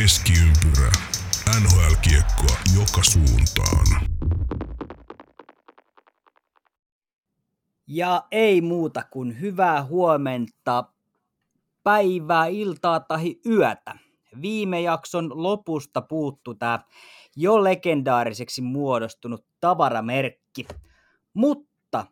[0.00, 0.92] Keskiympyrä.
[1.60, 3.86] NHL-kiekkoa joka suuntaan.
[7.86, 10.84] Ja ei muuta kuin hyvää huomenta,
[11.82, 13.98] päivää, iltaa tai yötä.
[14.42, 16.78] Viime jakson lopusta puuttu tämä
[17.36, 20.66] jo legendaariseksi muodostunut tavaramerkki.
[21.34, 22.06] Mutta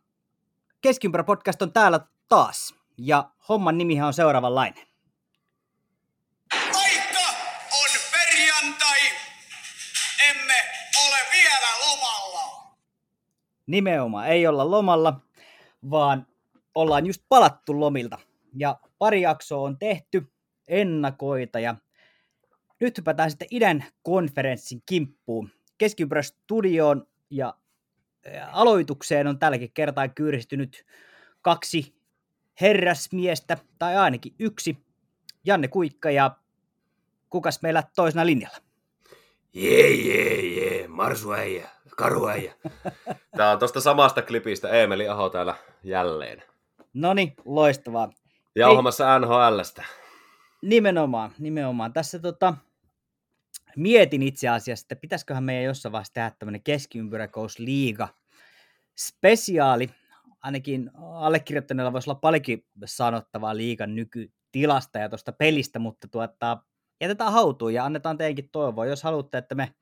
[0.80, 2.74] Keskiympärä podcast on täällä taas.
[2.98, 4.93] Ja homman nimihän on seuraavanlainen.
[13.66, 15.20] Nimenomaan ei olla lomalla,
[15.90, 16.26] vaan
[16.74, 18.18] ollaan just palattu lomilta.
[18.56, 20.32] Ja pari jaksoa on tehty,
[20.68, 21.76] ennakoita ja
[22.80, 25.50] nyt hypätään sitten idän konferenssin kimppuun.
[25.78, 27.54] Keskiympärä studioon ja
[28.52, 30.84] aloitukseen on tälläkin kertaa kyyristynyt
[31.42, 31.94] kaksi
[32.60, 34.76] herrasmiestä, tai ainakin yksi,
[35.44, 36.36] Janne Kuikka ja
[37.30, 38.56] kukas meillä toisena linjalla?
[39.52, 40.88] Jee, jee, jee,
[42.00, 42.54] marsuäijä, karuäijä.
[43.36, 46.42] Tää on tosta samasta klipistä Eemeli Aho täällä jälleen.
[46.94, 48.10] Noni, loistavaa.
[48.56, 49.84] Jauhamassa NHLstä.
[50.62, 51.92] Nimenomaan, nimenomaan.
[51.92, 52.54] Tässä tota,
[53.76, 58.08] mietin itse asiassa, että pitäisiköhän meidän jossain vaiheessa tehdä tämmöinen keskiympyräkousliiga
[58.98, 59.90] spesiaali.
[60.42, 66.58] Ainakin allekirjoittaneella voisi olla paljonkin sanottavaa liigan nykytilasta ja tuosta pelistä, mutta tuota,
[67.00, 68.86] jätetään hautuun ja annetaan teidänkin toivoa.
[68.86, 69.74] Jos haluatte, että me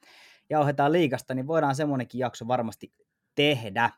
[0.53, 2.93] jauhetaan liigasta, niin voidaan semmoinenkin jakso varmasti
[3.35, 3.91] tehdä.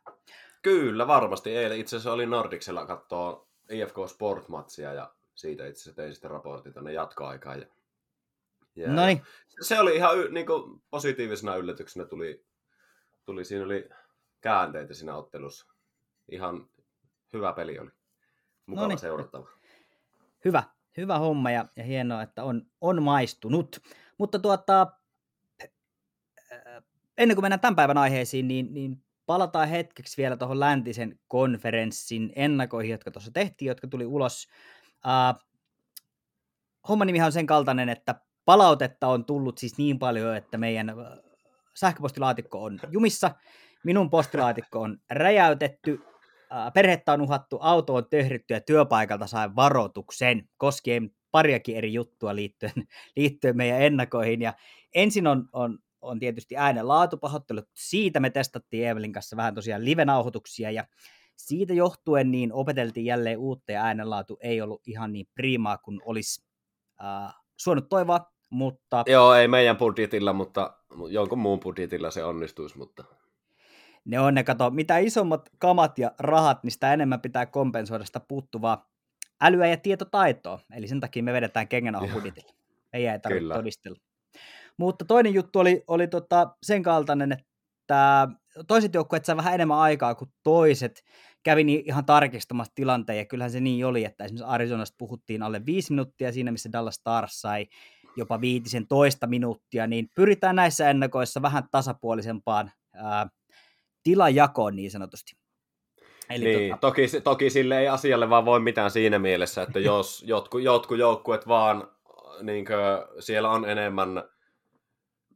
[0.62, 1.56] Kyllä, varmasti.
[1.56, 6.72] Eilen itse asiassa oli Nordicsella katsoa IFK Sport-matsia ja siitä itse asiassa tein sitten raportin
[6.72, 7.60] tuonne jatkoaikaan.
[7.60, 7.66] Ja,
[8.76, 9.22] ja Noniin.
[9.60, 12.44] Se oli ihan y, niin kuin positiivisena yllätyksenä tuli,
[13.24, 13.88] tuli, siinä oli
[14.40, 15.66] käänteitä siinä ottelussa.
[16.28, 16.68] Ihan
[17.32, 17.90] hyvä peli oli.
[18.66, 18.98] Mukava Noniin.
[18.98, 19.48] seurattava.
[20.44, 20.62] Hyvä,
[20.96, 23.80] hyvä homma ja, ja hienoa, että on, on maistunut.
[24.18, 24.86] Mutta tuota,
[27.18, 32.92] ennen kuin mennään tämän päivän aiheisiin, niin, niin palataan hetkeksi vielä tuohon läntisen konferenssin ennakoihin,
[32.92, 34.48] jotka tuossa tehtiin, jotka tuli ulos.
[34.94, 35.44] Uh,
[36.88, 40.96] homman nimihän on sen kaltainen, että palautetta on tullut siis niin paljon, että meidän äh,
[41.74, 43.30] sähköpostilaatikko on jumissa,
[43.84, 46.00] minun postilaatikko on räjäytetty,
[46.74, 52.72] perhettä on uhattu, auto on töhritty ja työpaikalta sain varoituksen koskien pariakin eri juttua liittyen,
[53.16, 54.42] liittyen meidän ennakoihin.
[54.42, 54.54] Ja
[54.94, 57.64] ensin on, on, on tietysti äänen laatupahoittelut.
[57.74, 60.84] Siitä me testattiin Evelin kanssa vähän tosiaan live-nauhoituksia ja
[61.36, 66.44] siitä johtuen niin opeteltiin jälleen uutta ja äänenlaatu ei ollut ihan niin primaa kuin olisi
[67.04, 68.20] äh, suonut toivoa,
[68.50, 70.76] mutta Joo, ei meidän budjetilla, mutta
[71.10, 73.04] jonkun muun budjetilla se onnistuisi, mutta
[74.04, 78.20] ne on ne, kato, mitä isommat kamat ja rahat, niin sitä enemmän pitää kompensoida sitä
[78.20, 78.90] puuttuvaa
[79.40, 80.60] älyä ja tietotaitoa.
[80.74, 82.52] Eli sen takia me vedetään kengän budjetilla.
[82.92, 83.54] Ei ei tarvitse Kyllä.
[83.54, 83.98] todistella.
[84.78, 88.28] Mutta toinen juttu oli, oli tota sen kaltainen, että
[88.68, 91.02] toiset joukkueet sai vähän enemmän aikaa kuin toiset.
[91.42, 95.92] Kävin ihan tarkistamassa tilanteen, ja kyllähän se niin oli, että esimerkiksi Arizonasta puhuttiin alle viisi
[95.92, 97.66] minuuttia siinä, missä Dallas Stars sai
[98.16, 103.28] jopa viitisen toista minuuttia, niin pyritään näissä ennakoissa vähän tasapuolisempaan ää,
[104.02, 105.32] tilajakoon niin sanotusti.
[106.30, 110.22] Eli niin, tota, toki, toki sille ei asialle vaan voi mitään siinä mielessä, että jos
[110.26, 111.88] jotkut, jotkut joukkueet vaan,
[112.42, 112.66] niin
[113.20, 114.22] siellä on enemmän,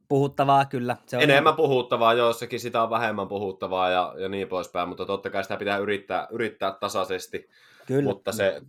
[0.09, 0.97] puhuttavaa kyllä.
[1.05, 5.29] Se on enemmän puhuttavaa, joissakin sitä on vähemmän puhuttavaa ja, ja niin poispäin, mutta totta
[5.29, 7.49] kai sitä pitää yrittää, yrittää tasaisesti,
[7.85, 8.03] kyllä.
[8.03, 8.61] mutta se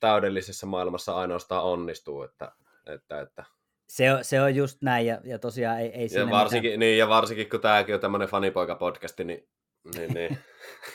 [0.00, 2.52] täydellisessä maailmassa ainoastaan onnistuu, että,
[2.86, 3.44] että, että
[3.88, 6.98] Se on, se on just näin, ja, ja tosiaan ei, ei siinä ja, varsinkin, niin,
[6.98, 9.48] ja varsinkin kun tämäkin on tämmöinen fanipoika-podcasti, niin,
[9.96, 10.38] niin, niin.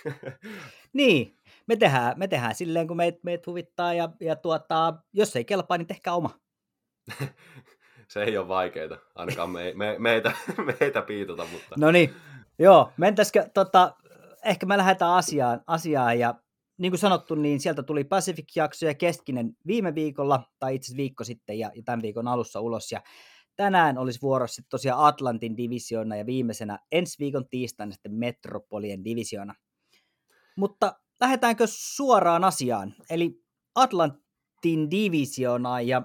[0.05, 0.39] mitään.
[0.93, 1.37] Niin,
[1.67, 5.77] me tehdään, me tehdään silleen, kun meitä meit huvittaa, ja, ja tuota, jos ei kelpaa,
[5.77, 6.39] niin tehkää oma.
[8.09, 10.31] se ei ole vaikeaa, ainakaan me, me, meitä,
[10.79, 11.75] meitä piitota, mutta...
[11.77, 12.13] No niin,
[12.59, 13.95] joo, mentäisikö, tota,
[14.45, 16.35] ehkä me lähdetään asiaan, asiaan, ja
[16.77, 21.59] niin kuin sanottu, niin sieltä tuli Pacific-jakso ja keskinen viime viikolla, tai itse viikko sitten,
[21.59, 23.01] ja, ja tämän viikon alussa ulos, ja
[23.55, 29.53] tänään olisi vuorossa tosiaan Atlantin divisioona, ja viimeisenä ensi viikon tiistaina sitten Metropolien divisioona.
[30.57, 33.43] Mutta lähdetäänkö suoraan asiaan, eli
[33.75, 36.01] Atlantin divisioonaan, ja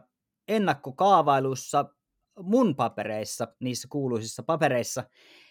[0.48, 1.93] ennakkokaavailuissa
[2.42, 5.04] mun papereissa, niissä kuuluisissa papereissa,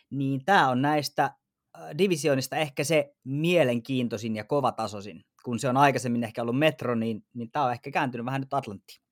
[0.10, 5.22] niin tämä on näistä äh, divisioonista ehkä se mielenkiintoisin ja kovatasoisin.
[5.44, 8.54] Kun se on aikaisemmin ehkä ollut Metro, niin, niin tämä on ehkä kääntynyt vähän nyt
[8.54, 9.04] Atlanttiin.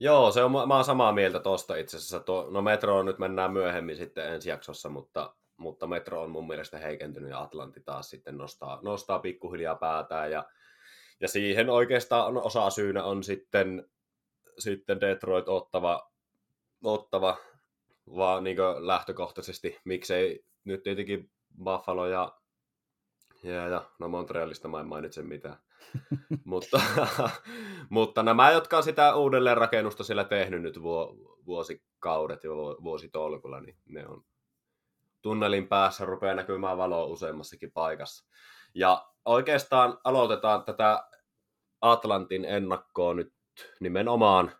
[0.00, 2.20] Joo, se on, mä oon samaa mieltä tosta itse asiassa.
[2.20, 6.78] Tuo, no Metro nyt mennään myöhemmin sitten ensi jaksossa, mutta, mutta Metro on mun mielestä
[6.78, 10.44] heikentynyt ja Atlanti taas sitten nostaa, nostaa pikkuhiljaa päätään ja,
[11.20, 13.90] ja siihen oikeastaan osa syynä on sitten,
[14.58, 16.11] sitten Detroit ottava
[16.82, 17.36] ottava,
[18.16, 21.30] vaan niin lähtökohtaisesti, miksei nyt tietenkin
[21.64, 22.38] Buffalo ja,
[23.42, 25.56] ja, ja no Montrealista mä en mainitse mitään.
[26.44, 26.80] mutta,
[27.90, 30.82] mutta nämä, jotka on sitä uudelleenrakennusta siellä tehnyt nyt
[31.46, 32.50] vuosikaudet ja
[32.82, 34.24] vuositolkulla, niin ne on
[35.22, 38.24] tunnelin päässä, rupeaa näkymään valoa useammassakin paikassa.
[38.74, 41.08] Ja oikeastaan aloitetaan tätä
[41.80, 43.32] Atlantin ennakkoa nyt
[43.80, 44.52] nimenomaan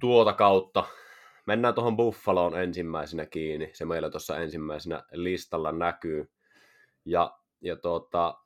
[0.00, 0.84] tuota kautta.
[1.46, 3.70] Mennään tuohon Buffaloon ensimmäisenä kiinni.
[3.72, 6.30] Se meillä tuossa ensimmäisenä listalla näkyy.
[7.04, 8.38] Ja, ja tuota,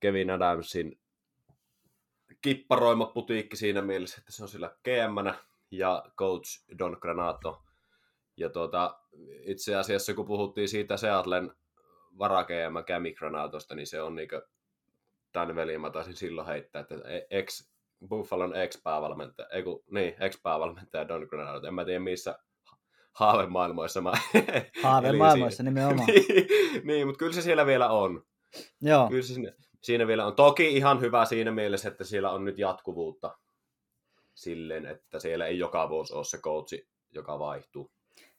[0.00, 1.00] Kevin Adamsin
[2.42, 5.38] kipparoima putiikki siinä mielessä, että se on sillä gm
[5.70, 7.62] ja coach Don Granato.
[8.36, 9.00] Ja tuota,
[9.42, 11.52] itse asiassa kun puhuttiin siitä Seatlen
[12.18, 14.42] vara GM Cami Granatosta, niin se on niinku
[15.32, 16.94] tämän veliin mä taisin silloin heittää, että
[17.30, 17.70] ex,
[18.08, 21.66] Buffalon ex-päävalmentaja, ei kun, niin, ex-päävalmentaja Don Granato.
[21.66, 22.38] En mä tiedä missä
[23.12, 24.12] haavemaailmoissa mä...
[24.82, 26.06] Haavemaailmoissa nimenomaan.
[26.06, 26.46] niin,
[26.84, 28.22] niin, mutta kyllä se siellä vielä on.
[28.82, 29.08] Joo.
[29.08, 29.52] Kyllä se siinä,
[29.82, 30.34] siinä vielä on.
[30.34, 33.38] Toki ihan hyvä siinä mielessä, että siellä on nyt jatkuvuutta
[34.34, 37.90] silleen, että siellä ei joka vuosi ole se coachi, joka vaihtuu.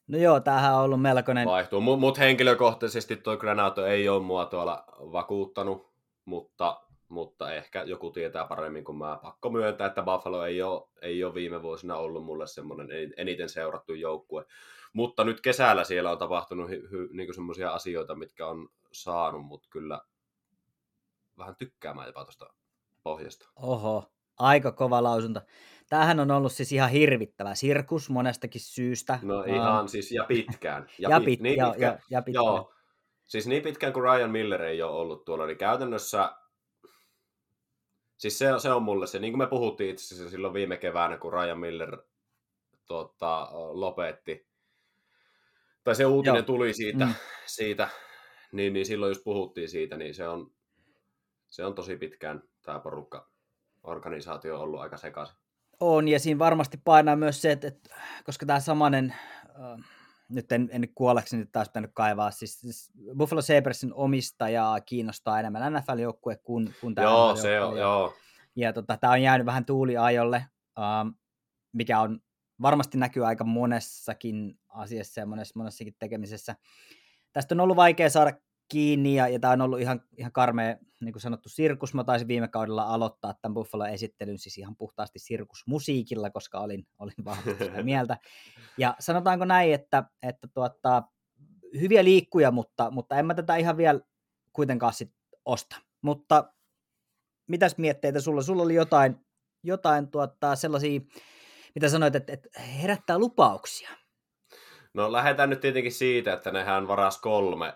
[0.08, 1.48] No joo, tämähän on ollut melkoinen...
[1.48, 5.92] Vaihtuu, mutta mut henkilökohtaisesti tuo Granato ei ole mua tuolla vakuuttanut,
[6.26, 6.82] mutta,
[7.12, 9.20] mutta ehkä joku tietää paremmin kuin mä.
[9.22, 12.88] Pakko myöntää, että Buffalo ei ole, ei ole viime vuosina ollut mulle semmoinen
[13.18, 14.46] eniten seurattu joukkue.
[14.94, 19.68] Mutta nyt kesällä siellä on tapahtunut hy, hy, niin semmoisia asioita, mitkä on saanut mut
[19.70, 20.02] kyllä
[21.38, 22.54] vähän tykkäämään jopa tuosta
[23.04, 23.50] pohjasta.
[23.56, 25.42] Oho, aika kova lausunto.
[25.90, 29.20] Tämähän on ollut siis ihan hirvittävä sirkus monestakin syystä.
[29.22, 30.88] No ihan siis ja pitkään.
[31.00, 31.94] Ja, ja, pit, niin ja, pitkään.
[31.94, 32.46] Ja, ja pitkään.
[32.46, 32.74] Joo,
[33.26, 36.41] siis niin pitkään kuin Ryan Miller ei ole ollut tuolla, niin käytännössä
[38.22, 41.18] Siis se, se on mulle se, niin kuin me puhuttiin itse asiassa silloin viime keväänä,
[41.18, 41.98] kun Ryan Miller
[42.88, 44.48] tota, lopetti,
[45.84, 46.46] tai se uutinen Joo.
[46.46, 47.14] tuli siitä, mm.
[47.46, 47.90] siitä
[48.52, 50.52] niin, niin silloin jos puhuttiin siitä, niin se on,
[51.50, 53.30] se on tosi pitkään tämä porukka,
[53.84, 55.36] organisaatio on ollut aika sekaisin.
[55.80, 57.96] On, ja siinä varmasti painaa myös se, että, että
[58.26, 59.16] koska tämä samanen,
[59.50, 59.86] äh,
[60.32, 65.74] nyt en, en kuolleksi nyt taas pitänyt kaivaa, siis, siis Buffalo Sabresin omistajaa kiinnostaa enemmän
[65.74, 68.14] NFL-joukkue kuin, kuin tämä Joo, se on, joo.
[68.56, 70.46] Ja tota, tämä on jäänyt vähän tuuliajolle,
[70.80, 71.08] ähm,
[71.74, 72.20] mikä on
[72.62, 76.56] varmasti näkyy aika monessakin asiassa ja monessa, monessakin tekemisessä.
[77.34, 78.32] Tästä on ollut vaikea saada
[78.72, 81.94] kiinni ja, ja tämä on ollut ihan, ihan karmea, niin kuin sanottu, sirkus.
[81.94, 87.66] Mä taisin viime kaudella aloittaa tämän Buffalo-esittelyn siis ihan puhtaasti sirkusmusiikilla, koska olin, olin vahvasti
[87.66, 88.18] sitä mieltä.
[88.78, 91.04] Ja sanotaanko näin, että, että tuota,
[91.80, 94.00] hyviä liikkuja, mutta, mutta en mä tätä ihan vielä
[94.54, 95.14] kuitenkaan sit
[95.46, 95.76] osta.
[96.02, 96.54] Mutta
[97.48, 98.42] mitäs mietteitä sulla?
[98.42, 99.16] Sulla oli jotain,
[99.64, 101.00] jotain tuota, sellaisia,
[101.76, 103.90] mitä sanoit, että, että herättää lupauksia.
[104.94, 107.74] No lähdetään nyt tietenkin siitä, että nehän varas kolme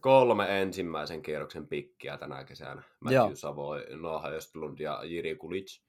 [0.00, 2.82] kolme ensimmäisen kierroksen pikkiä tänä kesänä.
[3.00, 5.80] Matthew Savoy, Noah Östlund ja Jiri Kulic.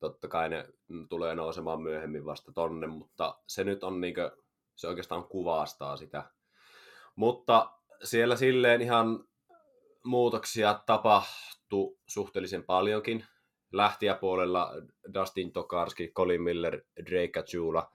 [0.00, 0.68] Totta kai ne
[1.08, 4.36] tulee nousemaan myöhemmin vasta tonne, mutta se nyt on niinkö,
[4.76, 6.24] se oikeastaan kuvastaa sitä.
[7.16, 7.72] Mutta
[8.02, 9.24] siellä silleen ihan
[10.04, 13.24] muutoksia tapahtui suhteellisen paljonkin.
[13.72, 14.72] Lähtijäpuolella
[15.14, 17.92] Dustin Tokarski, Colin Miller, Drake Kachula,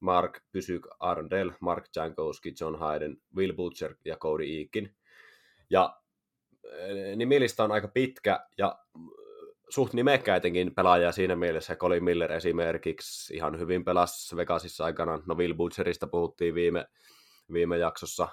[0.00, 4.96] Mark Pysyk Arndell, Mark Jankowski, John Hayden, Will Butcher ja Cody Eakin.
[5.70, 6.00] Ja
[6.64, 8.78] eh, nimilista on aika pitkä ja
[9.70, 11.76] suht nimekkäitenkin pelaajia siinä mielessä.
[11.76, 15.22] Colin Miller esimerkiksi ihan hyvin pelasi Vegasissa aikana.
[15.26, 16.86] No Will Butcherista puhuttiin viime,
[17.52, 18.28] viime jaksossa.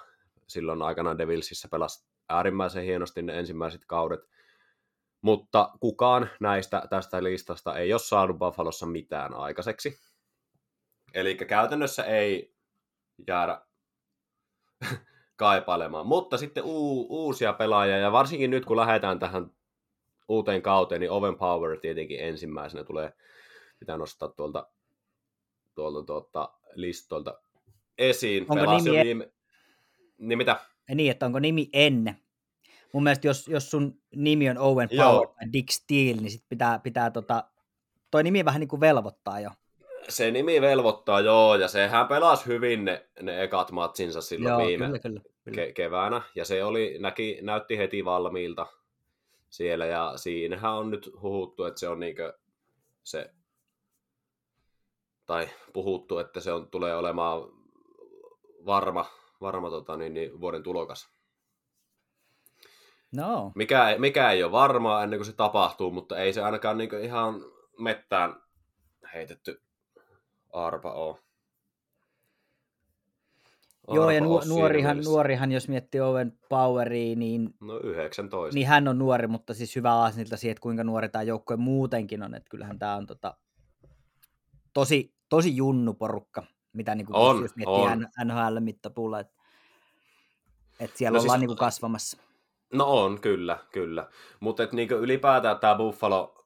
[0.48, 4.20] Silloin aikana Devilsissä pelasi äärimmäisen hienosti ne ensimmäiset kaudet.
[5.20, 9.98] Mutta kukaan näistä tästä listasta ei ole saanut Buffalossa mitään aikaiseksi.
[11.14, 12.54] Eli käytännössä ei
[13.28, 13.60] jäädä
[15.38, 16.06] kaipailemaan.
[16.06, 19.50] Mutta sitten uu, uusia pelaajia, ja varsinkin nyt kun lähdetään tähän
[20.28, 23.12] uuteen kauteen, niin Oven Power tietenkin ensimmäisenä tulee,
[23.78, 24.66] pitää nostaa tuolta,
[25.74, 27.40] tuolta tuolta listoilta
[27.98, 28.42] esiin.
[28.42, 29.04] Onko Pelasi nimi...
[29.04, 29.32] Viime...
[30.18, 30.60] Niin mitä?
[30.94, 32.16] Niin, että onko nimi ennen?
[32.92, 36.78] Mun mielestä jos, jos sun nimi on Owen Power tai Dick Steele, niin sit pitää,
[36.78, 37.44] pitää tota,
[38.10, 39.50] toi nimi vähän niin kuin velvoittaa jo
[40.08, 44.86] se nimi velvoittaa, joo, ja sehän pelasi hyvin ne, ne ekat matsinsa silloin joo, viime
[44.86, 45.64] kyllä, kyllä, kyllä.
[45.64, 48.66] Ke- keväänä, ja se oli, näki, näytti heti valmiilta
[49.50, 52.38] siellä, ja siinähän on nyt huhuttu, että se on niinkö
[53.04, 53.30] se,
[55.26, 57.42] tai puhuttu, että se on, tulee olemaan
[58.66, 59.06] varma,
[59.40, 61.08] varma tota, niin, niin, vuoden tulokas.
[63.12, 63.52] No.
[63.54, 67.44] Mikä, mikä ei ole varmaa ennen kuin se tapahtuu, mutta ei se ainakaan niin ihan
[67.78, 68.42] mettään
[69.14, 69.62] heitetty
[70.52, 71.16] arpa ole.
[73.92, 78.54] Joo, ja nu- nuorihan, nuorihan, jos miettii Owen Poweria, niin, No 19.
[78.54, 82.22] niin hän on nuori, mutta siis hyvä aasinilta siihen, että kuinka nuori tämä joukkue muutenkin
[82.22, 83.36] on, että kyllähän tämä on tota,
[84.72, 88.06] tosi, tosi junnu porukka, mitä niin kuin, On, jos miettii on.
[88.24, 89.34] NHL-mittapuulla, että,
[90.80, 92.18] että siellä No ollaan siis- niin kuin kasvamassa.
[92.72, 94.08] No on, kyllä, kyllä.
[94.40, 96.37] Mutta niin ylipäätään tämä Buffalo,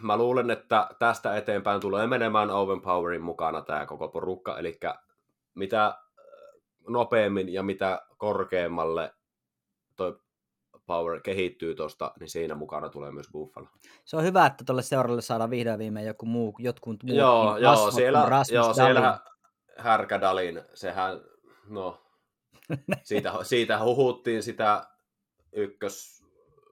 [0.00, 4.78] mä luulen, että tästä eteenpäin tulee menemään Owen Powerin mukana tämä koko porukka, eli
[5.54, 5.94] mitä äh,
[6.88, 9.14] nopeammin ja mitä korkeammalle
[9.96, 10.18] toi
[10.86, 13.68] Power kehittyy tuosta, niin siinä mukana tulee myös Buffalo.
[14.04, 17.62] Se on hyvä, että tuolle seuralle saadaan vihdoin viimein joku muu, jotkut muut joo, niin
[17.62, 19.20] joo, siellä, Rasmus joo, siellä
[19.78, 21.20] Härkädalin, sehän,
[21.68, 22.02] no,
[23.02, 24.86] siitä, siitä huhuttiin sitä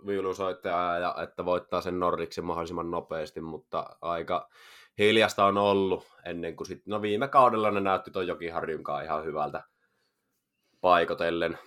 [0.05, 4.51] ykkösviulusoittajaa, ja että voittaa sen Nordiksen mahdollisimman nopeasti, mutta aika
[4.99, 9.63] hiljasta on ollut ennen kuin sitten, no viime kaudella ne näytti toi Jokiharjunkaan ihan hyvältä
[10.81, 11.59] paikotellen,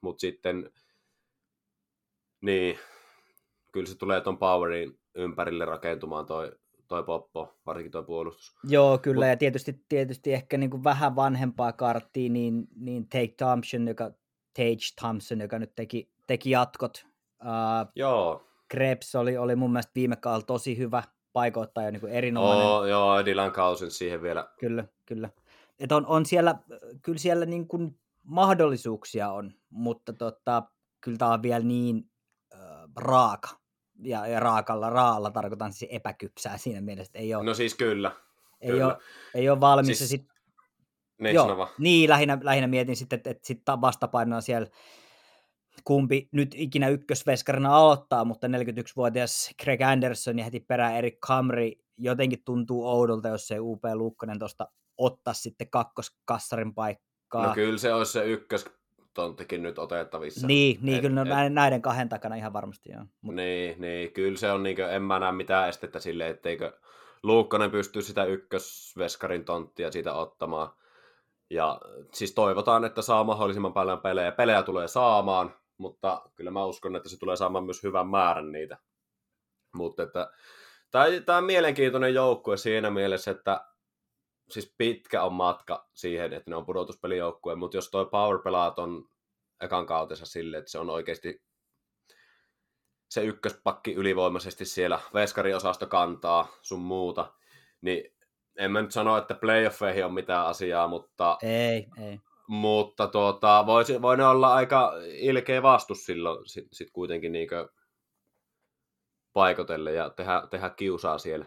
[0.00, 0.70] mutta sitten,
[2.40, 2.78] niin,
[3.72, 6.52] kyllä se tulee ton Powerin ympärille rakentumaan toi,
[6.88, 8.56] toi poppo, varsinkin toi puolustus.
[8.64, 13.34] Joo, kyllä, Mut- ja tietysti, tietysti ehkä niin kuin vähän vanhempaa karttia, niin, niin Take
[13.36, 14.10] Thompson, joka,
[14.54, 17.08] Tage Thompson, joka nyt teki, teki jatkot.
[17.42, 21.02] Uh, Joo, Krebs oli, oli mun mielestä viime kaudella tosi hyvä
[21.32, 22.66] paikoittaja, niin kuin erinomainen.
[22.66, 24.48] Oo, joo, Dylan Cousins siihen vielä.
[24.60, 25.30] Kyllä, kyllä.
[25.78, 26.54] Et on, on siellä,
[27.02, 30.62] kyllä siellä niin kuin mahdollisuuksia on, mutta tota,
[31.00, 32.10] kyllä tämä on vielä niin
[32.54, 32.60] äh,
[32.96, 33.48] raaka.
[34.02, 38.12] Ja, ja raakalla, raalla tarkoitan siis epäkypsää siinä mielessä, ei ole, No siis kyllä.
[38.60, 38.86] ei kyllä.
[38.86, 38.96] ole,
[39.34, 39.98] ei ole valmis.
[39.98, 40.26] Siis- sit,
[41.20, 44.68] Niin joo, niin lähinnä, lähinnä mietin sitten, että, että sitten vastapainona siellä
[45.84, 52.42] kumpi nyt ikinä ykkösveskarina aloittaa, mutta 41-vuotias Greg Anderson ja heti perään Erik Kamri jotenkin
[52.44, 54.68] tuntuu oudolta, jos ei UP Luukkonen tuosta
[54.98, 57.46] ottaa sitten kakkoskassarin paikkaa.
[57.46, 60.46] No kyllä se olisi se ykköstonttikin nyt otettavissa.
[60.46, 63.04] Niin, niin Et- kyllä no, et- näiden, näiden kahden takana ihan varmasti joo.
[63.20, 66.72] Mut, Niin, niin, kyllä se on, niin en mä näe mitään estettä sille, etteikö
[67.22, 70.68] Luukkonen pysty sitä ykkösveskarin tonttia siitä ottamaan.
[71.50, 71.80] Ja
[72.12, 74.32] siis toivotaan, että saa mahdollisimman paljon pelejä.
[74.32, 78.78] Pelejä tulee saamaan, mutta kyllä mä uskon, että se tulee saamaan myös hyvän määrän niitä.
[79.74, 80.30] Mutta että
[81.26, 83.66] tämä on mielenkiintoinen joukkue siinä mielessä, että
[84.50, 89.08] siis pitkä on matka siihen, että ne on pudotuspelijoukkue, mutta jos toi Power pelaa ton
[89.60, 91.42] ekan kautensa silleen, että se on oikeasti
[93.10, 97.32] se ykköspakki ylivoimaisesti siellä veskariosasto kantaa sun muuta,
[97.80, 98.14] niin
[98.56, 102.20] en mä nyt sano, että playoffeihin on mitään asiaa, mutta, ei, ei.
[102.48, 107.68] Mutta tuota, voisi, voi ne olla aika ilkeä vastus silloin sit, sit kuitenkin niinkö
[109.32, 111.44] paikotelle ja tehdä, tehdä kiusaa siellä.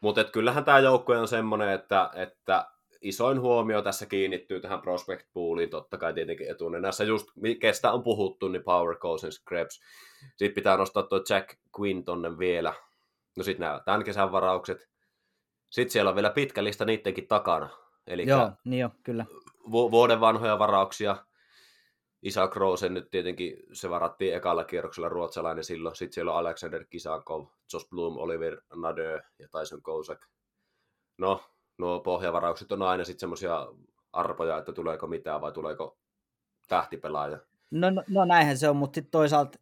[0.00, 2.66] Mutta kyllähän tämä joukkue on semmoinen, että, että
[3.00, 7.26] isoin huomio tässä kiinnittyy tähän prospect pooliin, totta kai tietenkin etunenässä just,
[7.60, 9.80] kestä on puhuttu, niin Power Cousins, Krebs.
[10.36, 11.48] Sitten pitää nostaa tuo Jack
[11.80, 12.74] Quinn tonne vielä.
[13.36, 14.88] No sitten nämä tämän kesän varaukset.
[15.70, 17.85] Sitten siellä on vielä pitkä lista niidenkin takana.
[18.06, 19.26] Eli Joo, niin jo, kyllä.
[19.70, 21.16] vu- vuoden vanhoja varauksia.
[22.22, 25.96] Isaac Rosen nyt tietenkin, se varattiin ekalla kierroksella ruotsalainen silloin.
[25.96, 30.26] Sitten siellä on Alexander Kisakov, Josh Bloom, Oliver Nadö ja Tyson Kozak.
[31.18, 31.40] No,
[31.78, 33.66] nuo pohjavaraukset on aina sitten semmoisia
[34.12, 35.98] arpoja, että tuleeko mitään vai tuleeko
[36.68, 37.38] tähtipelaaja.
[37.70, 39.58] No, no, no näinhän se on, mutta sitten toisaalta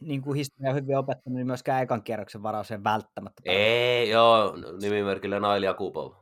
[0.00, 3.42] niin kuin historia on hyvin opettanut, niin myöskään ekan kierroksen varaus ei välttämättä.
[3.44, 6.12] Ei, joo, nimimerkillä Nail Jakubov.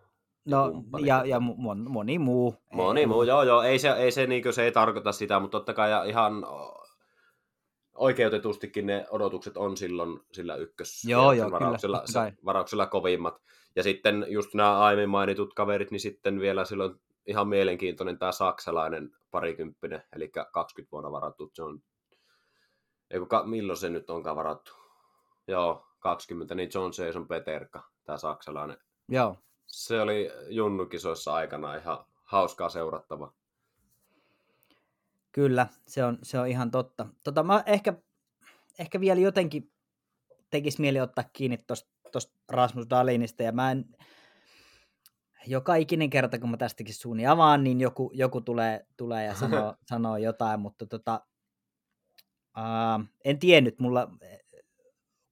[0.46, 0.72] No,
[1.04, 2.54] ja, ja moni, moni muu.
[2.72, 5.58] Moni Ei- muu, joo, joo, ei se, ei se, niin se ei tarkoita sitä, mutta
[5.58, 6.46] totta kai ja ihan
[7.94, 13.42] oikeutetustikin ne odotukset on silloin sillä ykkös Joo, joo, varauksella, kyllä, se, varauksella kovimmat.
[13.76, 19.10] Ja sitten just nämä aiemmin mainitut kaverit, niin sitten vielä silloin ihan mielenkiintoinen tämä saksalainen
[19.30, 21.78] parikymppinen, eli 20 vuonna varattu John.
[23.10, 24.72] Eiku, ka, milloin se nyt onkaan varattu?
[25.48, 28.78] Joo, 20, niin John Jason Peterka, tämä saksalainen.
[29.08, 29.36] Joo,
[29.66, 33.32] Se oli junnukisoissa aikana ihan hauskaa seurattava.
[35.32, 37.06] kyllä, se on, se on ihan totta.
[37.25, 37.94] Tota, mä ehkä,
[38.78, 39.73] ehkä vielä jotenkin
[40.50, 41.90] tekisi mieli ottaa kiinni tuosta
[42.49, 43.85] Rasmus Dalinista, ja mä en,
[45.46, 49.75] joka ikinen kerta, kun mä tästäkin suuni avaan, niin joku, joku tulee, tulee ja sanoo,
[49.90, 51.26] sanoo jotain, mutta tota,
[52.58, 54.11] uh, en tiennyt, mulla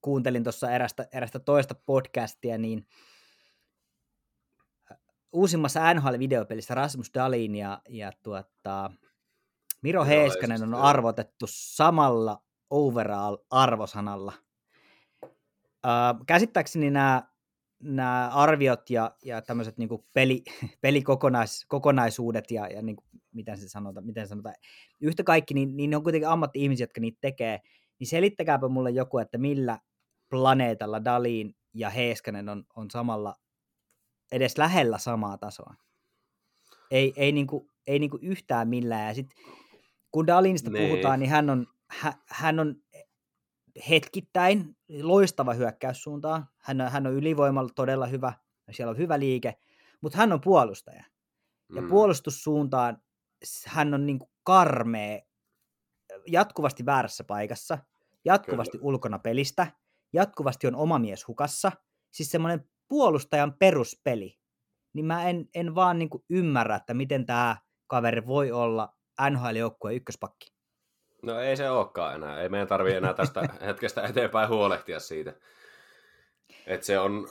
[0.01, 2.87] kuuntelin tuossa erästä, erästä toista podcastia, niin
[5.35, 8.91] uusimmassa NHL-videopelissä Rasmus Dalin ja, ja tuota,
[9.81, 14.33] Miro Joo, Heiskanen on arvotettu samalla overall-arvosanalla.
[15.23, 17.23] Uh, käsittääkseni nämä
[17.83, 20.43] nämä arviot ja, ja tämmöiset niin peli,
[20.81, 24.55] pelikokonaisuudet ja, ja niin kuin, miten se sanotaan, miten sanotaan,
[25.01, 27.59] yhtä kaikki, niin, niin ne on kuitenkin ammatti-ihmisiä, jotka niitä tekee,
[27.99, 29.79] niin selittäkääpä mulle joku, että millä
[30.29, 33.35] planeetalla Dalin ja Heiskanen on, on samalla,
[34.31, 35.75] edes lähellä samaa tasoa.
[36.91, 39.07] Ei, ei, niinku, ei niinku yhtään millään.
[39.07, 39.27] Ja sit,
[40.11, 40.87] kun Dalinista nee.
[40.87, 42.75] puhutaan, niin hän on, hän, hän on
[43.89, 46.45] hetkittäin loistava hyökkäyssuuntaan.
[46.57, 48.33] Hän on, hän on ylivoimalla todella hyvä,
[48.71, 49.55] siellä on hyvä liike,
[50.01, 51.03] mutta hän on puolustaja.
[51.75, 51.89] Ja mm.
[51.89, 53.01] puolustussuuntaan
[53.65, 55.19] hän on niin karmea,
[56.27, 57.77] jatkuvasti väärässä paikassa,
[58.25, 58.87] jatkuvasti Kyllä.
[58.87, 59.67] ulkona pelistä,
[60.13, 61.71] jatkuvasti on oma mies hukassa.
[62.11, 64.37] Siis semmoinen puolustajan peruspeli.
[64.93, 68.89] Niin mä en, en vaan niin ymmärrä, että miten tämä kaveri voi olla
[69.29, 70.55] NHL-joukkueen ykköspakki.
[71.23, 72.41] No ei se olekaan enää.
[72.41, 75.33] Ei meidän tarvitse enää tästä hetkestä eteenpäin huolehtia siitä.
[76.67, 77.27] Et se on,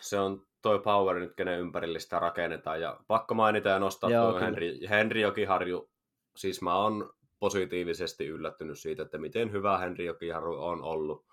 [0.00, 2.80] se on toi power nyt, kenen ympärille sitä rakennetaan.
[2.80, 5.90] Ja pakko mainita ja nostaa Joo, tuo Henri, Henri Jokiharju.
[6.36, 11.26] Siis mä oon positiivisesti yllättynyt siitä, että miten hyvä Henri Jokiharju on ollut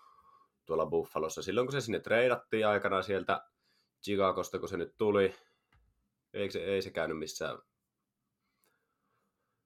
[0.66, 1.42] tuolla Buffalossa.
[1.42, 3.42] Silloin kun se sinne treidattiin aikana sieltä
[4.04, 5.36] Chicagosta, kun se nyt tuli,
[6.34, 7.60] ei se, ei se käynyt missään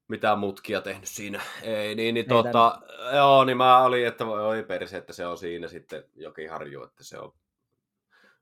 [0.08, 1.41] mitään mutkia tehnyt siinä.
[1.62, 2.82] Ei, niin, niin tota,
[3.15, 7.03] joo, niin mä olin, että voi perse, että se on siinä sitten jokin harju, että
[7.03, 7.34] se on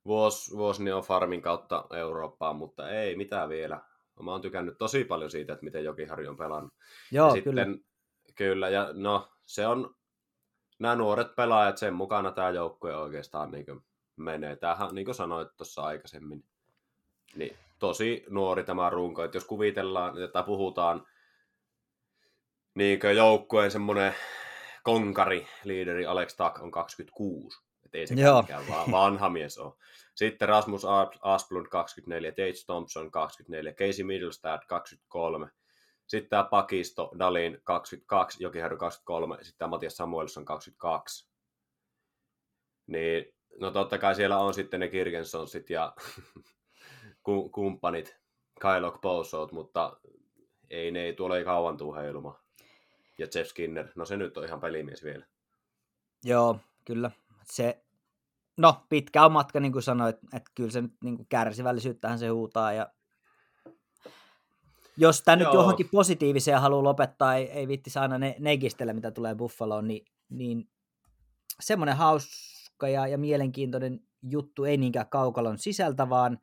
[0.06, 3.82] vuosi, vuosi niin on farmin kautta Eurooppaan, mutta ei mitään vielä.
[4.24, 6.74] Mä oon tykännyt tosi paljon siitä, että miten Jokiharju on pelannut.
[7.12, 7.66] Joo, ja kyllä.
[7.66, 7.86] Sitten,
[8.36, 9.96] kyllä, ja no, se on,
[10.80, 13.66] nämä nuoret pelaajat, sen mukana tämä joukkue oikeastaan niin
[14.16, 14.56] menee.
[14.56, 16.44] Tämähän, niin kuin sanoit tuossa aikaisemmin,
[17.36, 19.24] niin tosi nuori tämä runko.
[19.24, 21.08] Että jos kuvitellaan, että puhutaan
[22.76, 24.16] niin joukkueen semmoinen
[24.84, 27.62] konkari, liideri Alex Tak on 26.
[27.86, 29.74] Että ei se mikään vaan vanha mies ole.
[30.16, 30.86] Sitten Rasmus
[31.22, 35.48] Asplund 24, Tate Thompson 24, Casey Middlestad 23.
[36.08, 41.30] Sitten tämä pakisto, Dalin 22, Jokiharju 23, sitten tämä Matias Samuelson 22.
[42.88, 45.96] Niin, no totta kai siellä on sitten ne Kirgensonsit ja
[47.51, 48.18] kumppanit,
[48.61, 49.98] Kylok Bousot, mutta
[50.70, 52.39] ei ne ei tuolla ei kauan tuu heilumaan.
[53.18, 55.25] Ja Jeff Skinner, no se nyt on ihan pelimies vielä.
[56.24, 57.11] Joo, kyllä.
[57.44, 57.83] Se,
[58.57, 62.27] no pitkä on matka, niin kuin sanoit, että kyllä se nyt niin kuin kärsivällisyyttähän se
[62.27, 62.87] huutaa ja
[64.98, 69.35] jos tämä nyt johonkin positiiviseen haluaa lopettaa, ei, ei vitti aina ne, negistellä, mitä tulee
[69.35, 70.70] Buffaloon, niin, niin
[71.61, 71.98] semmoinen
[72.75, 76.40] hauska ja, ja mielenkiintoinen juttu, ei niinkään kaukalon sisältä, vaan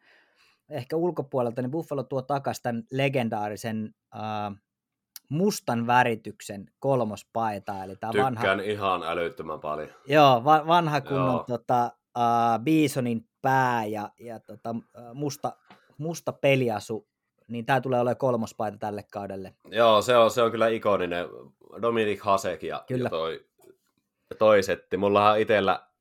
[0.68, 4.54] ehkä ulkopuolelta, niin Buffalo tuo takaisin tämän legendaarisen äh,
[5.28, 7.84] mustan värityksen kolmospaita.
[7.84, 9.88] Eli tämä Tykkään vanha, ihan älyttömän paljon.
[10.06, 11.44] Joo, va, vanha kunnon joo.
[11.48, 14.74] Tota, uh, Bisonin pää ja, ja tota,
[15.14, 15.56] musta,
[15.98, 17.08] musta peliasu,
[17.48, 19.54] niin tämä tulee olemaan kolmospaita tälle kaudelle.
[19.70, 21.26] Joo, se on, se on kyllä ikoninen.
[21.82, 23.06] Dominik Hasek ja, kyllä.
[23.06, 23.44] ja toi,
[24.38, 24.96] toi setti.
[24.96, 25.91] Mullahan itsellä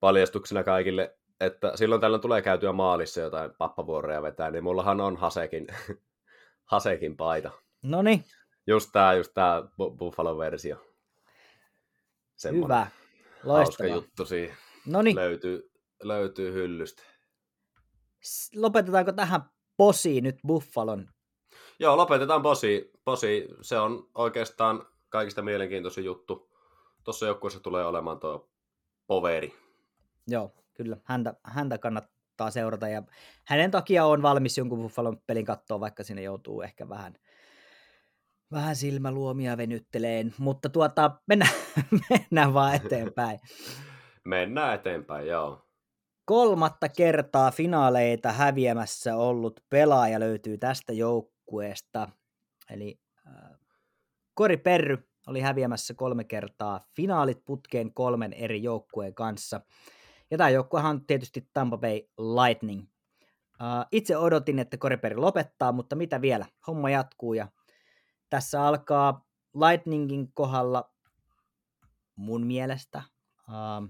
[0.00, 5.66] paljastuksena kaikille, että silloin tällöin tulee käytyä maalissa jotain pappavuoroja vetää, niin mullahan on Hasekin,
[6.72, 7.50] Hasekin paita.
[7.82, 8.24] No niin.
[8.66, 9.62] Just tää, just tää
[9.98, 10.76] Buffalo-versio.
[12.36, 12.86] Semmoinen Hyvä.
[13.44, 13.56] Loistavaa.
[13.56, 14.54] Hauska juttu siinä.
[14.86, 15.16] Noniin.
[15.16, 15.70] Löytyy,
[16.02, 17.02] löytyy hyllystä.
[18.56, 19.40] Lopetetaanko tähän
[19.76, 21.08] posi nyt Buffalon?
[21.78, 22.90] Joo, lopetetaan posi.
[23.04, 23.48] posi.
[23.60, 26.50] Se on oikeastaan kaikista mielenkiintoisin juttu.
[27.04, 28.50] Tuossa joukkueessa tulee olemaan tuo
[29.06, 29.54] poveri.
[30.26, 30.96] Joo, kyllä.
[31.04, 32.88] Häntä, häntä kannattaa seurata.
[32.88, 33.02] Ja
[33.44, 37.14] hänen takia on valmis jonkun Buffalon pelin kattoon, vaikka sinne joutuu ehkä vähän–
[38.52, 41.52] vähän silmäluomia venytteleen, mutta tuota, mennään,
[42.10, 43.38] mennään vaan eteenpäin.
[44.24, 45.62] mennään eteenpäin, joo.
[46.24, 52.08] Kolmatta kertaa finaaleita häviämässä ollut pelaaja löytyy tästä joukkueesta.
[52.70, 53.58] Eli äh,
[54.34, 59.60] Kori Perry oli häviämässä kolme kertaa finaalit putkeen kolmen eri joukkueen kanssa.
[60.30, 62.80] Ja tämä joukkuehan on tietysti Tampa Bay Lightning.
[62.80, 66.46] Uh, itse odotin, että Perry lopettaa, mutta mitä vielä?
[66.66, 67.48] Homma jatkuu ja
[68.30, 70.90] tässä alkaa Lightningin kohdalla
[72.16, 73.02] mun mielestä.
[73.48, 73.88] Uh,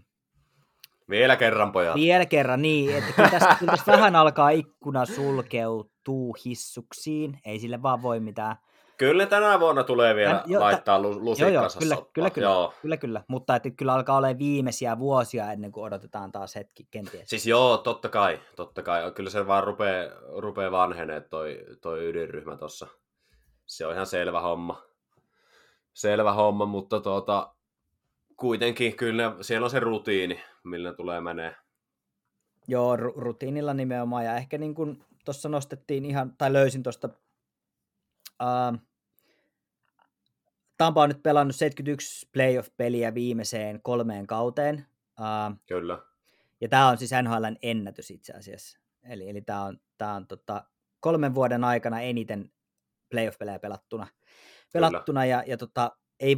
[1.11, 1.95] vielä kerran, pojat.
[1.95, 2.97] Vielä kerran, niin.
[2.97, 7.41] Että kyllä tässä, kyllä tässä vähän alkaa ikkuna sulkeutuu hissuksiin.
[7.45, 8.57] Ei sille vaan voi mitään.
[8.99, 12.75] Kyllä tänä vuonna tulee vielä Tän, jo, laittaa lusikkansa joo, joo, kyllä, kyllä, kyllä, joo.
[12.83, 17.29] kyllä, kyllä, mutta että kyllä alkaa olla viimeisiä vuosia ennen kuin odotetaan taas hetki kenties.
[17.29, 19.13] Siis joo, totta kai, totta kai.
[19.13, 22.87] Kyllä se vaan rupeaa, rupeaa vanhenee toi, toi ydinryhmä tuossa
[23.67, 24.83] se on ihan selvä homma.
[25.95, 27.55] Selvä homma, mutta tuota,
[28.37, 31.57] kuitenkin kyllä siellä on se rutiini, millä tulee menee.
[32.69, 34.25] Joo, ru- rutiinilla nimenomaan.
[34.25, 37.09] Ja ehkä niin kuin tuossa nostettiin ihan, tai löysin tuosta,
[38.43, 38.79] uh,
[40.77, 44.87] Tampa on nyt pelannut 71 playoff-peliä viimeiseen kolmeen kauteen.
[45.21, 45.99] Uh, Kyllä.
[46.61, 48.79] ja tämä on siis NHLn ennätys itse asiassa.
[49.03, 50.65] Eli, eli tämä on, tää on tota,
[51.01, 52.51] kolmen vuoden aikana eniten
[53.11, 54.07] playoff-pelejä pelattuna.
[54.73, 56.37] pelattuna ja, ja tota, ei,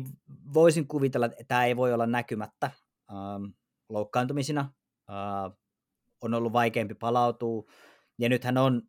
[0.55, 2.71] voisin kuvitella, että tämä ei voi olla näkymättä
[3.13, 3.53] um,
[3.89, 4.73] loukkaantumisina.
[5.09, 5.59] Uh,
[6.23, 7.65] on ollut vaikeampi palautua.
[8.19, 8.83] Ja nythän on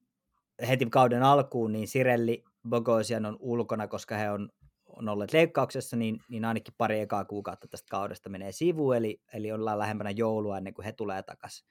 [0.68, 4.50] heti kauden alkuun, niin Sirelli Bogosian on ulkona, koska he on,
[4.86, 9.52] on olleet leikkauksessa, niin, niin ainakin pari ekaa kuukautta tästä kaudesta menee sivuun, eli, eli
[9.52, 11.68] ollaan lähempänä joulua ennen kuin he tulee takaisin.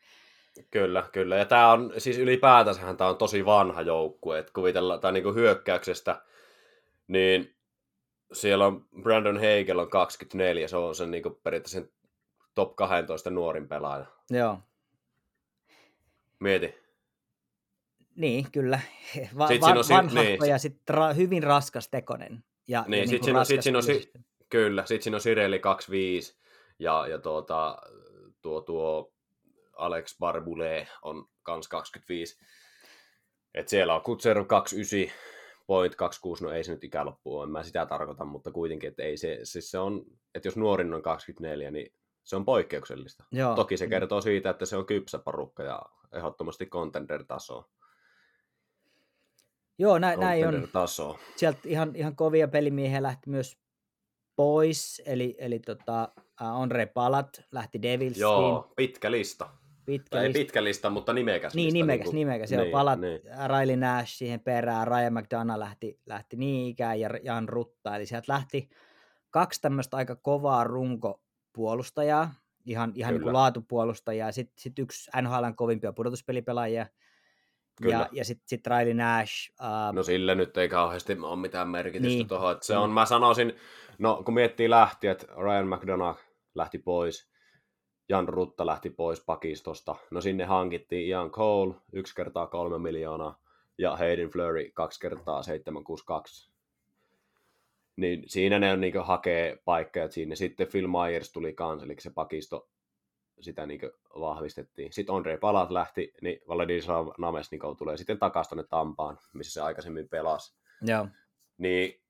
[0.71, 1.37] Kyllä, kyllä.
[1.37, 6.23] Ja tämä on, siis ylipäätänsähän tämä on tosi vanha joukkue, että kuvitellaan, tai niinku hyökkäyksestä,
[7.09, 7.57] niin
[8.33, 11.83] siellä on Brandon Hagel on 24, se on sen niinku periaatteessa
[12.55, 14.07] top 12 nuorin pelaaja.
[14.31, 14.59] Joo.
[16.39, 16.88] Mieti.
[18.19, 18.81] Niin, kyllä.
[19.39, 20.51] Va- Sit va- vanhahko niin.
[20.51, 22.45] ja sitten ra- hyvin raskas tekonen.
[22.69, 24.11] Ja, Niin, ja sit siinä on- sit siinä on si-.
[24.51, 26.39] Kyllä, sitten siinä on Sireli 25
[26.79, 27.79] ja, ja tuota,
[28.43, 29.13] tuo, tuo
[29.77, 32.39] Alex Barbule on kans 25.
[33.55, 35.19] Et siellä on Kutseru 29,
[35.67, 39.03] Point 26, no ei se nyt ikäloppu ole, en mä sitä tarkoita, mutta kuitenkin, että
[39.03, 40.05] ei se, siis se on,
[40.35, 41.93] että jos nuorin on 24, niin
[42.25, 43.25] se on poikkeuksellista.
[43.33, 47.71] Joo, Toki se kertoo siitä, että se on kypsä porukka ja ehdottomasti contender-taso.
[49.79, 50.53] Joo, nä- näin on.
[50.53, 51.19] Contender-taso.
[51.37, 53.59] Sieltä ihan, ihan kovia pelimiehiä lähti myös
[54.37, 58.21] pois, eli, eli tota, uh, Andre Palat lähti Devilsiin.
[58.21, 59.49] Joo, pitkä lista.
[59.85, 60.39] pitkä Tai ei lista.
[60.39, 61.75] pitkä lista, mutta nimekäs Niin, lista.
[61.75, 62.51] nimekäs, kuin- nimekäs.
[62.51, 63.21] Niin, palat, niin.
[63.59, 67.97] Riley Nash siihen perään, Ryan McDonough lähti, lähti niin ikään ja Jan Rutta.
[67.97, 68.69] Eli sieltä lähti
[69.31, 72.35] kaksi tämmöistä aika kovaa runkopuolustajaa,
[72.67, 76.87] ihan, ihan niin kuin laatupuolustajaa, sitten sit yksi NHLn kovimpia pudotuspelipelaajia,
[77.83, 77.95] Kyllä.
[77.95, 79.51] ja, ja sitten sit Riley Nash.
[79.61, 82.29] Uh, No sille nyt ei kauheasti ole mitään merkitystä Niin.
[82.29, 82.57] tuohon.
[82.61, 82.81] Se Mm.
[82.81, 83.57] on, mä sanoisin,
[83.99, 86.21] no kun miettii lähti, että Ryan McDonough
[86.55, 87.29] lähti pois,
[88.09, 89.97] Jan Rutta lähti pois pakistosta.
[90.11, 93.41] No sinne hankittiin Ian Cole yksi kertaa kolme miljoonaa
[93.79, 96.51] ja Hayden Fleury kaksi kertaa 762.
[97.97, 100.37] Niin siinä ne on niin hakee paikkaa sinne.
[100.37, 102.69] Sitten Phil Myers tuli kans, eli se pakisto
[103.41, 103.81] sitä niin
[104.21, 104.93] vahvistettiin.
[104.93, 110.09] Sitten Andre Palat lähti, niin Vladislav Namesnikov tulee sitten takaisin tuonne Tampaan, missä se aikaisemmin
[110.09, 110.57] pelasi.
[110.83, 111.07] joo,
[111.59, 112.03] Niin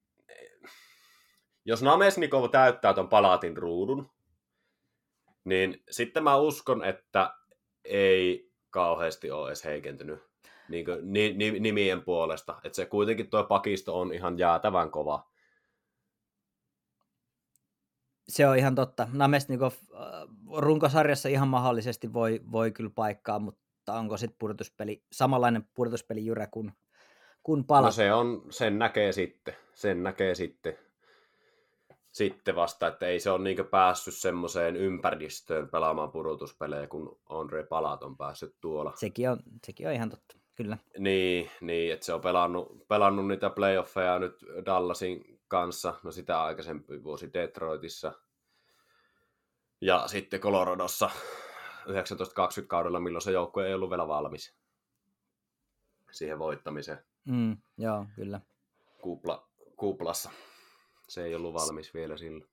[1.64, 4.10] jos Namesnikov täyttää ton Palatin ruudun,
[5.44, 7.34] niin sitten mä uskon, että
[7.84, 10.28] ei kauheasti ole edes heikentynyt
[10.68, 12.60] niin ni, ni, nimien puolesta.
[12.64, 15.27] Että se kuitenkin tuo pakisto on ihan jäätävän kova.
[18.28, 19.08] Se on ihan totta.
[19.12, 20.00] Namestnikov äh,
[20.56, 26.72] runkosarjassa ihan mahdollisesti voi, voi kyllä paikkaa, mutta onko sitten pudotuspeli, samanlainen pudotuspelijyrä kuin,
[27.42, 27.86] kuin pala?
[27.86, 30.78] No se on, sen näkee sitten, sen näkee sitten,
[32.10, 38.02] sitten vasta, että ei se ole niin päässyt semmoiseen ympäristöön pelaamaan pudotuspelejä, kun Andre Palat
[38.02, 38.92] on päässyt tuolla.
[38.96, 40.78] Sekin on, sekin on ihan totta, kyllä.
[40.98, 47.04] Niin, niin että se on pelannut, pelannut niitä playoffeja nyt Dallasin kanssa, no sitä aikaisempi
[47.04, 48.12] vuosi Detroitissa.
[49.80, 51.10] Ja sitten Coloradossa
[51.86, 54.54] 1920 kaudella, milloin se joukkue ei ollut vielä valmis
[56.10, 58.40] siihen voittamiseen Mm, joo, kyllä.
[59.02, 60.30] kupla, kuplassa.
[61.08, 62.50] Se ei ollut valmis vielä silloin.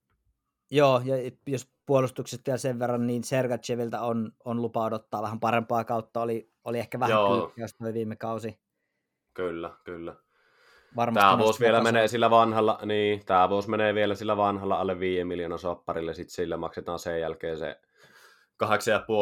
[0.71, 1.15] Joo, ja
[1.47, 6.21] jos puolustuksesta vielä sen verran, niin Sergachevilta on, on lupa odottaa vähän parempaa kautta.
[6.21, 8.59] Oli, oli ehkä vähän kyykkäys viime kausi.
[9.33, 10.15] Kyllä, kyllä.
[10.95, 11.91] Varmasti Tämä vuosi vielä tasoa.
[11.91, 16.33] menee sillä vanhalla, niin, tämä vuosi menee vielä sillä vanhalla alle 5 miljoonaa sopparille, sitten
[16.35, 17.79] sillä maksetaan sen jälkeen se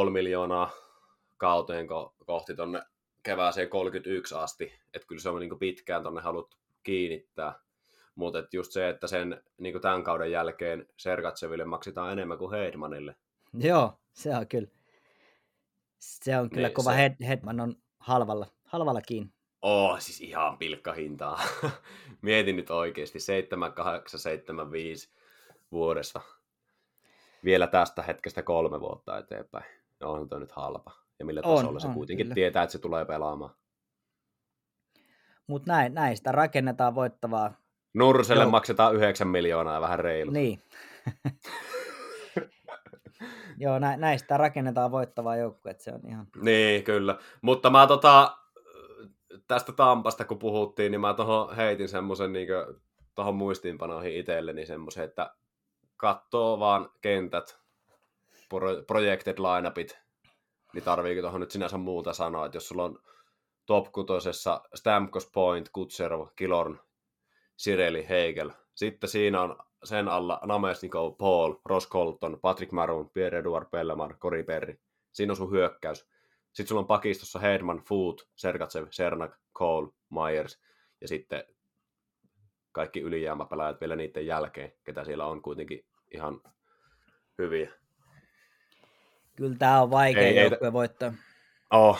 [0.05, 0.69] 8,5 miljoonaa
[1.37, 2.81] kauteen ko- kohti tonne
[3.23, 7.53] kevääseen 31 asti, että kyllä se on niin pitkään tonne haluttu kiinnittää,
[8.15, 13.15] mutta just se, että sen niin tämän kauden jälkeen Sergatseville maksetaan enemmän kuin Heidmanille.
[13.53, 14.67] Joo, se on kyllä.
[15.99, 16.89] Se on kyllä Niin, kova.
[16.91, 19.33] se- Head, Headman on halvalla, halvalla kiinni.
[19.63, 21.41] Oh, siis ihan pilkkahintaa.
[22.21, 25.09] Mietin nyt oikeasti, 7875
[25.71, 26.21] vuodesta.
[27.43, 29.65] Vielä tästä hetkestä kolme vuotta eteenpäin.
[29.99, 30.91] No on toi nyt halpa.
[31.19, 32.35] Ja millä On, tasolla se on, kuitenkin kyllä.
[32.35, 33.51] tietää, että se tulee pelaamaan.
[35.47, 37.53] Mutta näin, näin sitä rakennetaan voittavaa.
[37.93, 38.51] Nurselle Joo.
[38.51, 40.31] maksetaan 9 miljoonaa vähän reilu.
[40.31, 40.61] Niin.
[43.57, 46.27] Joo, nä, näistä rakennetaan voittavaa joukkue, se on ihan...
[46.41, 47.17] Niin, kyllä.
[47.41, 48.37] Mutta mä tota,
[49.47, 52.47] tästä Tampasta kun puhuttiin, niin mä tohon heitin semmoisen niin
[53.15, 55.35] tuohon muistiinpanoihin itselleni semmoisen, että
[55.97, 57.59] katsoo vaan kentät,
[58.49, 60.03] pro- projected lineupit
[60.73, 62.99] niin tarviiko tuohon nyt sinänsä muuta sanoa, että jos sulla on
[63.65, 66.79] top kutosessa Stamkos Point, Kutserov, Kilorn,
[67.57, 74.17] Sireli, Hegel, sitten siinä on sen alla Namesnikov, Paul, Ross Colton, Patrick Maroon, Pierre-Edouard Pellemar,
[74.17, 74.79] Cory Perry.
[75.11, 76.07] Siinä on sun hyökkäys.
[76.53, 80.61] Sitten sulla on pakistossa Hedman, Foot, Sergatsev, Sernak, Cole, Myers
[81.01, 81.43] ja sitten
[82.71, 86.41] kaikki ylijäämäpelaajat vielä niiden jälkeen, ketä siellä on kuitenkin ihan
[87.37, 87.71] hyviä.
[89.35, 91.13] Kyllä tämä on vaikea Ei- ei- joukkue voittaa.
[91.71, 91.99] Oh,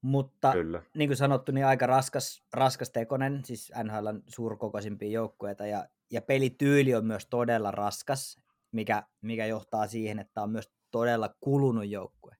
[0.00, 0.82] Mutta kyllä.
[0.94, 6.94] niin kuin sanottu, niin aika raskas, raskas tekonen, siis NHLn suurkokoisimpia joukkueita, ja, ja pelityyli
[6.94, 8.40] on myös todella raskas,
[8.72, 12.36] mikä, mikä johtaa siihen, että on myös todella kulunut joukkue.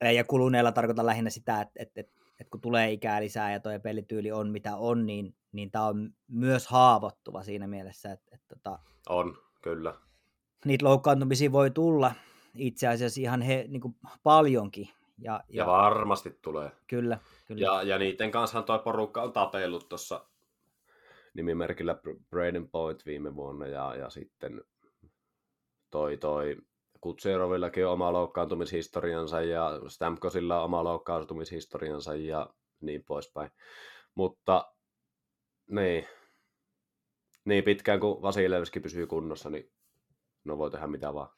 [0.00, 3.72] Ja kuluneella tarkoitan lähinnä sitä, että, että, että, että kun tulee ikää lisää ja tuo
[3.82, 8.78] pelityyli on mitä on, niin, niin tämä on myös haavoittuva siinä mielessä, että, että, että
[9.08, 9.94] On, kyllä.
[10.64, 12.12] niitä loukkaantumisia voi tulla
[12.54, 14.88] itse asiassa ihan he, niin kuin paljonkin.
[15.18, 16.70] Ja, Ja varmasti tulee.
[16.86, 17.66] Kyllä, kyllä.
[17.66, 20.24] Ja, ja niiden kanssa toi porukka on tapellut tuossa
[21.34, 24.64] nimimerkillä Br- Braden Point viime vuonna ja, ja sitten
[25.90, 26.56] toi, toi
[27.00, 33.50] Kutserovillakin on oma loukkaantumishistoriansa ja Stamkosilla on oma loukkaantumishistoriansa ja niin poispäin.
[34.14, 34.72] Mutta
[35.70, 36.06] niin,
[37.44, 39.72] niin pitkään kuin Vasilevski pysyy kunnossa, niin
[40.44, 41.28] no voi tehdä mitä vaan.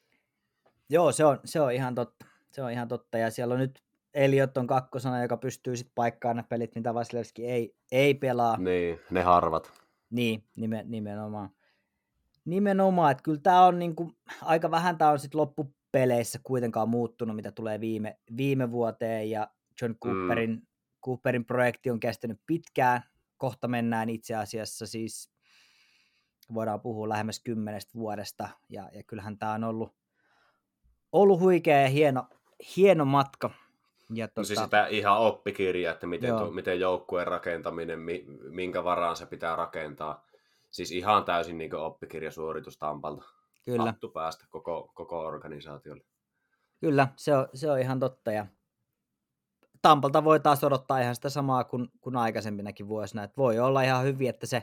[0.88, 2.26] Joo, se on, se on ihan totta.
[2.50, 3.18] Se on ihan totta.
[3.18, 3.82] Ja siellä on nyt
[4.14, 8.56] Eliot on kakkosana, joka pystyy sitten paikkaamaan ne pelit, mitä Vasilevski ei, ei pelaa.
[8.56, 9.72] Niin, ne harvat.
[10.10, 11.50] Niin, nimen, nimenomaan.
[12.44, 17.52] Nimenomaan, että kyllä tämä on niinku, aika vähän tämä on sitten loppupeleissä kuitenkaan muuttunut, mitä
[17.52, 19.48] tulee viime, viime vuoteen, ja
[19.82, 20.66] John Cooperin, mm.
[21.04, 23.02] Cooperin projekti on kestänyt pitkään,
[23.38, 25.32] kohta mennään itse asiassa siis,
[26.54, 29.94] voidaan puhua lähemmäs kymmenestä vuodesta, ja, ja kyllähän tämä on ollut,
[31.12, 32.26] ollut huikea ja hieno,
[32.76, 33.50] hieno matka.
[34.14, 36.44] Ja No siis sitä ihan oppikirja, että miten, Joo.
[36.44, 40.26] tu, miten joukkueen rakentaminen, mi, minkä varaan se pitää rakentaa.
[40.72, 43.24] Siis ihan täysin niin oppikirjasuoritus Tampalta.
[43.64, 43.84] kyllä.
[43.84, 46.04] Hattu päästä koko, koko organisaatiolle.
[46.80, 48.32] Kyllä, se on, se on ihan totta.
[48.32, 48.46] Ja
[49.82, 53.22] Tampalta voi taas odottaa ihan sitä samaa kuin, kuin aikaisempinakin vuosina.
[53.22, 54.62] Et voi olla ihan hyvin, että se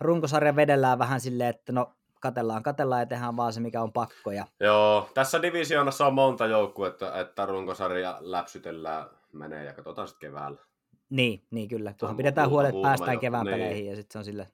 [0.00, 4.30] runkosarja vedellään vähän silleen, että no katellaan, katellaan ja tehdään vaan se, mikä on pakko.
[4.30, 10.58] Ja, Joo, tässä divisioonassa on monta joukkuetta, että runkosarja läpsytellään menee ja katsotaan sitten keväällä.
[11.10, 11.94] niin, niin kyllä.
[12.00, 13.54] Kunhan pidetään huolet, että päästään kevään niin.
[13.54, 14.48] peleihin ja sitten se on sille,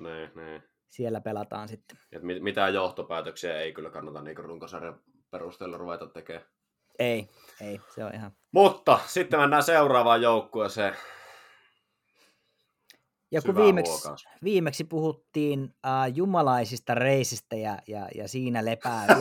[0.00, 0.62] Nee, nee.
[0.88, 1.98] siellä pelataan sitten.
[2.12, 6.46] Et mit, mitään johtopäätöksiä ei kyllä kannata niin runkosarjan perusteella ruveta tekemään.
[6.98, 7.28] Ei,
[7.60, 8.32] ei, se on ihan.
[8.52, 10.94] Mutta sitten mennään seuraavaan joukkueeseen.
[13.30, 14.28] Ja kun viimeksi, huokaus.
[14.44, 19.14] viimeksi puhuttiin äh, jumalaisista reisistä ja, ja, ja siinä lepää, le,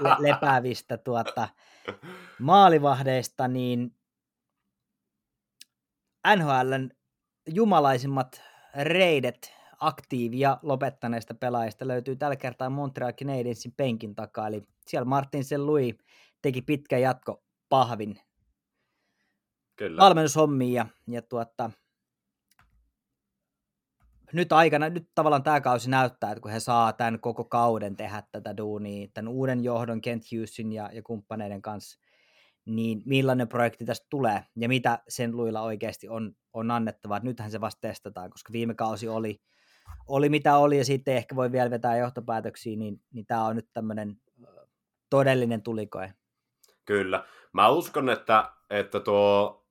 [0.00, 1.48] le, lepäävistä tuota,
[2.38, 3.96] maalivahdeista, niin
[6.36, 6.90] NHLn
[7.48, 8.42] jumalaisimmat
[8.82, 15.94] reidet aktiivia lopettaneista pelaajista löytyy tällä kertaa Montreal Canadiensin penkin takaa, eli siellä Martin Louis
[16.42, 18.20] teki pitkä jatko pahvin
[19.76, 20.02] Kyllä.
[20.02, 21.70] valmennushommiin ja, ja tuota,
[24.32, 28.22] nyt aikana, nyt tavallaan tämä kausi näyttää, että kun he saa tämän koko kauden tehdä
[28.32, 31.98] tätä duunia, tämän uuden johdon Kent Hughesin ja, ja kumppaneiden kanssa,
[32.64, 37.16] niin millainen projekti tästä tulee ja mitä sen luilla oikeasti on, on annettava.
[37.16, 39.40] Et nythän se vasta testataan, koska viime kausi oli,
[40.08, 43.68] oli mitä oli ja sitten ehkä voi vielä vetää johtopäätöksiä, niin, niin tämä on nyt
[43.72, 44.16] tämmöinen
[45.10, 46.14] todellinen tulikoe.
[46.84, 47.24] Kyllä.
[47.52, 49.62] Mä uskon, että, että tuo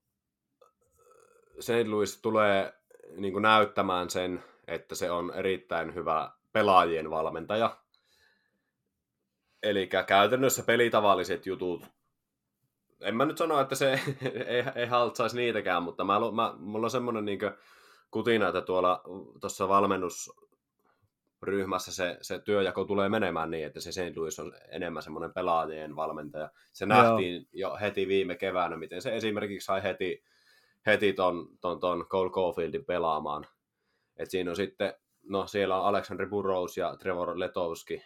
[1.59, 1.87] St.
[1.87, 2.73] Louis tulee
[3.15, 7.77] niin kuin näyttämään sen, että se on erittäin hyvä pelaajien valmentaja.
[9.63, 11.83] Eli käytännössä pelitavalliset jutut,
[13.01, 13.91] en mä nyt sano, että se
[14.47, 17.57] ei, ei haltsaisi niitäkään, mutta mä, mä, mulla on semmoinen niin kutina,
[18.47, 19.03] että tuolla
[19.41, 24.17] tuossa valmennusryhmässä se, se työjako tulee menemään niin, että se St.
[24.17, 26.49] Louis on enemmän semmoinen pelaajien valmentaja.
[26.71, 30.23] Se nähtiin jo heti viime keväänä, miten se esimerkiksi sai heti,
[30.85, 33.47] heti ton, ton, ton Cole Caulfieldin pelaamaan.
[34.17, 34.93] Et siinä on sitten,
[35.23, 38.03] no siellä on Alexander Burrows ja Trevor Letowski,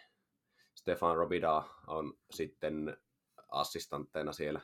[0.74, 2.96] Stefan Robida on sitten
[3.48, 4.60] assistantteina siellä.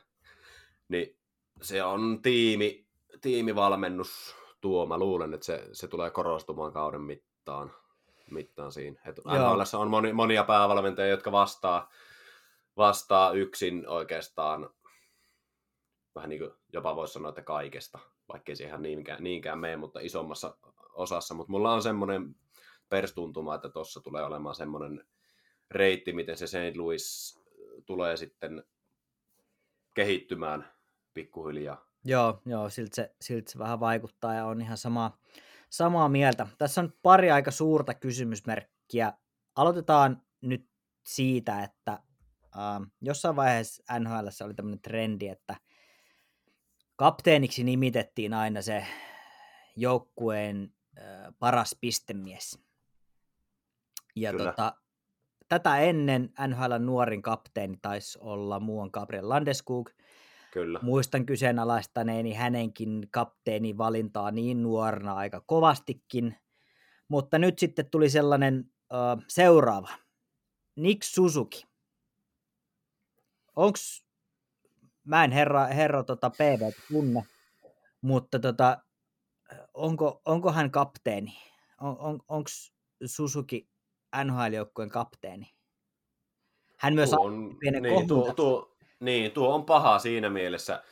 [0.87, 1.17] Niin
[1.61, 2.87] se on tiimi,
[3.21, 4.85] tiimivalmennus tuo.
[4.85, 7.73] Mä luulen, että se, se tulee korostumaan kauden mittaan,
[8.31, 9.01] mittaan siinä.
[9.05, 11.89] NHL:ssä on moni, monia päävalmentajia, jotka vastaa,
[12.77, 14.69] vastaa yksin oikeastaan
[16.15, 17.99] vähän niin kuin jopa voisi sanoa, että kaikesta,
[18.33, 20.57] vaikkei se ihan niinkään, niinkään mene, mutta isommassa
[20.93, 21.33] osassa.
[21.33, 22.35] Mutta mulla on semmoinen
[22.89, 25.05] perstuntuma, että tuossa tulee olemaan semmoinen
[25.71, 26.77] reitti, miten se St.
[26.77, 27.39] Louis
[27.85, 28.63] tulee sitten
[29.93, 30.73] kehittymään
[31.13, 31.92] pikkuhiljaa.
[32.05, 35.17] Joo, joo siltä, se, siltä se vähän vaikuttaa ja on ihan samaa,
[35.69, 36.47] samaa mieltä.
[36.57, 39.13] Tässä on pari aika suurta kysymysmerkkiä.
[39.55, 40.69] Aloitetaan nyt
[41.05, 45.55] siitä, että äh, jossain vaiheessa NHL oli tämmöinen trendi, että
[46.95, 48.85] kapteeniksi nimitettiin aina se
[49.75, 52.59] joukkueen äh, paras pistemies.
[54.15, 54.75] Ja tota,
[55.47, 59.89] tätä ennen NHL nuorin kapteeni taisi olla muuan Gabriel Landeskog.
[60.53, 60.79] Kyllä.
[60.81, 66.35] Muistan kyseenalaistaneeni hänenkin kapteenin valintaa niin nuorena aika kovastikin.
[67.07, 69.89] Mutta nyt sitten tuli sellainen uh, seuraava.
[70.75, 71.63] Nick Suzuki.
[73.55, 74.05] Onks,
[75.03, 77.23] mä en herra, herra tota PV tunne,
[78.01, 78.77] mutta tota,
[79.73, 81.37] onko, onko hän kapteeni?
[81.81, 82.49] On, on, onko
[83.05, 83.69] Suzuki
[84.23, 85.53] NHL-joukkueen kapteeni?
[86.77, 88.72] Hän myös on, pienen niin, tuo, tuo,
[89.03, 90.83] niin, tuo on paha siinä mielessä,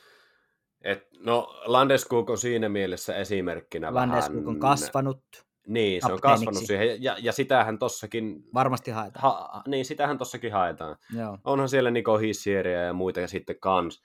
[0.81, 4.47] et, no Landeskog on siinä mielessä esimerkkinä Landeskog vähän...
[4.47, 5.23] on kasvanut.
[5.67, 8.43] Niin, se on kasvanut siihen, ja, ja sitähän tossakin...
[8.53, 9.21] Varmasti haetaan.
[9.23, 10.97] Ha, niin, sitähän tossakin haetaan.
[11.17, 11.37] Joo.
[11.43, 14.03] Onhan siellä Niko Hissieriä ja muita ja sitten kans.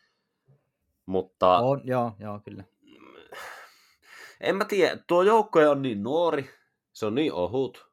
[1.07, 1.59] Mutta...
[1.59, 2.65] On, joo, joo, kyllä.
[4.41, 6.51] En mä tiedä, tuo joukko on niin nuori,
[6.93, 7.87] se on niin ohut,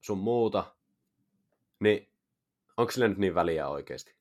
[0.00, 0.64] sun muuta,
[1.80, 2.08] niin
[2.76, 4.14] onko sille nyt niin väliä oikeasti?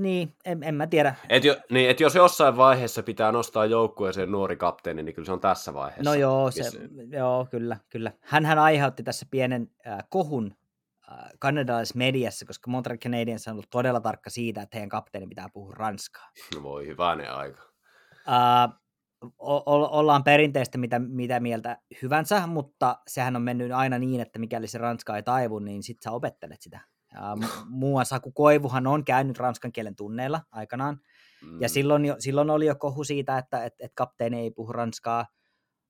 [0.00, 1.14] Niin, en, en mä tiedä.
[1.28, 5.32] Et, jo, niin, et jos jossain vaiheeseen pitää nostaa joukkueeseen nuori kapteeni, niin kyllä se
[5.32, 6.10] on tässä vaiheessa.
[6.10, 6.70] No joo, se,
[7.10, 8.12] joo kyllä, kyllä.
[8.20, 10.56] Hänhän aiheutti tässä pienen äh, kohun
[11.12, 15.48] äh, kanadalaisessa mediassa, koska Montreal Canadiens on ollut todella tarkka siitä, että heidän kapteeni pitää
[15.52, 16.30] puhua ranskaa.
[16.54, 16.86] No voi
[17.16, 17.62] ne aika.
[18.28, 18.78] Äh,
[19.38, 24.66] o- ollaan perinteistä mitä, mitä mieltä hyvänsä, mutta sehän on mennyt aina niin, että mikäli
[24.66, 26.80] se ranska ei taivu, niin sit sä opettelet sitä.
[27.68, 31.00] Muun Saku Koivuhan on käynyt ranskan kielen tunneilla aikanaan,
[31.42, 31.60] mm.
[31.60, 35.26] ja silloin, jo, silloin oli jo kohu siitä, että et, et kapteeni ei puhu ranskaa,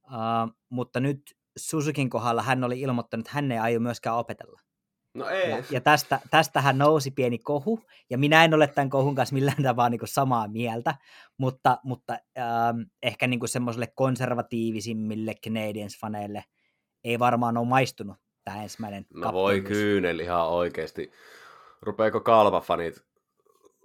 [0.05, 4.61] uh, mutta nyt Suzukin kohdalla hän oli ilmoittanut, että hän ei aio myöskään opetella.
[5.15, 5.51] No ei.
[5.51, 9.63] Ja, ja tästä, tästähän nousi pieni kohu, ja minä en ole tämän kohun kanssa millään
[9.63, 10.95] tavalla niin samaa mieltä,
[11.39, 16.43] mutta, mutta ähm, ehkä niin semmoiselle konservatiivisimmille Canadiens-faneille
[17.05, 18.17] ei varmaan ole maistunut
[18.51, 21.13] tämä ensimmäinen No voi kyynel ihan oikeasti.
[21.83, 23.05] Rupeeko kalvafanit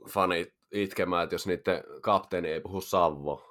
[0.09, 3.43] fanit itkemään, että jos niiden kapteeni ei puhu Savvo?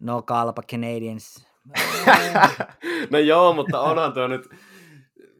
[0.00, 1.46] No kalpa Canadiens.
[3.10, 4.48] no joo, mutta onhan tuo nyt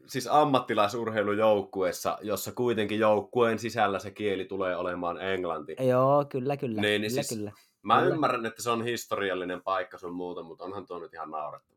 [0.07, 5.75] siis ammattilaisurheilujoukkueessa, jossa kuitenkin joukkueen sisällä se kieli tulee olemaan englanti.
[5.79, 6.81] Joo, kyllä, kyllä.
[6.81, 7.51] Niin, niin kyllä, siis, kyllä.
[7.81, 8.13] Mä kyllä.
[8.13, 11.72] ymmärrän, että se on historiallinen paikka sun muuta, mutta onhan tuo nyt ihan naurettavaa.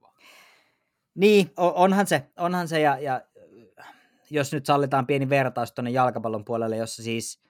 [1.16, 3.22] Niin, onhan se, onhan se ja, ja
[4.30, 7.46] jos nyt sallitaan pieni vertaus tuonne jalkapallon puolelle, jossa siis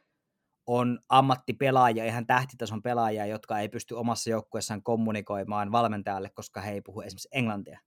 [0.66, 6.80] on ammattipelaajia, ihan tähtitason pelaajia, jotka ei pysty omassa joukkueessaan kommunikoimaan valmentajalle, koska he ei
[6.80, 7.80] puhu esimerkiksi englantia.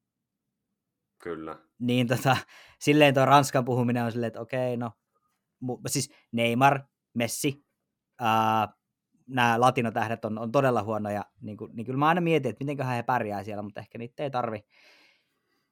[1.23, 1.57] Kyllä.
[1.79, 2.37] Niin tota,
[2.79, 4.91] silleen tuo Ranskan puhuminen on silleen, että okei, no,
[5.59, 6.79] mu, siis Neymar,
[7.13, 7.65] Messi,
[8.19, 8.67] ää,
[9.27, 12.87] nämä latinotähdet on, on todella huonoja, niin, kuin, niin kyllä mä aina mietin, että miten
[12.87, 14.65] he pärjää siellä, mutta ehkä niitä ei tarvi,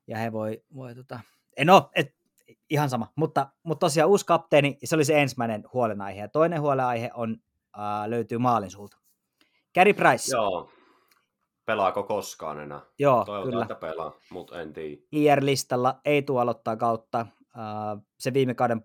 [0.08, 1.20] ja he voi, voi tota,
[1.66, 2.16] no, et,
[2.70, 7.10] ihan sama, mutta, mutta tosiaan uusi kapteeni, se oli se ensimmäinen huolenaihe, ja toinen huolenaihe
[7.14, 7.38] on,
[7.78, 8.98] ää, löytyy maalin sulta.
[9.74, 10.36] Gary Price.
[10.36, 10.70] Joo,
[11.66, 12.82] Pelaako koskaan enää?
[13.00, 13.62] Joo, Toivotaan, kyllä.
[13.64, 15.02] että pelaa, mutta en tiedä.
[15.12, 17.26] IR-listalla ei tule aloittaa kautta.
[18.20, 18.84] Se viime kauden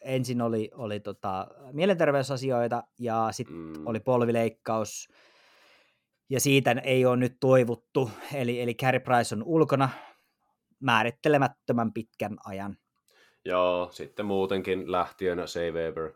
[0.00, 3.86] ensin oli, oli tota, mielenterveysasioita ja sitten mm.
[3.86, 5.08] oli polvileikkaus
[6.30, 8.10] ja siitä ei ole nyt toivuttu.
[8.34, 9.88] Eli, eli Carey Price on ulkona
[10.80, 12.76] määrittelemättömän pitkän ajan.
[13.44, 16.12] Joo, sitten muutenkin lähtiönä Say Weber.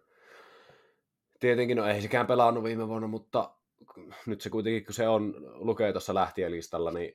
[1.41, 3.55] Tietenkin, no ei sekään pelannut viime vuonna, mutta
[4.27, 7.15] nyt se kuitenkin, kun se on, lukee tuossa lähtijälistalla, niin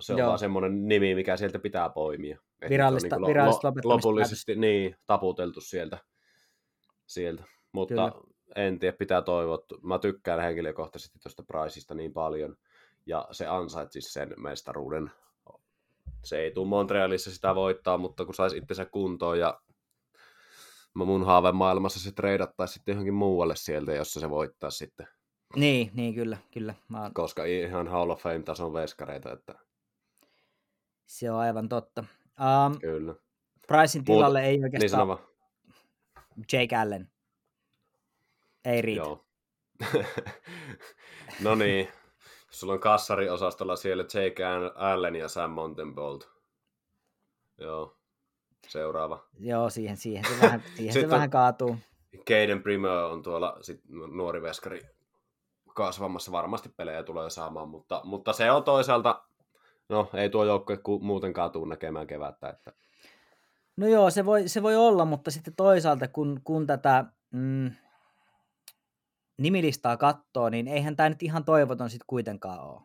[0.00, 0.28] se on Joo.
[0.28, 2.38] vaan semmoinen nimi, mikä sieltä pitää poimia.
[2.70, 5.98] virallista, niin virallista lo, lopullisesti niin, taputeltu sieltä.
[7.06, 7.44] sieltä.
[7.72, 8.12] Mutta Kyllä.
[8.56, 9.58] en tiedä, pitää toivoa.
[9.82, 12.56] Mä tykkään henkilökohtaisesti tuosta Priceista niin paljon,
[13.06, 15.10] ja se ansaitsisi sen mestaruuden.
[16.24, 19.60] Se ei tule Montrealissa sitä voittaa, mutta kun saisi itsensä kuntoon ja
[20.94, 25.06] mun haavemaailmassa se treidattaisi sitten johonkin muualle sieltä, jossa se voittaa sitten
[25.56, 26.74] niin, niin kyllä, kyllä.
[26.88, 27.14] Mä oon...
[27.14, 29.32] Koska ihan Hall of Fame-tason veskareita.
[29.32, 29.54] Että...
[31.06, 32.04] Se on aivan totta.
[32.66, 33.14] Um, kyllä.
[33.66, 34.48] Pricein tilalle Muut...
[34.48, 35.08] ei oikeastaan...
[36.36, 37.10] Niin Jake Allen.
[38.64, 39.00] Ei riitä.
[39.00, 39.26] Joo.
[41.44, 41.88] no niin.
[42.52, 44.44] Sulla on kassariosastolla siellä Jake
[44.74, 46.30] Allen ja Sam Montenbolt.
[47.58, 47.96] Joo.
[48.68, 49.26] Seuraava.
[49.38, 51.76] Joo, siihen, siihen se vähän, siihen se vähän kaatuu.
[52.28, 54.80] Caden Primo on tuolla sit nuori veskari
[55.74, 56.32] kasvamassa.
[56.32, 59.22] Varmasti pelejä tulee saamaan, mutta, mutta se on toisaalta,
[59.88, 62.48] no ei tuo joukkue muutenkaan tule näkemään kevättä.
[62.48, 62.72] Että...
[63.76, 67.70] No joo, se voi, se voi olla, mutta sitten toisaalta kun, kun tätä mm,
[69.38, 72.80] nimilistaa katsoo, niin eihän tämä nyt ihan toivoton sitten kuitenkaan ole.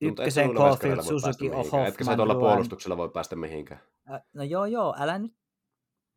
[0.00, 3.80] Ykkösen Caulfield, Suzuki, Hoffman, Etkä se tuolla puolustuksella voi päästä mihinkään.
[4.34, 5.34] No joo, joo, älä nyt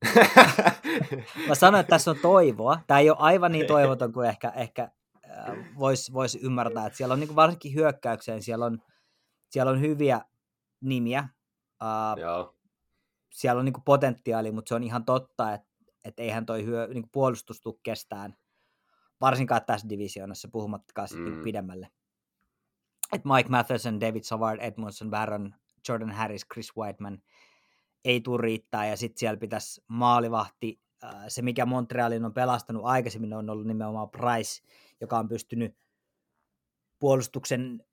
[1.48, 2.80] Mä sanoin, että tässä on toivoa.
[2.88, 4.92] Tämä ei ole aivan niin toivoton kuin ehkä, ehkä
[5.80, 6.86] voisi vois ymmärtää.
[6.86, 8.82] Että siellä on niin varsinkin hyökkäykseen, siellä on,
[9.50, 10.22] siellä on hyviä
[10.82, 11.30] nimiä.
[11.84, 12.56] Uh, Joo.
[13.34, 15.68] Siellä on niin potentiaali, mutta se on ihan totta, että,
[16.06, 18.36] että eihän toi hyö, niin puolustus tule kestään,
[19.22, 21.44] varsinkaan tässä divisioonassa, puhumattakaan sitten mm.
[21.44, 21.90] pidemmälle.
[23.14, 25.56] Et Mike Matheson, David Savard, Edmondson, Barron,
[25.90, 27.22] Jordan Harris, Chris Whiteman–
[28.08, 30.82] ei tule riittää, ja sitten siellä pitäisi maalivahti,
[31.28, 34.68] se mikä Montrealin on pelastanut aikaisemmin on ollut nimenomaan Price,
[35.02, 35.78] joka on pystynyt
[37.00, 37.84] puolustuksen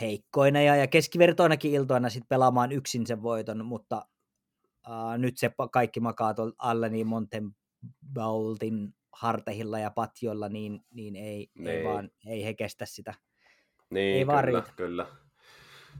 [0.00, 4.08] heikkoina ja, ja keskivertoinakin iltoina sitten pelaamaan yksin sen voiton, mutta
[4.88, 11.50] uh, nyt se kaikki makaa tuolla alle niin Montenbaultin hartehilla ja patjoilla, niin, niin ei,
[11.58, 13.14] ei, ei, vaan, ei he kestä sitä.
[13.90, 15.06] Niin, ei kyllä, kyllä.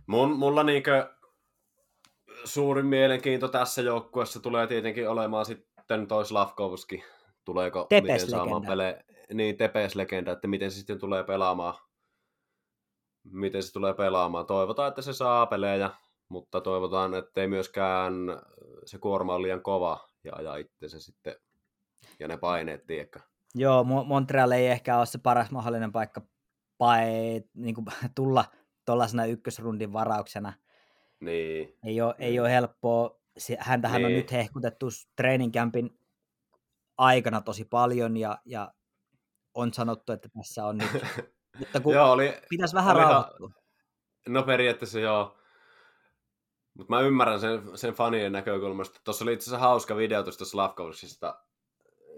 [0.07, 1.15] Mun, mulla niinkö
[2.45, 7.05] suurin mielenkiinto tässä joukkueessa tulee tietenkin olemaan sitten toi Slavkovski.
[7.45, 9.05] Tuleeko miten saamaan pele...
[9.35, 11.75] Niin, Tepes-legenda, että miten se sitten tulee pelaamaan.
[13.25, 14.47] Miten se tulee pelaamaan.
[14.47, 15.91] Toivotaan, että se saa pelejä,
[16.29, 18.15] mutta toivotaan, että ei myöskään
[18.85, 21.37] se kuorma ole liian kova ja ajaa itse se sitten
[22.21, 23.21] ja ne paineet, tiedätkö?
[23.55, 26.23] Joo, Montreal ei ehkä ole se paras mahdollinen paikka
[26.79, 27.87] pae, niin kuin,
[28.17, 28.45] tulla
[28.85, 30.53] tuollaisena ykkösrundin varauksena–
[31.25, 31.79] niin.
[31.85, 33.21] Ei ole, ei ole helppoa.
[33.59, 34.07] Häntähän niin.
[34.07, 34.87] on nyt hehkutettu
[35.17, 35.99] treeninkämpin
[36.99, 38.73] aikana tosi paljon ja, ja
[39.55, 40.91] on sanottu, että tässä on nyt...
[41.59, 43.51] Mutta kun joo, oli, pitäisi vähän rauhoittua.
[44.29, 45.39] No periaatteessa joo.
[46.75, 49.01] Mutta mä ymmärrän sen, sen fanien näkökulmasta.
[49.05, 51.44] Tuossa oli itse asiassa hauska video tuosta Slavkovsista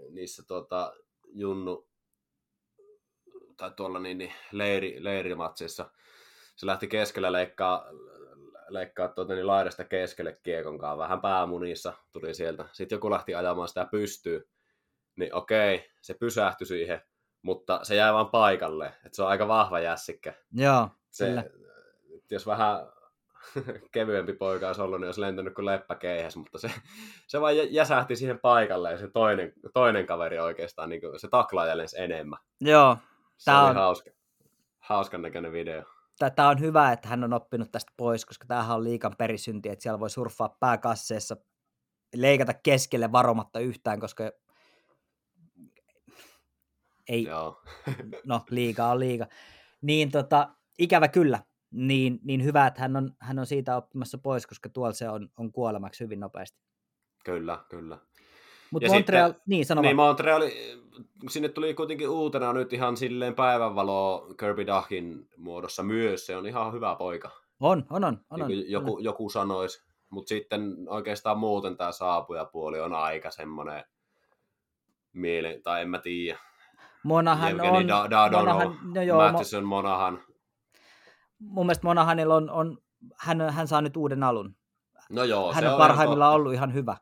[0.09, 0.93] niissä tuota,
[1.27, 1.87] Junnu
[3.57, 5.91] tai tuolla niin, niin leiri, leirimatseissa.
[6.55, 7.85] Se lähti keskellä leikkaa
[8.69, 12.65] leikkaa tuota, niin laidasta keskelle kiekonkaan, vähän päämunissa tuli sieltä.
[12.71, 14.49] Sitten joku lähti ajamaan sitä pystyy,
[15.15, 17.01] niin okei, se pysähtyi siihen,
[17.41, 18.85] mutta se jäi vaan paikalle.
[18.85, 20.33] että se on aika vahva jässikkä.
[20.53, 21.43] Joo, se, kyllä.
[22.31, 22.79] Jos vähän
[23.93, 26.71] kevyempi poika olisi ollut, niin olisi lentänyt kuin leppäkeihäs, mutta se,
[27.27, 32.39] se vaan jäsähti siihen paikalle ja se toinen, toinen kaveri oikeastaan, niin se taklaaja enemmän.
[32.61, 32.97] Joo.
[33.37, 33.75] Se oli on...
[33.75, 34.09] hauska,
[34.79, 35.83] hauskan näköinen video
[36.35, 39.83] tämä on hyvä, että hän on oppinut tästä pois, koska tämähän on liikan perisynti, että
[39.83, 41.37] siellä voi surffaa pääkasseessa,
[42.15, 44.31] leikata keskelle varomatta yhtään, koska
[47.09, 47.61] ei, Joo.
[48.27, 49.27] no liika on liika.
[49.81, 51.39] Niin tota, ikävä kyllä,
[51.71, 55.29] niin, niin hyvä, että hän on, hän on siitä oppimassa pois, koska tuolla se on,
[55.37, 56.59] on kuolemaksi hyvin nopeasti.
[57.25, 57.97] Kyllä, kyllä.
[58.71, 60.41] Mutta Montreal, sitten, niin sano Niin, Montreal,
[61.29, 66.25] sinne tuli kuitenkin uutena nyt ihan silleen päivänvalo Kirby Duckin muodossa myös.
[66.25, 67.31] Se on ihan hyvä poika.
[67.59, 68.19] On, on, on.
[68.29, 68.47] on, on.
[68.47, 69.03] Niin joku, on.
[69.03, 69.87] joku sanoisi.
[70.09, 73.83] Mutta sitten oikeastaan muuten tämä saapujapuoli on aika semmoinen
[75.13, 76.39] mielen, tai en mä tiedä.
[77.03, 77.87] Monahan Evgeni on...
[77.87, 80.23] Da, da, Monahan, no joo, Matheson, Monahan.
[81.39, 82.77] Mun mielestä Monahanilla on, on
[83.15, 84.55] hän, hän saa nyt uuden alun.
[85.09, 86.97] No joo, hän se on parhaimmillaan ollut ihan hyvä.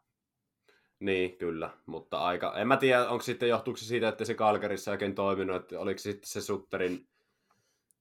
[0.99, 2.53] Niin, kyllä, mutta aika...
[2.57, 5.97] En mä tiedä, onko sitten johtuuko se siitä, että se Kalkarissa oikein toiminut, että oliko
[5.97, 7.07] se sitten se Sutterin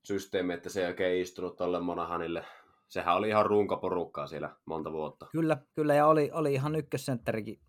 [0.04, 2.44] systeemi, että se ei oikein istunut tolle Monahanille.
[2.88, 5.26] Sehän oli ihan runkaporukkaa siellä monta vuotta.
[5.32, 7.60] Kyllä, kyllä, ja oli, oli ihan ykkössentterikin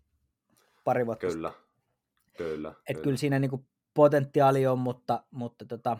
[0.84, 1.52] pari vuotta Kyllä,
[2.38, 2.68] kyllä.
[2.68, 3.04] Et kyllä.
[3.04, 5.98] kyllä siinä niinku potentiaali on, mutta, mutta tota,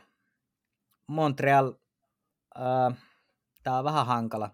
[1.07, 1.73] Montreal,
[2.57, 2.97] äh,
[3.63, 4.51] tämä on vähän hankala.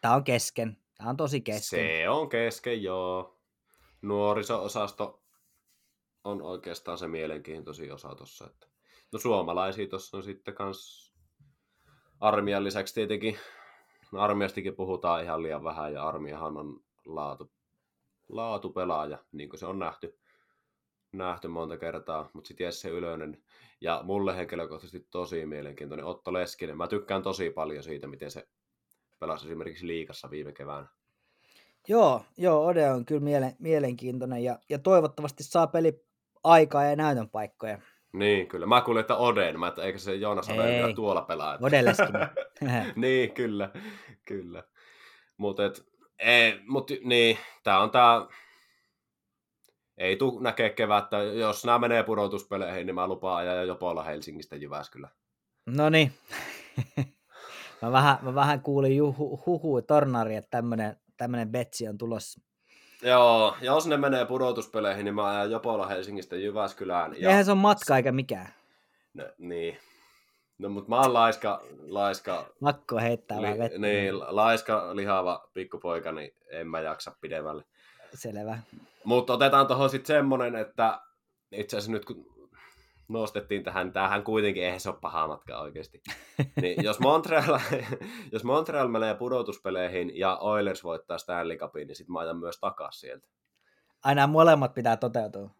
[0.00, 0.76] Tämä on kesken.
[0.98, 1.80] Tämä on tosi kesken.
[1.80, 3.36] Se on kesken, joo
[4.02, 5.22] nuoriso-osasto
[6.24, 8.46] on oikeastaan se mielenkiintoisin osa tuossa.
[8.46, 8.66] Että...
[9.12, 11.12] No suomalaisia tuossa on sitten kans
[12.20, 13.38] armian lisäksi tietenkin,
[14.12, 17.52] no armiastikin puhutaan ihan liian vähän ja armiahan on laatu,
[18.28, 20.18] laatu pelaaja, niin kuin se on nähty,
[21.18, 23.42] nähty monta kertaa, mutta sitten Jesse Ylönen
[23.80, 26.76] ja mulle henkilökohtaisesti tosi mielenkiintoinen Otto Leskinen.
[26.76, 28.48] Mä tykkään tosi paljon siitä, miten se
[29.18, 30.86] pelasi esimerkiksi liikassa viime keväänä.
[31.88, 36.04] Joo, joo, Ode on kyllä mielen, mielenkiintoinen ja, ja toivottavasti saa peli
[36.44, 37.78] aikaa ja näytön paikkoja.
[38.12, 38.66] Niin, kyllä.
[38.66, 41.58] Mä kuulin, että Oden, mä, että eikö se Joonas ole vielä tuolla pelaa.
[41.62, 42.06] Odelleskin.
[42.96, 43.70] niin, kyllä,
[44.26, 44.62] kyllä.
[45.36, 45.62] Mutta
[46.66, 48.26] mut, niin, tää on tää,
[49.98, 51.16] ei tu näkee kevättä.
[51.16, 55.08] Jos nämä menee pudotuspeleihin, niin mä lupaan ajaa jopa olla Helsingistä Jyväskylä.
[55.66, 56.12] No niin.
[57.82, 62.40] mä, vähän, mä vähän kuulin juhu, huhu tornari, että tämmönen, tämmönen betsi on tulossa.
[63.02, 67.14] Joo, jos ne menee pudotuspeleihin, niin mä ajan jopa olla Helsingistä Jyväskylään.
[67.18, 67.28] Ja...
[67.28, 68.48] Eihän se on matka eikä mikään.
[69.14, 69.78] No, niin.
[70.58, 73.78] No, mutta mä oon laiska, laiska, Makko heittää vähän vettä.
[73.78, 77.64] niin, laiska, lihava pikkupoika, niin en mä jaksa pidemmälle.
[78.14, 78.58] Selvä.
[79.06, 81.00] Mutta otetaan tuohon sitten semmonen, että
[81.52, 82.26] itse asiassa nyt kun
[83.08, 86.02] nostettiin tähän, tämähän kuitenkin, eihän se ole paha matka oikeasti.
[86.62, 87.58] Niin jos, Montreal,
[88.32, 93.00] jos Montreal menee pudotuspeleihin ja Oilers voittaa Stanley Cupin, niin sitten mä ajan myös takaisin
[93.00, 93.28] sieltä.
[94.04, 95.50] Aina molemmat pitää toteutua.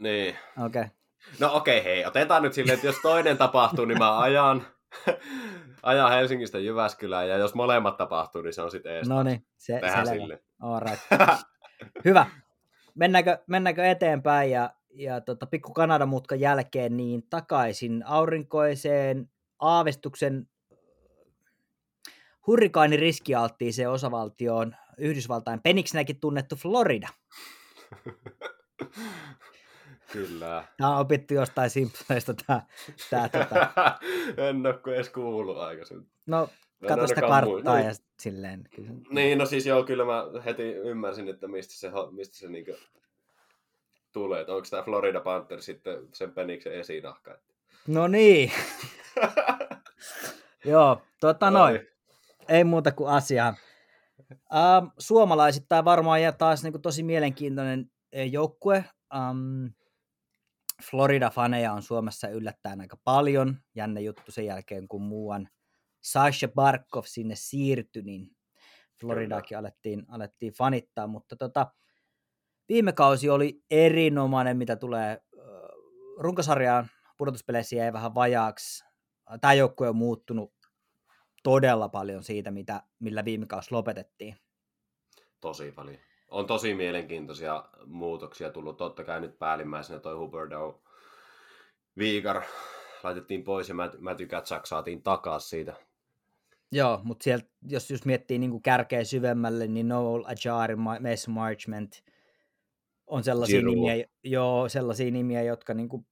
[0.00, 0.36] Niin.
[0.64, 0.82] Okei.
[0.82, 0.94] Okay.
[1.40, 4.66] No okei, okay, hei, otetaan nyt silleen, että jos toinen tapahtuu, niin mä ajan,
[5.82, 9.08] ajan Helsingistä Jyväskylään, ja jos molemmat tapahtuu, niin se on sitten ees.
[9.08, 10.04] No niin, se, selvä.
[10.04, 10.42] sille.
[10.60, 11.02] All right.
[12.04, 12.26] Hyvä.
[12.94, 20.48] Mennäänkö, mennäänkö eteenpäin ja, ja tota, pikku Kanadan mutkan jälkeen niin takaisin aurinkoiseen aavistuksen
[22.46, 27.08] hurrikaani riskialttiiseen osavaltioon Yhdysvaltain peniksenäkin tunnettu Florida.
[30.12, 30.64] Kyllä.
[30.76, 32.62] Tämä on opittu jostain Simpsoneista tämä,
[33.10, 33.72] tämä tota.
[34.48, 36.10] en ole edes kuullut aikaisemmin.
[36.26, 36.48] No,
[36.82, 38.64] en kato sitä karttaa ja silleen.
[38.74, 38.90] Kyllä.
[39.10, 42.72] Niin, no siis joo, kyllä mä heti ymmärsin, että mistä se, mistä se niinku
[44.12, 44.40] tulee.
[44.40, 47.38] Että onko tämä Florida Panther sitten sen peniksen esinahka.
[47.86, 48.52] No niin.
[50.64, 51.74] Joo, tota noin.
[51.74, 51.86] Ai.
[52.48, 53.54] Ei muuta kuin asiaa.
[54.54, 58.84] Ähm, suomalaisittain varmaan ja taas niin kuin, tosi mielenkiintoinen eh, joukkue.
[59.14, 59.66] Ähm,
[60.82, 63.56] Florida-faneja on Suomessa yllättäen aika paljon.
[63.74, 65.48] Jänne juttu sen jälkeen, kun muuan
[66.02, 68.30] Sasha Barkov sinne siirtyi, niin
[69.00, 71.06] Floridaakin alettiin, alettiin fanittaa.
[71.06, 71.66] Mutta tota,
[72.68, 75.18] viime kausi oli erinomainen, mitä tulee
[76.18, 76.86] runkosarjaan.
[77.18, 78.84] Pudotuspeleissä jäi vähän vajaaksi.
[79.40, 80.54] Tämä joukkue on muuttunut
[81.42, 84.36] todella paljon siitä, mitä, millä viime kausi lopetettiin.
[85.40, 85.98] Tosi paljon.
[86.28, 88.76] On tosi mielenkiintoisia muutoksia tullut.
[88.76, 90.82] Totta kai nyt päällimmäisenä toi Huberdo
[91.98, 92.42] Viikar
[93.02, 95.74] laitettiin pois ja Matt- Matthew Katsak saatiin takaisin siitä.
[96.72, 102.02] Joo, mutta sieltä, jos just miettii niin kärkeä syvemmälle, niin Noel Ajari, Mason Marchment
[103.06, 103.74] on sellaisia Giroux.
[103.74, 106.06] nimiä, joo, sellaisia nimiä, jotka niin kuin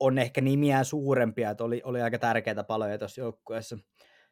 [0.00, 3.78] on ehkä nimiään suurempia, että oli, oli aika tärkeitä paloja tuossa joukkueessa.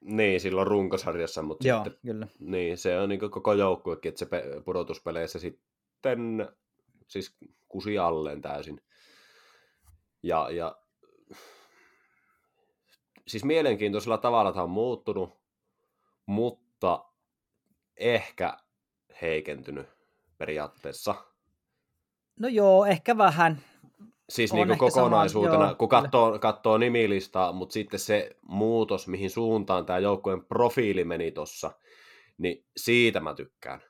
[0.01, 2.27] Niin, silloin runkosarjassa, mutta Joo, sitten kyllä.
[2.39, 6.49] Niin, se on niin koko joukkuekin, että se pe- pudotuspeleissä sitten
[7.07, 7.37] siis
[7.69, 8.81] kusi alleen täysin.
[10.23, 10.82] Ja, ja
[13.27, 15.39] siis mielenkiintoisella tavalla tämä on muuttunut,
[16.27, 17.05] mutta
[17.97, 18.57] ehkä
[19.23, 19.87] heikentynyt
[20.39, 21.15] periaatteessa.
[22.41, 23.61] No joo, ehkä vähän.
[24.29, 29.31] Siis On niin sama, kokonaisuutena, joo, kun katsoo, katsoo nimilistaa, mutta sitten se muutos, mihin
[29.31, 31.71] suuntaan tämä joukkueen profiili meni tuossa,
[32.39, 33.81] niin siitä mä tykkään.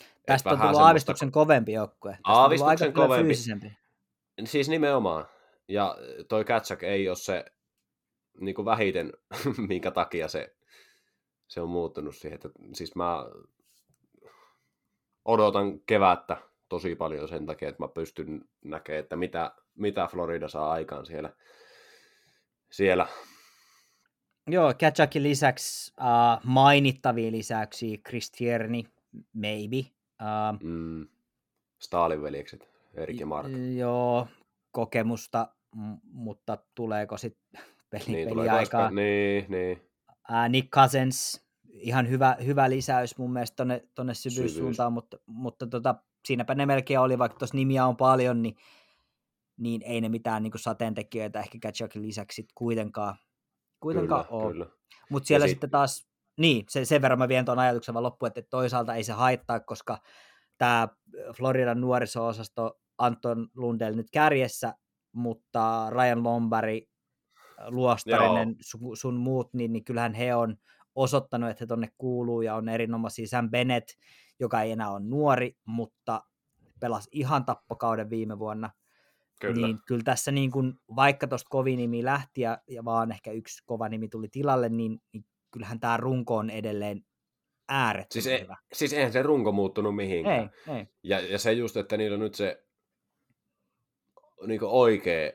[0.00, 2.10] Et Tästä on tullut semmoista- aavistuksen kovempi joukkue.
[2.12, 3.24] Tästä Aavistuksen kovempi.
[3.24, 3.72] fyysisempi.
[4.44, 5.26] Siis nimenomaan.
[5.68, 5.96] Ja
[6.28, 7.44] toi Katsak ei ole se
[8.40, 9.12] niin kuin vähiten,
[9.68, 10.56] minkä takia se,
[11.48, 12.34] se on muuttunut siihen.
[12.34, 13.24] Että, siis mä
[15.24, 16.36] odotan kevättä
[16.68, 21.30] tosi paljon sen takia, että mä pystyn näkemään, että mitä, mitä Florida saa aikaan siellä.
[22.70, 23.06] siellä.
[24.46, 28.82] Joo, Katsakin lisäksi uh, mainittavia lisäyksiä, Chris Tierney,
[29.32, 29.76] maybe.
[30.22, 31.08] Uh, Mm,
[31.78, 33.48] Stalin veljekset, Erik ja Mark.
[33.76, 34.28] Joo,
[34.70, 37.60] kokemusta, m- mutta tuleeko sitten
[37.98, 38.90] peli, Niin, peli tulee aikaa?
[38.90, 39.82] Niin, niin.
[40.28, 45.94] Ää, Nick Cousins, ihan hyvä, hyvä lisäys mun mielestä tonne, tonne syvyyssuuntaan, mutta, mutta tota,
[46.26, 48.56] siinäpä ne melkein oli, vaikka tuossa nimiä on paljon, niin,
[49.56, 53.16] niin ei ne mitään niin sateentekijöitä ehkä Katsakin lisäksi sit kuitenkaan,
[53.80, 54.66] kuitenkaan Kyllä, ole.
[55.10, 58.02] Mutta siellä Ja sit- sitten taas, niin, se, sen verran mä vien tuon ajatuksen vaan
[58.02, 59.98] loppuun, että toisaalta ei se haittaa, koska
[60.58, 60.88] tämä
[61.36, 64.74] Floridan nuoriso-osasto Anton Lundell nyt kärjessä,
[65.12, 66.88] mutta Ryan Lombari,
[67.66, 70.56] Luostarinen, sun, sun muut, niin, niin kyllähän he on
[70.94, 73.26] osoittanut, että he tonne kuuluu ja on erinomaisia.
[73.28, 73.88] Sam Bennett,
[74.40, 76.22] joka ei enää ole nuori, mutta
[76.80, 78.70] pelasi ihan tappokauden viime vuonna.
[79.40, 79.66] Kyllä.
[79.66, 83.62] Niin kyllä tässä niin kuin, vaikka tuosta kovin nimi lähti ja, ja vaan ehkä yksi
[83.66, 87.04] kova nimi tuli tilalle, niin, niin kyllähän tämä runko on edelleen
[87.68, 88.56] äärettömän Siis, ei, hyvä.
[88.72, 90.50] siis eihän se runko muuttunut mihinkään.
[90.68, 90.86] Ei, ei.
[91.02, 92.64] Ja, ja se just, että niillä on nyt se
[94.46, 95.32] niin oikea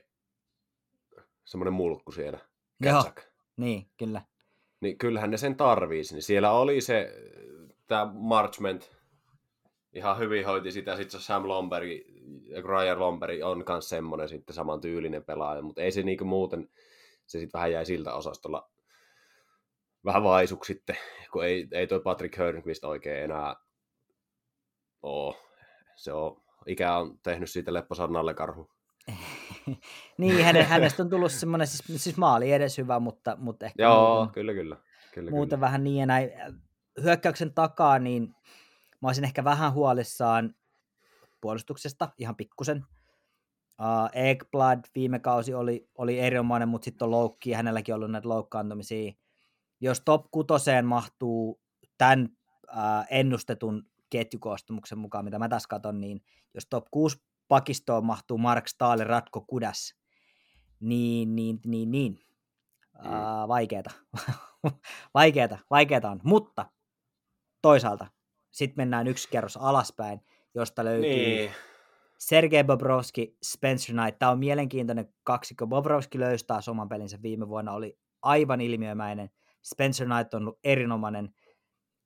[1.49, 2.39] semmoinen mulkku siellä.
[2.79, 2.93] Joo.
[2.93, 3.21] Katsak.
[3.57, 4.21] Niin, kyllä.
[4.81, 6.03] Niin kyllähän ne sen tarvii.
[6.11, 7.13] Niin siellä oli se,
[7.87, 8.95] tämä Marchment,
[9.93, 10.95] ihan hyvin hoiti sitä.
[10.95, 11.89] Sitten Sam Lomberg,
[12.63, 16.69] Ryan Lomberg on myös semmoinen sitten saman tyylinen pelaaja, mutta ei se niinku muuten,
[17.25, 18.69] se sitten vähän jäi siltä osastolla
[20.05, 20.97] vähän vaisuk sitten,
[21.31, 23.55] kun ei, ei toi Patrick Hörnqvist oikein enää
[25.01, 25.35] oo.
[25.95, 28.69] Se on, ikä on tehnyt siitä lepposannalle karhu.
[30.17, 34.15] niin, hänen, hänestä on tullut semmoinen, siis, siis maali edes hyvä, mutta, mutta ehkä Joo,
[34.15, 34.77] muuten, kyllä, kyllä.
[35.13, 35.65] kyllä muuten kyllä.
[35.65, 36.29] vähän niin ja näin.
[37.03, 38.35] Hyökkäyksen takaa, niin
[39.01, 40.55] mä olisin ehkä vähän huolissaan
[41.41, 42.85] puolustuksesta, ihan pikkusen.
[43.79, 48.29] Uh, Ekblad viime kausi oli, oli erinomainen, mutta sitten on loukki, hänelläkin on ollut näitä
[48.29, 49.11] loukkaantumisia.
[49.81, 51.61] Jos top kutoseen mahtuu
[51.97, 52.29] tämän
[52.67, 56.21] uh, ennustetun ketjukoostumuksen mukaan, mitä mä tässä katson, niin
[56.53, 57.17] jos top 6
[57.49, 59.95] pakistoon mahtuu Mark Stahl, Ratko Kudas,
[60.79, 62.19] niin, niin, niin, niin.
[63.03, 63.09] Mm.
[63.09, 63.91] Uh, vaikeeta.
[65.13, 66.19] vaikeeta, vaikeeta on.
[66.23, 66.65] Mutta
[67.61, 68.07] toisaalta
[68.51, 70.21] sitten mennään yksi kerros alaspäin,
[70.55, 71.51] josta löytyy Niin.
[72.19, 74.19] Sergei Bobrovski, Spencer Knight.
[74.19, 75.67] Tämä on mielenkiintoinen kaksikko.
[75.67, 79.29] Bobrovski löysi taas oman pelinsä viime vuonna, oli aivan ilmiömäinen.
[79.63, 81.33] Spencer Knight on ollut erinomainen.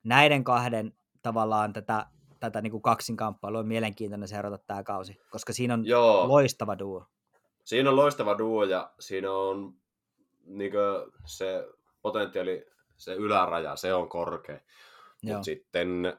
[0.03, 2.05] Näiden kahden tavallaan tätä,
[2.43, 6.27] tätä niin kuin kaksinkamppailua on mielenkiintoinen seurata tämä kausi, koska siinä on Joo.
[6.27, 7.05] loistava duo.
[7.63, 9.73] Siinä on loistava duo ja siinä on
[10.45, 11.67] niinkö, se
[12.01, 12.65] potentiaali,
[12.97, 14.59] se yläraja, se on korkea.
[15.23, 16.17] Mutta sitten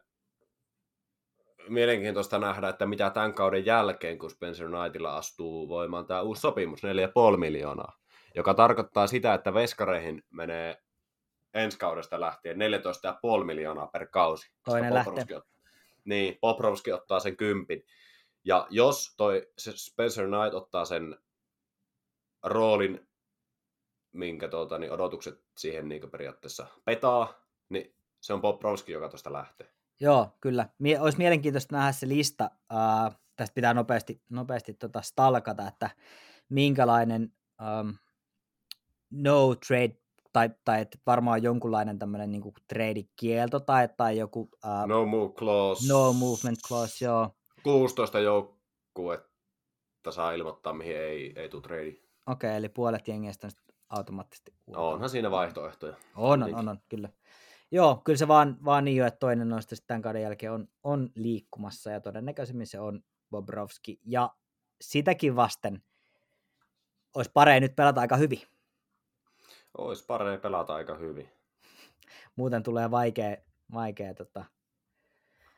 [1.69, 6.83] mielenkiintoista nähdä, että mitä tämän kauden jälkeen, kun Spencer Knightilla astuu voimaan tämä uusi sopimus,
[6.83, 7.99] 4,5 miljoonaa,
[8.35, 10.83] joka tarkoittaa sitä, että veskareihin menee
[11.55, 12.57] ensi kaudesta lähtien
[13.39, 14.53] 14,5 miljoonaa per kausi.
[14.65, 15.54] Toinen lähtee.
[16.05, 17.87] Niin, Bobrovski ottaa sen kympin.
[18.45, 21.19] Ja jos toi Spencer Knight ottaa sen
[22.43, 23.09] roolin,
[24.13, 27.35] minkä tuota, niin odotukset siihen niin periaatteessa petaa,
[27.69, 29.75] niin se on Bobrovski, joka tuosta lähtee.
[30.01, 30.69] Joo, kyllä.
[30.79, 32.51] Mie- olisi mielenkiintoista nähdä se lista.
[32.73, 35.91] Uh, tästä pitää nopeasti, nopeasti tota stalkata, että
[36.49, 37.33] minkälainen
[37.81, 37.95] um,
[39.11, 39.97] no trade,
[40.35, 45.93] tai, tai että varmaan jonkunlainen tämmöinen niin trade-kielto tai, tai joku uh, no, move clause.
[45.93, 47.31] no movement clause, joo.
[47.63, 51.89] 16 joukkuetta saa ilmoittaa, mihin ei, ei tule trade.
[51.89, 53.49] Okei, okay, eli puolet jengeistä
[53.89, 54.87] automaattisesti ulkona.
[54.87, 55.97] Onhan siinä vaihtoehtoja.
[56.17, 57.09] On, on, on, on, kyllä.
[57.71, 60.69] Joo, kyllä se vaan, vaan niin jo, että toinen noista sitten tämän kauden jälkeen on,
[60.83, 64.01] on liikkumassa ja todennäköisemmin se on Bobrovski.
[64.05, 64.31] Ja
[64.81, 65.83] sitäkin vasten
[67.15, 68.41] olisi parempi nyt pelata aika hyvin.
[69.79, 71.29] Ois parempi pelata aika hyvin.
[72.37, 73.37] Muuten tulee vaikea,
[73.73, 74.45] vaikea tota,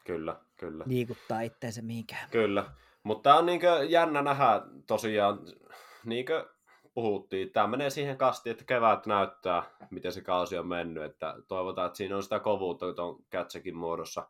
[0.04, 0.84] Kyllä, kyllä.
[0.86, 2.30] liikuttaa itteensä mihinkään.
[2.30, 2.64] Kyllä.
[3.02, 5.38] Mutta tämä on niinkö jännä nähdä tosiaan,
[6.04, 6.48] niinkö
[6.94, 11.86] puhuttiin, tämä menee siihen kastiin, että kevät näyttää, miten se kausi on mennyt, että toivotaan,
[11.86, 14.28] että siinä on sitä kovuutta tuon Kätsekin muodossa,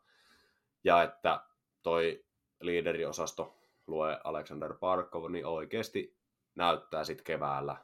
[0.83, 1.41] ja että
[1.83, 2.25] toi
[2.61, 3.57] liideriosasto
[3.87, 6.17] lue Alexander Parkov, niin oikeasti
[6.55, 7.77] näyttää sitten keväällä.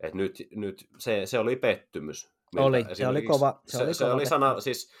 [0.00, 2.32] Et nyt, nyt se, se oli pettymys.
[2.56, 4.92] Oli, se oli kova- se se, oli se kova oli sana, siis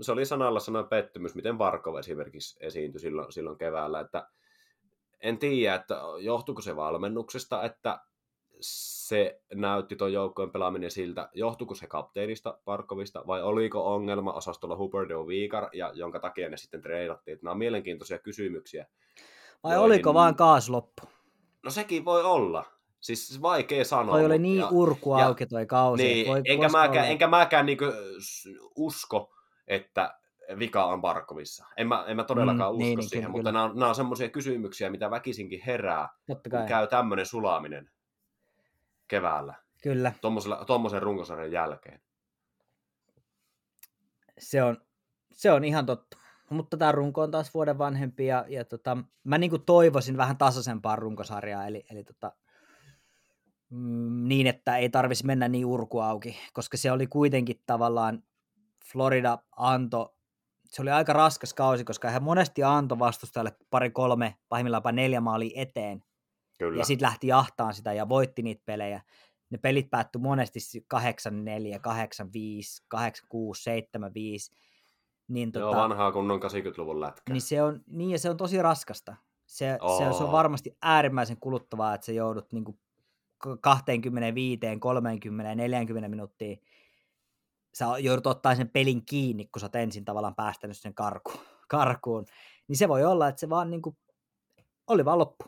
[0.00, 4.28] se oli sanalla sana pettymys, miten Varkov esimerkiksi esiintyi silloin, silloin keväällä, että
[5.20, 8.00] en tiedä, että johtuuko se valmennuksesta, että
[8.60, 15.26] se näytti tuon joukkojen pelaaminen siltä, johtuuko se kapteenista Parkovista vai oliko ongelma osastolla Huberdeau
[15.26, 17.38] Viikar, ja jonka takia ne sitten treidattiin.
[17.42, 18.86] Nämä on mielenkiintoisia kysymyksiä.
[19.64, 21.02] Vai joihin- oliko vaan kaasu loppu?
[21.62, 22.64] No sekin voi olla.
[23.04, 24.14] Siis vaikea sanoa.
[24.14, 26.02] Toi oli niin ja- urku ja- auki toi kausi.
[26.02, 27.84] niin, voi enkä mäkään, olla- enkä mäkään niinku
[28.76, 29.34] usko,
[29.68, 30.18] että
[30.58, 31.66] vika on Barkovissa.
[31.76, 33.52] En mä, en mä todellakaan Mm, usko niin, niin, siihen, kyllä, mutta kyllä.
[33.52, 37.90] nämä on, nämä on semmoisia kysymyksiä, mitä väkisinkin herää, Totta kun kai, käy tämmöinen sulaminen
[39.08, 40.12] keväällä, kyllä.
[40.66, 42.00] tuommoisen runkosarjan jälkeen.
[44.38, 44.76] Se on,
[45.32, 46.16] se on ihan totta.
[46.50, 50.96] Mutta tämä runko on taas vuoden vanhempi ja, ja tota, mä niinku toivoisin vähän tasaisempaa
[50.96, 52.32] runkosarjaa, eli, eli tota,
[53.70, 58.22] mm, niin, että ei tarvitsisi mennä niin urku auki, koska se oli kuitenkin tavallaan
[58.92, 60.16] Florida anto,
[60.64, 65.20] se oli aika raskas kausi, koska hän monesti antoi vastustajalle pari kolme, pahimmillaan jopa neljä
[65.20, 66.02] maalia eteen,
[66.58, 66.78] Kyllä.
[66.78, 69.00] ja sitten lähti jahtaan sitä ja voitti niitä pelejä.
[69.50, 70.58] Ne pelit päättyi monesti
[70.94, 71.00] 8-4, 8-5,
[72.94, 74.56] 8-6, 7-5.
[75.28, 77.32] Niin, Joo, tota, vanhaa kunnon 80-luvun lätkä.
[77.32, 79.16] niin se on, niin ja se on tosi raskasta.
[79.46, 82.78] Se, se, on, se on varmasti äärimmäisen kuluttavaa, että sä joudut niin kuin
[83.60, 86.56] 25, 30, 40 minuuttia
[87.74, 91.40] sä joudut ottaa sen pelin kiinni, kun sä oot ensin tavallaan päästänyt sen karkuun.
[91.68, 92.24] karkuun.
[92.68, 93.96] Niin se voi olla, että se vaan niin kuin,
[94.86, 95.44] oli vaan loppu.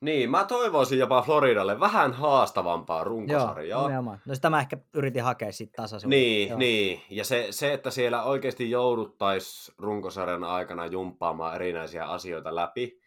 [0.00, 3.80] Niin, mä toivoisin jopa Floridalle vähän haastavampaa runkosarjaa.
[3.80, 4.20] Joo, nimenomaan.
[4.26, 6.16] No sitä mä ehkä yritin hakea sitten tasaisuutta.
[6.16, 6.58] Niin, Joo.
[6.58, 7.02] niin.
[7.10, 13.01] Ja se, se, että siellä oikeasti jouduttaisiin runkosarjan aikana jumppaamaan erinäisiä asioita läpi.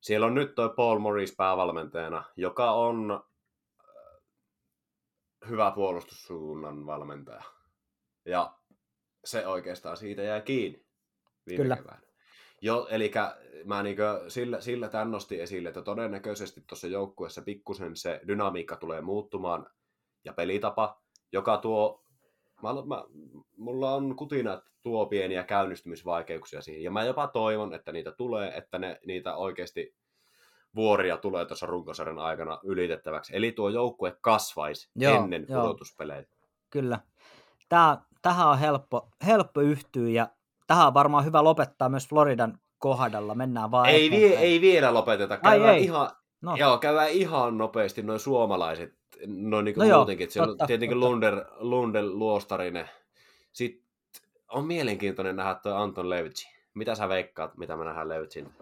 [0.00, 3.88] Siellä on nyt toi Paul Morris päävalmentajana, joka on äh,
[5.48, 7.42] hyvä puolustussuunnan valmentaja.
[8.24, 8.58] Ja
[9.24, 10.86] se oikeastaan siitä jää kiinni
[11.46, 11.76] viime Kyllä.
[11.76, 12.08] keväänä.
[12.60, 13.12] Jo, eli
[13.64, 19.00] mä niinkö sillä, sillä tän nostin esille, että todennäköisesti tuossa joukkueessa pikkusen se dynamiikka tulee
[19.00, 19.70] muuttumaan
[20.24, 22.04] ja pelitapa, joka tuo,
[22.62, 23.04] mä, mä,
[23.56, 26.82] mulla on kutina, että tuo pieniä käynnistymisvaikeuksia siihen.
[26.82, 29.94] Ja mä jopa toivon, että niitä tulee, että ne, niitä oikeasti
[30.74, 33.36] vuoria tulee tuossa runkosarjan aikana ylitettäväksi.
[33.36, 35.62] Eli tuo joukkue kasvaisi Joo, ennen joo.
[35.62, 36.24] pudotuspelejä.
[36.70, 37.00] Kyllä.
[37.68, 40.28] Tää, tähän on helppo, helppo yhtyä ja
[40.66, 43.34] tähän on varmaan hyvä lopettaa myös Floridan kohdalla.
[43.34, 45.34] Mennään vaan Ei, vie, ei vielä lopeteta.
[45.34, 45.84] Ai Käydään ei.
[45.84, 46.10] ihan,
[46.42, 48.94] No, Joo, käydään ihan nopeasti noin suomalaiset,
[49.26, 50.30] noin niin No joo, muutenkin.
[50.30, 51.10] Siellä totta, on tietenkin totta.
[51.10, 52.90] Lunder, Lunder Luostarinen.
[53.52, 53.87] Sitten
[54.48, 56.48] on mielenkiintoinen nähdä tuo Anton Levitsi.
[56.74, 58.52] Mitä sä veikkaat, mitä me nähdään Levitsin?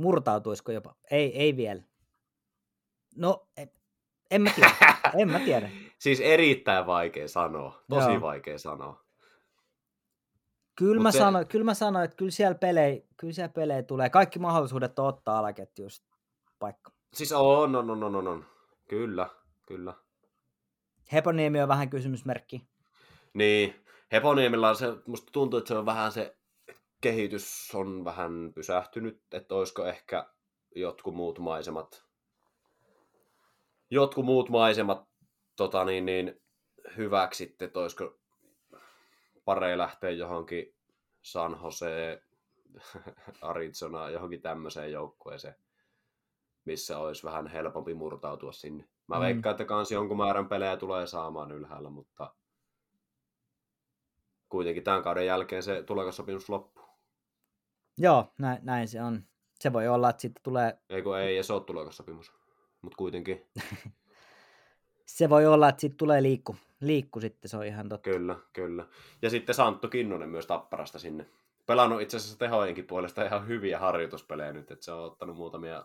[0.00, 0.94] murtautuisiko jopa?
[1.10, 1.82] Ei, ei vielä.
[3.16, 3.70] No, en,
[4.30, 4.70] en mä tiedä.
[5.18, 5.70] en mä tiedä.
[5.98, 7.82] Siis erittäin vaikea sanoa.
[7.90, 8.20] Tosi Joo.
[8.20, 9.04] vaikea sanoa.
[10.76, 13.82] Kyllä Mut mä, se- sanoin, kyllä mä sanoin, että kyllä siellä, pelejä, kyllä siellä pelejä
[13.82, 14.10] tulee.
[14.10, 16.16] Kaikki mahdollisuudet ottaa alaketjuista
[16.58, 16.92] paikka.
[17.12, 18.46] Siis on, on, on, on, on.
[18.88, 19.28] Kyllä,
[19.66, 19.94] kyllä.
[21.12, 22.66] Heponiemi on vähän kysymysmerkki.
[23.34, 23.74] Niin,
[24.12, 26.36] Heponiemellä on se, musta tuntuu, että se on vähän se
[27.00, 30.26] kehitys on vähän pysähtynyt, että olisiko ehkä
[30.74, 32.04] jotkut muut maisemat,
[33.90, 35.08] jotkut muut maisemat
[35.56, 36.40] tota niin, niin,
[36.96, 38.18] hyväksi että olisiko
[39.44, 40.74] parei lähteä johonkin
[41.22, 42.22] San Jose,
[43.42, 45.54] Arizona, johonkin tämmöiseen joukkueeseen,
[46.64, 48.88] missä olisi vähän helpompi murtautua sinne.
[49.10, 49.20] Mä Mm.
[49.22, 52.34] veikkaan, että kans jonkun määrän pelejä tulee saamaan ylhäällä, mutta
[54.48, 56.84] kuitenkin tämän kauden jälkeen se tulokassopimus loppuu.
[57.98, 59.24] Joo, näin, näin se on.
[59.60, 62.32] Se voi olla, että sitten tulee, Ei kun ei, ja se ole tulokassopimus.
[62.82, 63.46] Mutta kuitenkin,
[65.06, 66.56] se voi olla, että sitten tulee liikku.
[66.80, 68.10] Liikku sitten, se on ihan totta.
[68.10, 68.86] kyllä, kyllä.
[69.22, 71.26] Ja sitten Santtu Kinnunen myös Tapparasta sinne.
[71.66, 75.84] Pelannut itse asiassa tehojenkin puolesta ihan hyviä harjoituspelejä nyt, että se on ottanut muutamia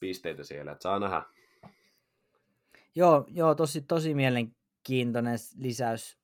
[0.00, 1.22] pisteitä siellä, että saa nähdä.
[2.94, 6.18] Joo, joo tosi, tosi mielenkiintoinen lisäys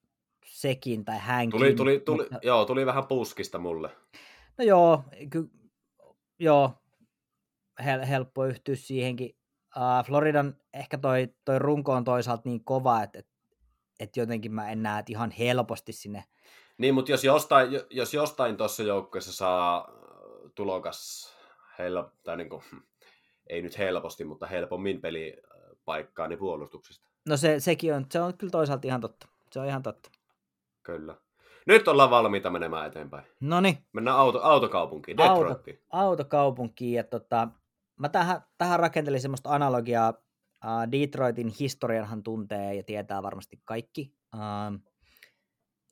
[0.47, 1.59] sekin, tai hänkin.
[1.61, 3.91] Tuli, tuli, tuli, mutta- joo, tuli vähän puskista mulle.
[4.59, 5.51] No joo, ky,
[6.39, 6.73] joo,
[7.85, 9.37] hel, helppo yhtyä siihenkin.
[9.77, 13.27] Uh, Floridan ehkä toi, toi runko on toisaalta niin kova, että et,
[14.01, 16.25] et jotenkin mä en näe, ihan helposti sinne.
[16.79, 21.31] Niin, mutta jos jostain, jo- jos jostain tuossa joukkueessa saa äh, tulokas
[21.79, 22.63] hel, tai niin kuin,
[23.47, 25.50] ei nyt helposti, mutta helpommin pelipaikkaa,
[26.29, 27.11] niin puolustuksesta.
[27.29, 29.29] No se, sekin on, se on kyllä toisaalta ihan totta.
[29.53, 30.11] Se on ihan totta.
[30.83, 31.17] Kyllä.
[31.67, 33.25] Nyt ollaan valmiita menemään eteenpäin.
[33.41, 35.41] No niin, Mennään auto, autokaupunkiin, Auto.
[35.41, 35.79] Detroitiin.
[35.91, 37.49] autokaupunkiin ja tota,
[37.99, 40.15] mä tähän, tähän rakentelin semmoista analogiaa.
[40.65, 44.15] Uh, Detroitin historianhan tuntee ja tietää varmasti kaikki.
[44.35, 44.91] Uh,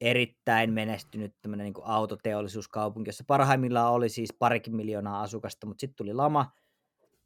[0.01, 6.14] erittäin menestynyt tämmöinen niin autoteollisuuskaupunki, jossa parhaimmillaan oli siis parikin miljoonaa asukasta, mutta sitten tuli
[6.14, 6.53] lama,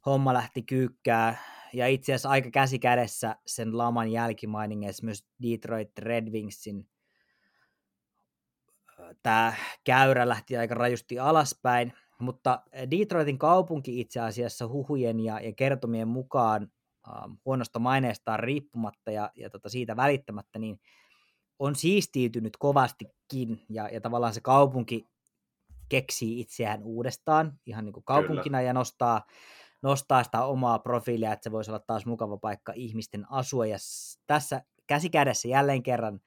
[0.05, 1.37] homma lähti kyykkää
[1.73, 6.87] ja itse asiassa aika käsi kädessä sen laman jälkimainingeissa myös Detroit Red Wingsin
[9.23, 9.53] tämä
[9.83, 12.61] käyrä lähti aika rajusti alaspäin, mutta
[12.91, 16.71] Detroitin kaupunki itse asiassa huhujen ja, ja kertomien mukaan
[17.45, 20.79] huonosta maineestaan riippumatta ja, ja tota siitä välittämättä, niin
[21.59, 23.65] on siistiytynyt kovastikin.
[23.69, 25.07] Ja, ja tavallaan se kaupunki
[25.89, 29.25] keksii itseään uudestaan ihan niin kuin kaupunkina ja nostaa,
[29.83, 33.77] nostaa sitä omaa profiilia, että se voisi olla taas mukava paikka ihmisten asua ja
[34.27, 36.19] tässä käsikädessä jälleen kerran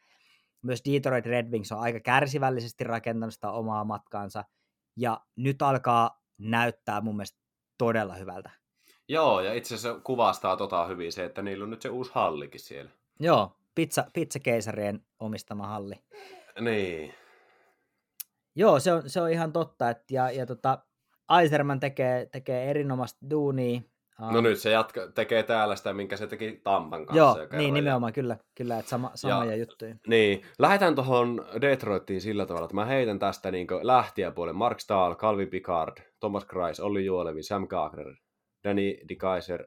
[0.63, 4.45] myös Detroit Red Wings on aika kärsivällisesti rakentanut sitä omaa matkaansa
[4.97, 7.39] ja nyt alkaa näyttää mun mielestä
[7.79, 8.51] todella hyvältä.
[9.09, 12.61] Joo, ja itse asiassa kuvastaa tota hyvin se, että niillä on nyt se uusi hallikin
[12.61, 12.91] siellä.
[13.21, 15.95] Joo, pizza, pizzakeisarien omistama halli.
[16.61, 17.15] Niin.
[18.55, 19.91] Joo, se on, se on ihan totta.
[19.91, 20.79] Et, ja, ja tota,
[21.29, 23.81] Aiserman tekee, tekee erinomaista duunia.
[24.33, 27.19] No nyt se jatka, tekee täällä sitä, minkä se teki Tampan kanssa.
[27.19, 29.95] Joo, niin ja- nimenomaan, kyllä, kyllä että sama, samoja Ja- juttuja.
[30.07, 35.49] Niin, lähdetään tuohon Detroittiin sillä tavalla, että mä heitän tästä niin lähtijäpuolen Mark Stahl, Calvin
[35.49, 38.15] Picard, Thomas Kreis, Olli Juolevi, Sam Gagner,
[38.65, 39.67] Danny DeKaiser,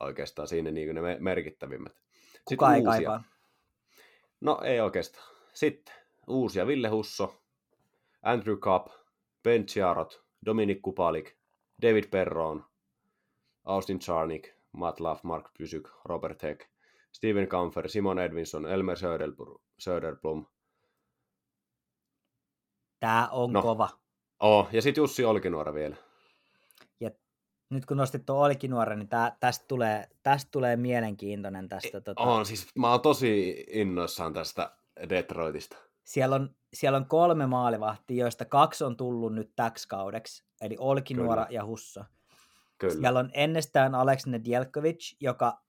[0.00, 1.92] oikeastaan siinä niin ne me- merkittävimmät.
[1.94, 2.92] Sitten Kuka ei uusia.
[2.94, 3.22] kaipaa.
[4.40, 5.26] No ei oikeastaan.
[5.54, 5.94] Sitten
[6.26, 7.34] uusia Ville Husso,
[8.22, 8.86] Andrew Cup,
[9.42, 11.36] Ben Chiarot, Dominic Kupalik,
[11.82, 12.64] David Perron,
[13.64, 16.60] Austin Charnik, Matt Love, Mark Pysyk, Robert Heck,
[17.12, 20.46] Steven Kamfer, Simon Edvinson, Elmer Söderblom, Söderblom.
[23.00, 23.62] Tää on No.
[23.62, 23.88] kova.
[24.40, 25.96] Oh, ja sitten Jussi Olkinuora vielä.
[27.00, 27.10] Ja
[27.70, 32.00] nyt kun nostit tuon Olkinuoren, niin tää, tästä, tulee, tästä tulee mielenkiintoinen tästä.
[32.00, 34.76] Tota, On, siis mä oon tosi innoissaan tästä
[35.08, 35.76] Detroitista.
[36.04, 41.44] siellä, on, siellä on kolme maalivahtia, joista kaksi on tullut nyt täksi kaudeksi, eli Olkinuora
[41.44, 41.56] Kyllä.
[41.56, 42.04] ja Husso.
[42.78, 42.94] Kyllä.
[42.94, 45.62] Siellä on ennestään Alex Nedjelkovic, joka,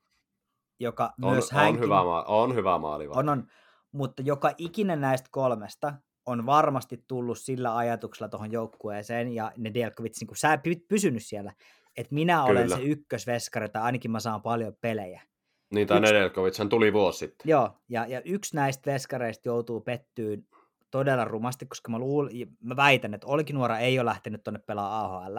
[0.79, 3.07] joka on, myös on, hänkin, hyvä, maa, on hyvä maali.
[3.07, 3.47] on, on,
[3.91, 5.93] mutta joka ikinen näistä kolmesta
[6.25, 11.53] on varmasti tullut sillä ajatuksella tuohon joukkueeseen, ja Nedjelkovic, niin kun sä py- pysynyt siellä,
[11.97, 12.75] että minä olen Kyllä.
[12.75, 15.21] se ykkösveskari, tai ainakin mä saan paljon pelejä.
[15.73, 17.49] Niin, tai yksi- Nedelkovic, hän tuli vuosi sitten.
[17.49, 20.47] Joo, ja, ja yksi näistä veskareista joutuu pettyyn
[20.91, 22.29] todella rumasti, koska mä, luul,
[22.63, 25.37] mä väitän, että Olkinuora ei ole lähtenyt tuonne pelaa AHL.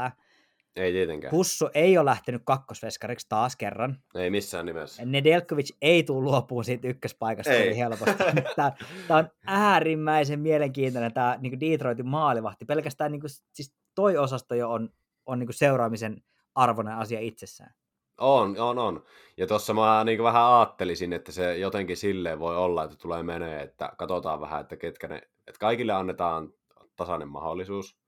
[0.76, 1.32] Ei tietenkään.
[1.32, 3.98] Husso ei ole lähtenyt kakkosveskariksi taas kerran.
[4.14, 5.04] Ei missään nimessä.
[5.04, 7.78] Nedelkovic ei tule luopuun siitä ykköspaikasta Ei.
[7.78, 8.14] helposti.
[8.56, 8.72] Tämä,
[9.08, 12.64] tämä on äärimmäisen mielenkiintoinen tämä niin Detroitin maalivahti.
[12.64, 14.90] Pelkästään niin kuin, siis toi osasto jo on,
[15.26, 16.22] on niin seuraamisen
[16.54, 17.74] arvoinen asia itsessään.
[18.18, 19.04] On, on, on.
[19.36, 23.62] Ja tuossa mä niin vähän ajattelisin, että se jotenkin silleen voi olla, että tulee menee,
[23.62, 26.52] että katsotaan vähän, että ketkä ne, että kaikille annetaan
[26.96, 27.98] tasainen mahdollisuus.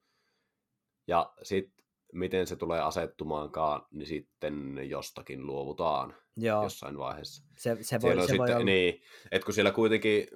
[1.07, 7.45] Ja sitten miten se tulee asettumaankaan, niin sitten jostakin luovutaan Joo, jossain vaiheessa.
[7.59, 8.65] se, se, voi, Siellä se voi sitten, olla.
[8.65, 9.03] niin,
[9.33, 10.29] että kun siellä kuitenkin,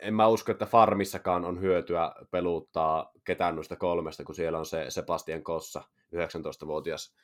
[0.00, 4.86] en mä usko, että farmissakaan on hyötyä peluttaa ketään noista kolmesta, kun siellä on se
[4.88, 5.82] Sebastian Kossa,
[6.14, 7.16] 19-vuotias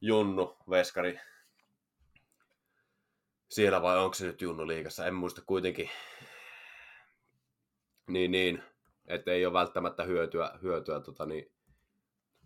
[0.00, 1.20] Junnu, veskari.
[3.50, 5.90] Siellä vai onko se nyt Junnu liigassa, en muista kuitenkin.
[8.08, 8.62] Niin, niin,
[9.06, 11.52] että ei ole välttämättä hyötyä, hyötyä tota, niin,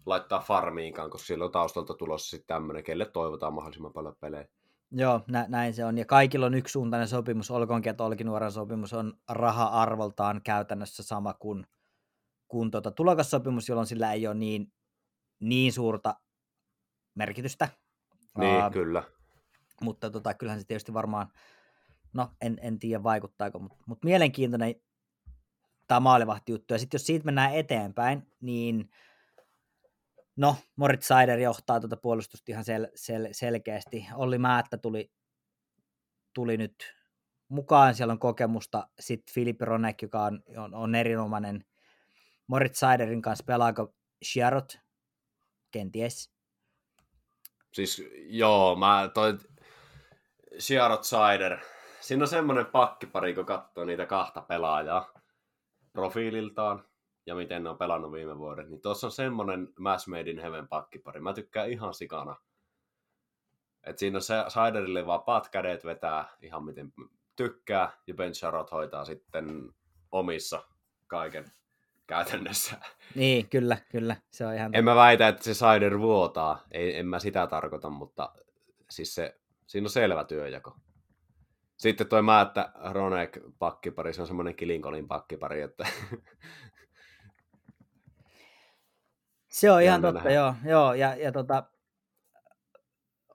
[0.06, 4.48] laittaa farmiinkaan, koska siellä on taustalta tulossa sitten tämmöinen, kelle toivotaan mahdollisimman paljon pelejä.
[4.90, 5.98] Joo, nä, näin se on.
[5.98, 11.66] Ja kaikilla on yksisuuntainen sopimus, olkoonkin, että Olkinuoran sopimus on raha-arvoltaan käytännössä sama kuin,
[12.48, 14.72] kuin tuota tulokassopimus, jolloin sillä ei ole niin,
[15.40, 16.14] niin suurta
[17.14, 17.68] merkitystä.
[18.38, 19.02] Niin, Aa, kyllä.
[19.80, 21.26] mutta tota, kyllähän se tietysti varmaan,
[22.12, 24.74] no en, en tiedä vaikuttaako, mutta, mutta mielenkiintoinen
[25.92, 26.74] tämä maalivahti juttu.
[26.74, 28.90] Ja sitten jos siitä mennään eteenpäin, niin
[30.36, 34.06] no, Moritz Seider johtaa tuota puolustusta ihan sel, sel, selkeästi.
[34.14, 35.12] Olli Määttä tuli,
[36.34, 36.94] tuli nyt
[37.48, 38.88] mukaan, siellä on kokemusta.
[39.00, 41.64] Sitten Filippi Ronek, joka on, on, on erinomainen.
[42.46, 44.70] Moritz Seiderin kanssa pelaako Sherrod?
[45.70, 46.30] Kenties.
[47.72, 49.38] Siis joo, mä toi
[50.58, 51.58] Sierrot Sider.
[52.00, 55.11] Siinä on semmoinen pakkipari, kun katsoo niitä kahta pelaajaa
[55.92, 56.84] profiililtaan
[57.26, 60.68] ja miten ne on pelannut viime vuodet, niin tuossa on semmoinen Match Made in Heaven
[60.68, 61.20] pakkipari.
[61.20, 62.36] Mä tykkään ihan sikana.
[63.84, 66.92] Et siinä on se Siderille vapaat kädet vetää ihan miten
[67.36, 69.70] tykkää, ja Ben Sharot hoitaa sitten
[70.12, 70.62] omissa
[71.06, 71.44] kaiken
[72.06, 72.76] käytännössä.
[73.14, 74.16] Niin, kyllä, kyllä.
[74.30, 77.90] Se on ihan En mä väitä, että se Sider vuotaa, ei, en mä sitä tarkoita,
[77.90, 78.32] mutta
[78.90, 80.76] siis se, siinä on selvä työjako.
[81.82, 85.86] Sitten toi mä, että Ronek pakkipari, se on semmoinen Kilinkolin pakkipari, että
[89.48, 90.30] Se on ihan totta, nähdä.
[90.30, 90.54] joo.
[90.64, 91.64] joo ja, ja tota,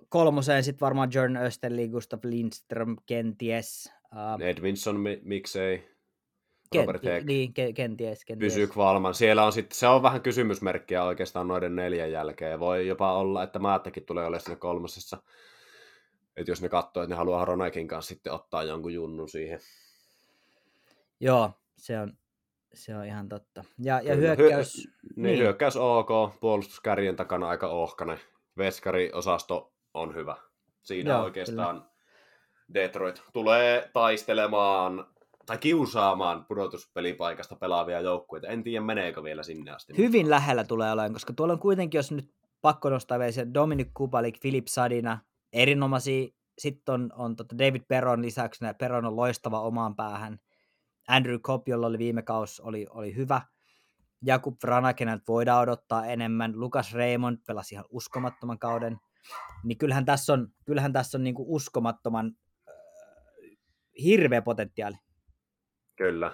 [0.09, 3.93] kolmoseen sitten varmaan Jordan Österli, Gustav Lindström, kenties.
[4.11, 5.89] Uh, Edvinson mi- miksei,
[6.75, 8.53] Robert kenti, Heck, niin, ke, kenties, kenties.
[8.53, 9.13] pysyy Kvalman.
[9.13, 12.51] Siellä on sitten, se on vähän kysymysmerkkiä oikeastaan noiden neljän jälkeen.
[12.51, 15.17] Ja voi jopa olla, että Määttäkin tulee olemaan siinä kolmosessa.
[16.37, 19.59] Että jos ne katsoo, että ne haluaa Ronekin kanssa sitten ottaa jonkun junnun siihen.
[21.19, 22.13] Joo, se on,
[22.73, 23.63] se on ihan totta.
[23.79, 24.35] Ja, ja Kyllä.
[24.35, 25.39] hyökkäys, Hyö- niin, niin.
[25.39, 28.19] hyökkäys ok, puolustuskärjen takana aika ohkane.
[28.57, 30.35] Veskariosasto on hyvä.
[30.83, 31.85] Siinä Joo, oikeastaan
[32.73, 35.07] Detroit tulee taistelemaan
[35.45, 38.47] tai kiusaamaan pudotuspelipaikasta pelaavia joukkueita.
[38.47, 39.97] En tiedä, meneekö vielä sinne asti.
[39.97, 42.31] hyvin lähellä tulee olemaan, koska tuolla on kuitenkin, jos nyt
[42.61, 45.19] pakko nostaa vielä se Dominic Kubalik, Filip Sadina,
[45.61, 46.27] erinomaisia.
[46.59, 50.39] Sitten on, on tota David Peron lisäksi, Peron on loistava omaan päähän.
[51.07, 53.41] Andrew Cobb, jolla oli viime kaus, oli, oli hyvä.
[54.21, 56.59] Jakub Vranakenelta voidaan odottaa enemmän.
[56.59, 58.97] Lukas Raymond pelasi ihan uskomattoman kauden.
[59.63, 62.31] Niin kyllähän tässä on, kyllähän tässä on niinku uskomattoman
[62.69, 62.73] äh,
[64.03, 64.95] hirveä potentiaali.
[65.95, 66.31] Kyllä.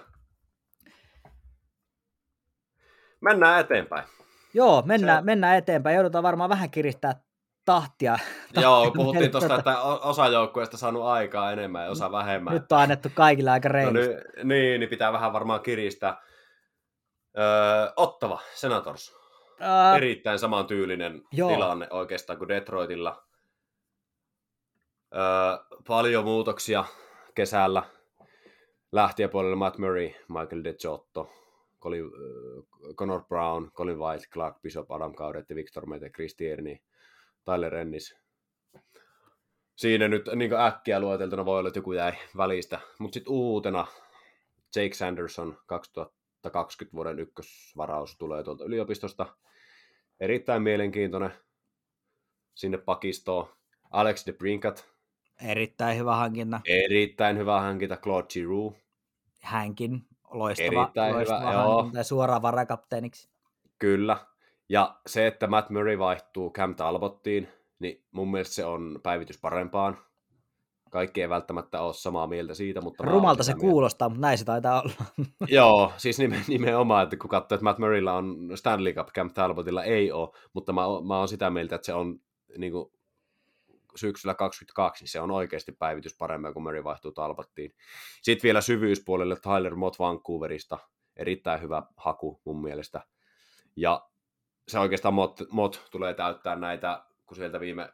[3.20, 4.08] Mennään eteenpäin.
[4.54, 5.94] Joo, mennään, Se- mennään eteenpäin.
[5.94, 7.23] Joudutaan varmaan vähän kiristää
[7.64, 8.18] tahtia.
[8.54, 12.52] Joo, tahtia puhuttiin mutta tuosta, tota, että osa joukkueesta saanut aikaa enemmän ja osa vähemmän.
[12.54, 14.08] Nyt on annettu kaikille aika No reilusti.
[14.08, 16.22] niin, niin, niin pitää vähän varmaan kiristää.
[17.38, 19.14] Öö, Ottava, Senators.
[19.60, 21.48] Ää, Erittäin samantyylinen Joo.
[21.50, 23.24] tilanne oikeastaan kuin Detroitilla.
[25.14, 26.84] Öö, paljon muutoksia
[27.34, 27.82] kesällä.
[28.92, 31.30] Lähtijäpuolella Matt Murray, Michael DeGiotto,
[31.80, 36.78] Colin, äh, Connor Brown, Colin White, Clark Bishop, Adam Gaudet, Victor Mete, Chris Tierney,
[37.44, 38.16] Tyler Ennis.
[39.76, 42.80] Siinä nyt niin äkkiä lueteltuna voi olla, että joku jäi välistä.
[42.98, 43.86] Mutta sitten uutena
[44.76, 49.26] Jake Sanderson, 2020 vuoden ykkösvaraus, tulee tuolta yliopistosta.
[50.20, 51.30] Erittäin mielenkiintoinen
[52.54, 53.48] sinne pakistoon.
[53.90, 54.94] Alex de Brinkat,
[55.42, 56.60] erittäin hyvä hankinta.
[56.68, 57.96] erittäin hyvä hankinta.
[57.96, 58.76] Claude Giroux,
[59.42, 61.76] Hänkin loistava, Erittäin hyvä, loistava joo.
[61.76, 63.28] hankinta ja suoraan varakapteeniksi.
[63.78, 64.26] Kyllä.
[64.68, 67.48] Ja se, että Matt Murray vaihtuu Cam Talbottiin,
[67.78, 69.98] niin mun mielestä se on päivitys parempaan.
[70.90, 73.04] Kaikki ei välttämättä ole samaa mieltä siitä, mutta...
[73.04, 73.60] Rumalta se mieltä.
[73.60, 74.94] kuulostaa, mutta näin se taitaa olla.
[75.48, 79.84] Joo, siis nime- nimenomaan, että kun katsoo, että Matt Murraylla on Stanley Cup, Cam Talbotilla
[79.84, 82.20] ei ole, mutta mä, oon- mä oon sitä mieltä, että se on
[82.58, 82.90] niin kuin,
[83.96, 87.74] syksyllä 22, niin se on oikeasti päivitys paremmin, kun Murray vaihtuu Talbottiin.
[88.22, 90.78] Sitten vielä syvyyspuolelle Tyler Mott Vancouverista,
[91.16, 93.00] erittäin hyvä haku mun mielestä.
[93.76, 94.08] Ja
[94.68, 97.92] se oikeastaan Mott, Mott tulee täyttää näitä, kun sieltä viime,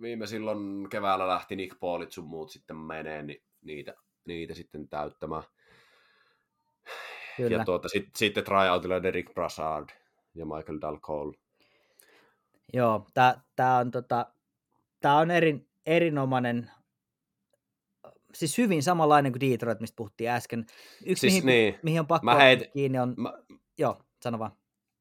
[0.00, 3.94] viime silloin keväällä lähti Nick Paulit sun muut sitten menee, niin niitä,
[4.26, 5.42] niitä sitten täyttämään.
[7.36, 7.56] Kyllä.
[7.56, 9.88] Ja tuota, sit, sitten tryoutilla Derek Brassard
[10.34, 11.36] ja Michael Dalcole.
[12.72, 13.06] Joo,
[13.56, 14.26] tämä on, tota,
[15.00, 16.70] tää on erin, erinomainen,
[18.34, 20.66] siis hyvin samanlainen kuin Detroit, mistä puhuttiin äsken.
[21.06, 21.78] Yksi, Siis mihin, niin.
[21.82, 23.32] mihin on pakko Mä heit- kiinni on, Mä,
[23.78, 24.52] joo, sano vaan.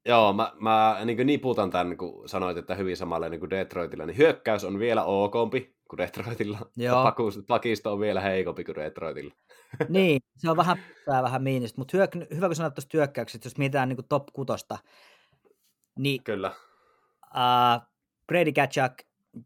[0.06, 4.64] Joo, mä, mä niin niputan tämän, kun sanoit, että hyvin samanlainen kuin Detroitilla, niin hyökkäys
[4.64, 6.60] on vielä okompi kuin Detroitilla.
[6.78, 7.14] Joo.
[7.48, 9.34] Pakisto on vielä heikompi kuin Detroitilla.
[9.90, 13.58] niin, se on vähän tää vähän miinusta, mutta hyök, hyvä kun sanoit tuosta hyökkäyksestä, jos
[13.58, 14.78] mietitään niin top kutosta,
[16.00, 16.52] niin Kyllä.
[17.26, 17.88] uh,
[18.28, 18.94] Brady Kachak,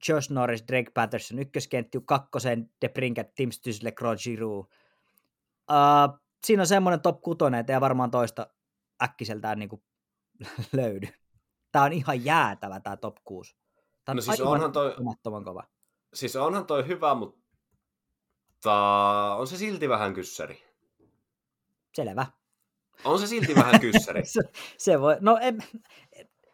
[0.08, 4.70] Josh Norris, Drake Patterson, ykköskentty, kakkosen Debrinkat, Tim Stüzle, Claude Giroux.
[5.72, 8.48] Uh, siinä on semmoinen top kutonen, että ei varmaan toista
[9.04, 9.82] äkkiseltään niin kuin
[10.74, 11.08] löydy.
[11.72, 13.56] Tämä on ihan jäätävä tämä top 6.
[14.06, 14.96] Tämä on No siis onhan toi-
[15.46, 15.64] kova.
[16.14, 18.74] Siis onhan toi hyvä, mutta
[19.38, 20.64] on se silti vähän kyssäri.
[21.96, 22.26] Selvä.
[23.04, 24.26] On se silti vähän kyssäri.
[24.26, 24.42] se,
[24.78, 25.58] se voi, no en,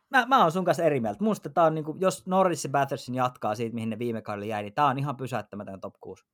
[0.09, 1.23] mä, mä oon sun kanssa eri mieltä.
[1.23, 4.63] Musta tää on niinku, jos Norris ja Patterson jatkaa siitä, mihin ne viime kaudella jäi,
[4.63, 6.25] niin tää on ihan pysäyttämätön top 6.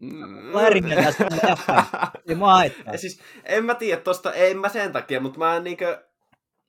[0.00, 0.58] Mm.
[0.58, 1.86] Eri mieltä tästä.
[2.28, 2.96] Ei mua haittaa.
[2.96, 6.04] siis, en mä tiedä tosta, en mä sen takia, mutta mä en, niinkö,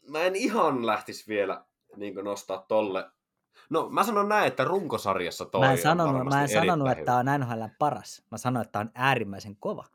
[0.09, 1.63] mä en ihan lähtis vielä
[1.95, 3.05] niinkö nostaa tolle.
[3.69, 6.99] No mä sanon näin, että runkosarjassa toi Mä en on sanonut, mä en sanonut että
[7.01, 7.05] hyvä.
[7.23, 8.23] tää on NHL paras.
[8.31, 9.85] Mä sanoin, että on äärimmäisen kova.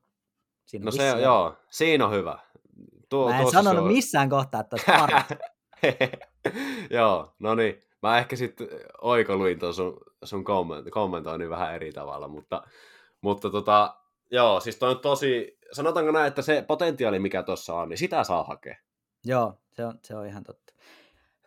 [0.66, 1.18] Siinä on No se, ero.
[1.20, 2.38] joo, siinä on hyvä.
[3.08, 3.92] Tuo, Mä en sanonut on.
[3.92, 5.24] missään kohtaa, että olisi paras.
[6.90, 7.80] joo, no niin.
[8.02, 8.68] Mä ehkä sitten
[9.00, 12.62] oikoluin tuon sun, sun komment, kommentoinnin vähän eri tavalla, mutta,
[13.24, 13.96] mutta tota,
[14.30, 18.24] joo, siis toi on tosi, sanotaanko näin, että se potentiaali, mikä tuossa on, niin sitä
[18.24, 18.76] saa hakea.
[19.24, 20.72] Joo, se on, se on ihan totta.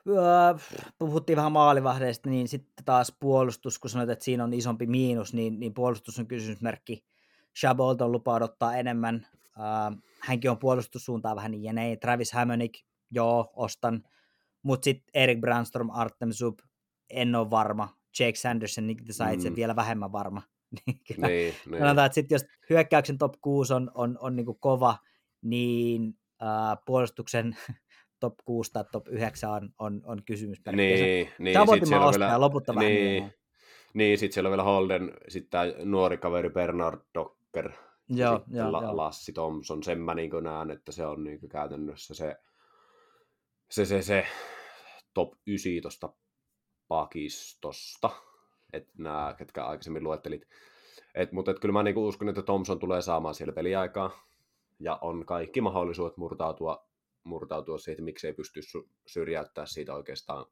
[0.08, 0.54] Öö,
[1.00, 5.60] puhuttiin vähän maalivahdeista, niin sitten taas puolustus, kun sanoit, että siinä on isompi miinus, niin,
[5.60, 7.06] niin puolustus on kysymysmerkki.
[7.60, 9.28] Chabot on lupa odottaa enemmän.
[9.60, 12.00] Öö, hänkin on puolustussuuntaan vähän niin ja näin.
[12.00, 12.80] Travis Hamonic,
[13.12, 14.04] joo, ostan.
[14.64, 16.60] Mutta sitten Erik Brandstrom, Artem Zub,
[17.10, 17.90] en ole varma.
[18.20, 19.56] Jake Sanderson, Nick Desaitse, Mm.
[19.56, 20.42] vielä vähemmän varma.
[20.86, 21.80] Niin kyllä Niin, niin.
[21.80, 24.98] Sanotaan, että sit jos hyökkäyksen top 6 on, on, on niinku kova,
[25.42, 27.58] niin äh, puolustuksen
[28.20, 30.22] top 6 tai top 9 on, on, on.
[30.28, 33.32] Ja se- Niin, niin, Tavoitin sit mä siellä on ostaa ja lopulta vähän niin, miehiä.
[33.94, 37.72] niin, sitten siellä on vielä Holden, sitten tämä nuori kaveri Bernard Docker,
[38.10, 38.98] ja Joo, sitten joo, La- joo.
[38.98, 42.36] Lassi Thompson, sen mä niin näen, että se on niin käytännössä se,
[43.72, 44.26] se, se, se
[45.14, 46.14] top 9 tuosta
[46.88, 48.10] pakistosta,
[48.74, 50.48] että nämä, ketkä aikaisemmin luettelit.
[51.16, 54.12] Et, mutta et kyllä mä niin uskon, että Thompson tulee saamaan siellä peliaikaa,
[54.80, 56.88] ja on kaikki mahdollisuudet murtautua,
[57.24, 60.46] murtautua siitä, miksei pysty sy- syrjäyttää siitä oikeastaan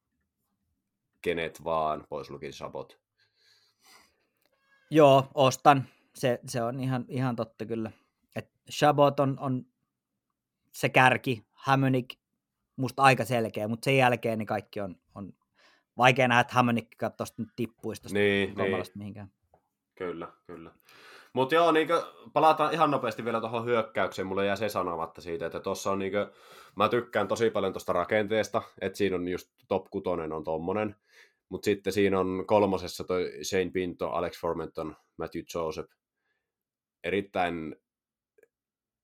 [1.22, 2.99] kenet vaan, pois lukien Sabot.
[4.89, 5.86] Joo, ostan.
[6.16, 7.91] Se, se on ihan, ihan totta kyllä.
[8.36, 9.66] Et Chabot on, on
[10.72, 12.16] se kärki, Hamonik
[12.76, 15.34] musta aika selkeä, mutta sen jälkeen niin kaikki on, on
[15.98, 16.88] vaikea nähdä, että Hamonik
[17.18, 18.84] tuosta nyt tippuisi tuosta Niin, niin.
[18.96, 19.32] mihinkään.
[19.96, 20.72] Kyllä, kyllä.
[21.34, 21.88] Mutta joo, niin
[22.34, 24.28] palataan ihan nopeasti vielä tuohon hyökkäykseen.
[24.28, 26.26] Mulle jää se sanomatta siitä, että tuossa on, niin kuin,
[26.76, 30.96] mä tykkään tosi paljon tuosta rakenteesta, että siinä on just top kutonen on tommonen.
[31.50, 35.93] Mutta sitten siinä on kolmosessa toi Shane Pinto, Alex Formenton, Matthew Joseph.
[37.04, 37.76] Erittäin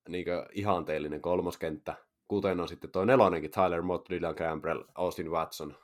[0.08, 1.94] niin ihanteellinen kolmoskenttä,
[2.28, 5.76] kuten on sitten tuo nelonenkin, Tyler Mott, Dylan Campbell, Austin Watson,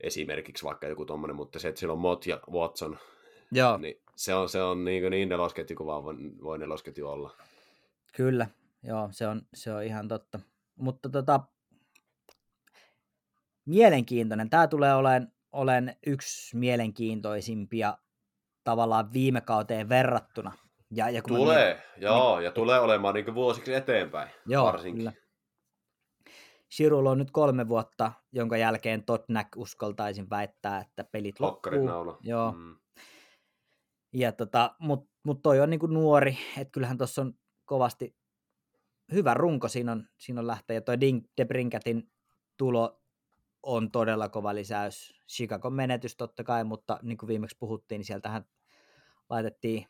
[0.00, 2.98] esimerkiksi vaikka joku tommonen, mutta se, että siellä on Mott ja Watson,
[3.52, 7.36] Joo, niin se on, se on niin, niin nelosketju kuin vaan voi, voi nelosketju olla.
[8.14, 8.46] kyllä.
[8.82, 10.40] Joo, se on, se on ihan totta.
[10.76, 11.40] Mutta tota,
[13.64, 14.50] mielenkiintoinen.
[14.50, 17.98] Tämä tulee olemaan, olen yksi mielenkiintoisimpia
[18.64, 20.52] tavallaan viime kauteen verrattuna.
[20.90, 24.98] Ja, ja kun Tulee, mietin- joo, ja tulee olemaan niin vuosiksi eteenpäin Joo, varsinkin.
[24.98, 25.12] kyllä.
[26.72, 31.86] Shirulla on nyt kolme vuotta, jonka jälkeen Totnak uskaltaisin väittää, että pelit loppuu.
[31.86, 32.18] naula.
[32.22, 32.76] Joo, Mm.
[34.12, 38.16] ja tota, mutta mut toi on niinku nuori, että kyllähän tuossa on kovasti
[39.12, 40.74] hyvä runko siinä on, siinä on lähteä.
[40.74, 42.10] Ja toi Dink de Brinkatin
[42.56, 43.02] tulo
[43.62, 45.14] on todella kova lisäys.
[45.28, 48.44] Chicagon menetys totta kai, mutta niin kuin viimeksi puhuttiin, niin sieltähän
[49.30, 49.86] laitettiin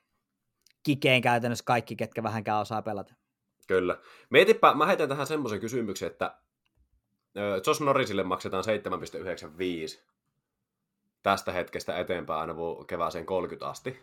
[0.83, 3.15] kikeen käytännössä kaikki, ketkä vähänkään osaa pelata.
[3.69, 3.99] Kyllä.
[4.31, 6.41] Mietipä, mä heitän tähän semmoisen kysymyksen, että
[7.37, 8.65] ö, Josh Norrisille maksetaan
[9.97, 10.01] 7,95
[11.23, 12.55] tästä hetkestä eteenpäin aina
[12.87, 14.01] kevääseen 30 asti.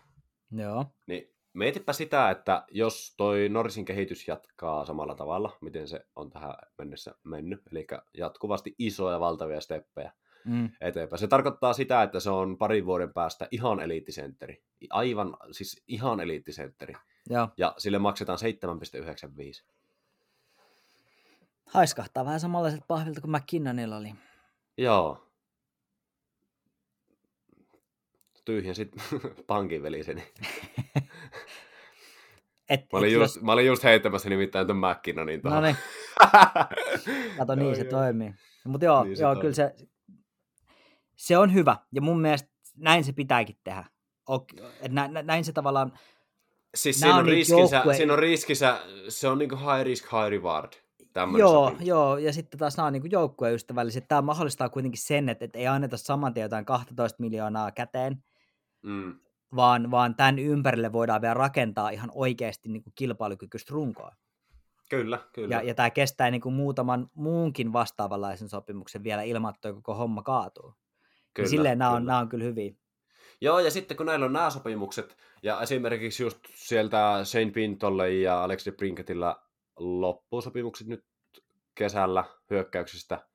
[0.52, 0.86] Joo.
[1.08, 6.54] Niin mietipä sitä, että jos toi Norrisin kehitys jatkaa samalla tavalla, miten se on tähän
[6.78, 10.12] mennessä mennyt, eli jatkuvasti isoja valtavia steppejä
[10.46, 10.70] Mm.
[10.82, 11.20] eteenpäin.
[11.20, 14.64] Se tarkoittaa sitä, että se on parin vuoden päästä ihan eliittisentteri.
[14.90, 16.94] Aivan, siis ihan eliittisentteri.
[17.30, 17.50] Joo.
[17.58, 19.64] Ja sille maksetaan 7,95.
[21.66, 24.16] Haiskahtaa vähän samanlaiset pahvilta kuin McKinnonilla oli.
[24.78, 25.22] Joo.
[28.46, 28.92] Tyhjän sit
[29.48, 30.24] pankin veliseni.
[32.70, 35.64] Et, Mä olin, et just, mä olin just heittämässä nimittäin ton McKinnonin No tuohon.
[35.64, 35.76] niin,
[37.38, 37.90] kato niin se joo.
[37.90, 38.34] toimii.
[38.66, 39.42] Mutta joo, Niin se joo toimii.
[39.42, 39.76] kyllä se,
[41.16, 41.78] se on hyvä.
[41.92, 43.86] Ja mun mielestä näin se pitääkin tehdä.
[44.82, 46.00] Et nä, nä, näin se tavallaan,
[46.76, 50.74] Siis siinä on riskinsä, joukkue- siinä on riskinsä, se on niinku high risk, high reward.
[51.16, 51.88] Tämmönen joo, sopimus.
[51.88, 54.08] joo, ja sitten taas nämä on niin joukkueystävälliset.
[54.08, 58.24] Tämä mahdollistaa kuitenkin sen, että, että ei anneta saman tien jotain 12 miljoonaa käteen,
[58.84, 59.20] Mm,
[59.56, 64.12] vaan, vaan tämän ympärille voidaan vielä rakentaa ihan oikeasti niin kuin kilpailukykyistä runkoa.
[64.90, 65.56] kyllä, kyllä.
[65.56, 70.22] Ja, ja tämä kestää niin kuin muutaman muunkin vastaavanlaisen sopimuksen vielä ilman, että koko homma
[70.24, 70.64] kaatuu.
[70.72, 70.78] kyllä,
[71.34, 72.08] Kyllä, silleen nämä on, kyllä.
[72.12, 72.74] nämä on kyllä hyviä.
[73.42, 78.44] Joo, ja sitten kun näillä on nämä sopimukset, ja esimerkiksi just sieltä Shane Pintolle ja
[78.44, 79.36] Alex de Brinketillä
[79.80, 81.06] loppusopimukset nyt
[81.76, 83.28] kesällä hyökkäyksistä,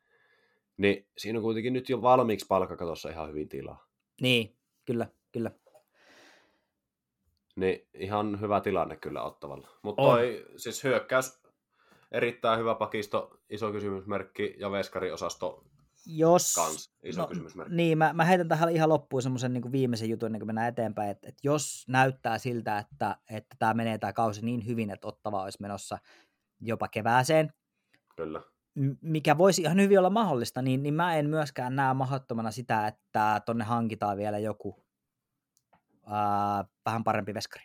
[0.76, 3.86] niin siinä on kuitenkin nyt jo valmiiksi palkkakatossa ihan hyvin tilaa.
[4.20, 5.50] Niin, kyllä, kyllä.
[7.56, 9.68] Niin ihan hyvä tilanne kyllä ottavalla.
[9.82, 11.42] Mutta toi siis hyökkäys,
[12.12, 15.64] erittäin hyvä pakisto, iso kysymysmerkki, ja veskariosasto
[16.06, 17.76] Jos, kans, iso no, kysymysmerkki.
[17.76, 21.10] Niin, mä, mä heitän tähän ihan loppuun semmoisen niin viimeisen jutun, ennen kuin mennään eteenpäin,
[21.10, 25.42] että, että jos näyttää siltä, että, että tämä menee tämä kausi niin hyvin, että Ottava
[25.42, 25.98] olisi menossa
[26.60, 27.52] jopa kevääseen,
[28.16, 28.42] Kyllä.
[29.00, 33.42] mikä voisi ihan hyvin olla mahdollista, niin, niin mä en myöskään näe mahdottomana sitä, että
[33.46, 34.84] tonne hankitaan vielä joku
[36.06, 37.64] ää, vähän parempi veskari.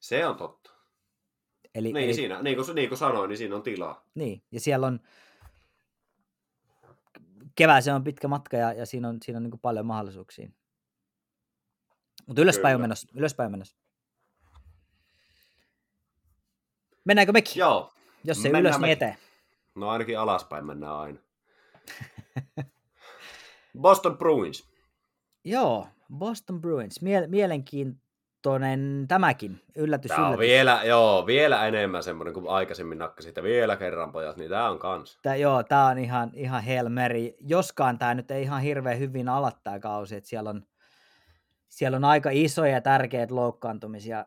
[0.00, 0.70] Se on totta.
[1.74, 4.04] Eli, Niin, eli, siinä, niin, kuin, niin kuin sanoin, niin siinä on tilaa.
[4.14, 5.00] Niin, ja siellä on
[7.54, 10.50] kevääseen on pitkä matka ja, ja siinä on, siinä on niin kuin paljon mahdollisuuksia.
[12.26, 13.08] Mutta ylöspäin on menossa.
[13.14, 13.76] Ylöspäin on menossa.
[17.04, 17.60] Mennäänkö mekin?
[17.60, 17.92] Joo.
[18.24, 18.92] Jos ei ylös, niin mekin.
[18.92, 19.16] eteen.
[19.74, 21.18] No ainakin alaspäin mennään aina.
[23.80, 24.70] Boston Bruins.
[25.44, 25.88] Joo,
[26.18, 27.02] Boston Bruins.
[27.02, 29.60] Mie- mielenkiintoinen tämäkin.
[29.76, 30.48] Yllätys, Tämä on yllätys.
[30.50, 33.36] vielä, joo, vielä enemmän semmoinen kuin aikaisemmin nakkasit.
[33.36, 35.18] Ja vielä kerran pojat, niin tämä on kans.
[35.22, 37.36] Tää, joo, tämä on ihan, ihan helmeri.
[37.40, 40.62] Joskaan tämä nyt ei ihan hirveän hyvin ala tämä kausi, että siellä on,
[41.68, 44.26] siellä on aika isoja ja tärkeitä loukkaantumisia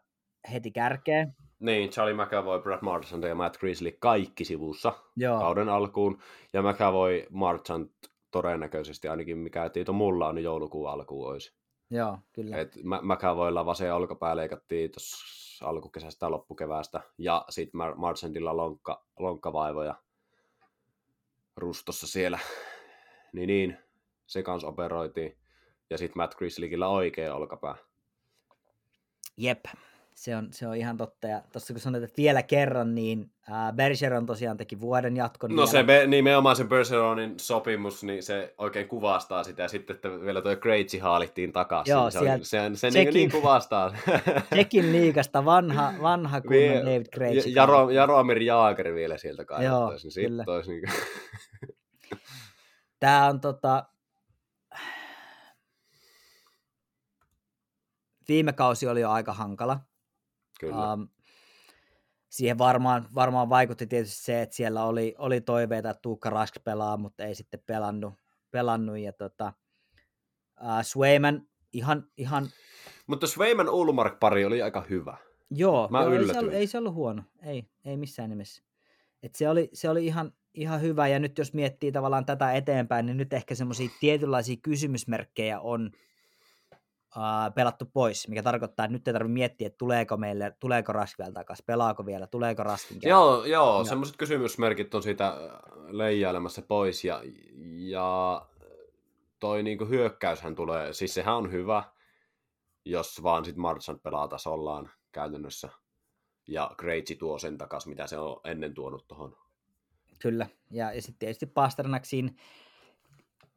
[0.52, 1.36] heti kärkeen.
[1.64, 6.20] Niin, Charlie McAvoy, Brad Marchand ja Matt Grizzly kaikki sivussa Joo, kauden alkuun.
[6.54, 7.90] Ja McAvoy, Marchand
[8.32, 11.54] todennäköisesti ainakin mikä tieto mulla on, niin joulukuun alkuun olisi.
[11.90, 12.58] joo, kyllä.
[12.58, 17.02] Et McAvoylla vasen olkapää leikattiin tuossa alkukesästä loppukeväästä.
[17.18, 19.96] Ja sitten Marchandilla lonkka, lonkkavaivoja
[21.58, 22.40] rustossa siellä.
[23.34, 23.78] Niin niin,
[24.26, 25.38] se kanssa operoitiin.
[25.90, 27.76] Ja sitten Matt Grizzlykillä oikea olkapää.
[29.38, 29.66] Jep,
[30.16, 31.28] se on, se on ihan totta.
[31.28, 33.32] Ja tuossa kun sanoit, että vielä kerran, niin
[33.76, 35.50] Bergeron tosiaan teki vuoden jatkon.
[35.50, 35.68] No vielä.
[35.68, 39.62] se be, nimenomaan se Bergeronin sopimus, niin se oikein kuvastaa sitä.
[39.64, 41.92] Ja sitten, että vielä tuo Krejci haalittiin takaisin.
[41.92, 42.34] Joo, niin se, sieltä-
[42.66, 43.94] on, se, se sekin- niin, niin kuvastaa.
[44.50, 47.50] Tekin liigasta vanha, vanha kunnon Vie- David Krejci.
[47.54, 50.12] Ja- Jaro, Jaromir Jaager vielä sieltä kaivattaisiin.
[50.16, 50.44] Niin kyllä.
[50.48, 50.84] olisi niin
[53.00, 53.86] Tämä on tota...
[58.28, 59.80] Viime kausi oli jo aika hankala.
[60.70, 60.94] Kyllä.
[60.94, 61.08] Um,
[62.30, 66.98] siihen varmaan, varmaan vaikutti tietysti se, että siellä oli, oli toiveita, että Tuukka Rask pelaa,
[66.98, 68.14] mutta ei sitten pelannut.
[68.52, 69.54] pelannut ja tota,
[70.62, 72.50] uh, Swayman ihan, ihan
[73.08, 75.18] Mutta Swayman Ulmark pari oli aika hyvä.
[75.50, 78.64] Joo, Mä joo ei, se ollut, ei se ollut huono, ei, ei missään nimessä.
[79.24, 83.06] Et se oli, se oli ihan, ihan hyvä, ja nyt jos miettii tavallaan tätä eteenpäin,
[83.06, 85.92] niin nyt ehkä semmoisia tietynlaisia kysymysmerkkejä on
[87.18, 91.20] uh, pelattu pois, mikä tarkoittaa, että nyt ei tarvitse miettiä, että tuleeko meille, tuleeko Rask
[91.20, 93.10] vielä takaisin, pelaako vielä, tuleeko Raskin käy.
[93.10, 95.38] Joo, joo Ja- semmoiset kysymysmerkit on siitä
[95.88, 97.22] leijailemassa pois ja,
[97.78, 98.42] ja
[99.40, 101.84] toi niinku hyökkäyshän tulee, siis sehän on hyvä,
[102.86, 105.70] jos vaan sit Marchand pelaa tasollaan käytännössä
[106.48, 109.38] ja Krejci tuo sen takas, mitä se on ennen tuonut tuohon.
[110.20, 112.36] Kyllä, ja, ja sitten tietysti Pasternaksiin,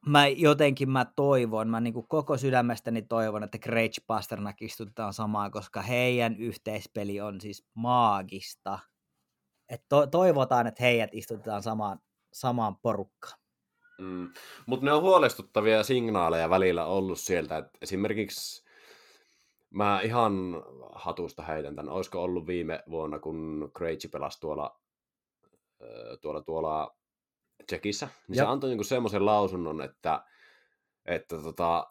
[0.09, 5.83] mä jotenkin mä toivon, mä niinku koko sydämestäni toivon, että Grage Pasternak istutetaan samaan, koska
[5.83, 8.79] heidän yhteispeli on siis maagista.
[9.69, 11.99] Et to, toivotaan, että heidät istutetaan samaan,
[12.33, 13.39] samaan porukkaan.
[13.99, 14.33] Mm.
[14.67, 18.65] Mutta ne on huolestuttavia signaaleja välillä ollut sieltä, että esimerkiksi
[19.71, 20.35] mä ihan
[20.93, 24.81] hatusta heitän tämän, olisiko ollut viime vuonna, kun Krejci pelasi tuolla,
[26.21, 26.97] tuolla, tuolla
[27.67, 28.47] Tsekissä, niin Jep.
[28.47, 30.25] se antoi niinku semmoisen lausunnon, että,
[31.05, 31.87] että, tota,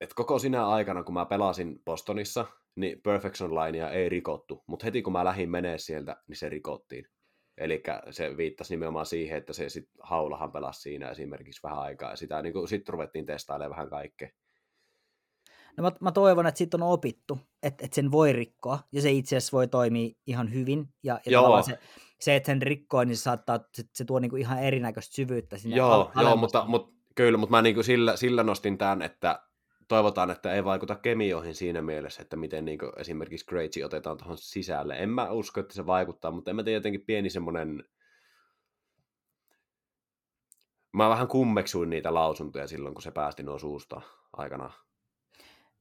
[0.00, 2.46] että koko sinä aikana, kun mä pelasin Bostonissa,
[2.76, 7.08] niin Perfection Linea ei rikottu, mutta heti kun mä lähdin menee sieltä, niin se rikottiin.
[7.58, 12.16] Eli se viittasi nimenomaan siihen, että se sit haulahan pelasi siinä esimerkiksi vähän aikaa, ja
[12.16, 14.28] sitä niin sitten ruvettiin testailemaan vähän kaikkea.
[15.76, 19.10] No mä, mä toivon, että siitä on opittu, että, että sen voi rikkoa, ja se
[19.10, 21.62] itse asiassa voi toimia ihan hyvin, ja, ja Joo.
[21.62, 21.78] se,
[22.20, 25.76] se, että sen rikkoo, niin se saattaa, se, se tuo niinku ihan erinäköistä syvyyttä sinne
[25.76, 29.42] Joo, al- joo mutta, mutta kyllä, mutta mä niin sillä, sillä nostin tämän, että
[29.88, 34.94] toivotaan, että ei vaikuta kemioihin siinä mielessä, että miten niin esimerkiksi Krejci otetaan tuohon sisälle.
[34.94, 37.84] En mä usko, että se vaikuttaa, mutta en mä tiedä, jotenkin pieni semmoinen...
[40.92, 44.00] Mä vähän kummeksuin niitä lausuntoja silloin, kun se päästi nuo suusta
[44.32, 44.72] aikanaan.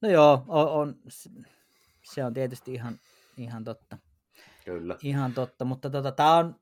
[0.01, 0.95] No joo, on, on,
[2.03, 2.99] se on tietysti ihan,
[3.37, 3.97] ihan totta.
[4.65, 4.97] Kyllä.
[5.03, 6.55] Ihan totta, mutta tota, tämä on,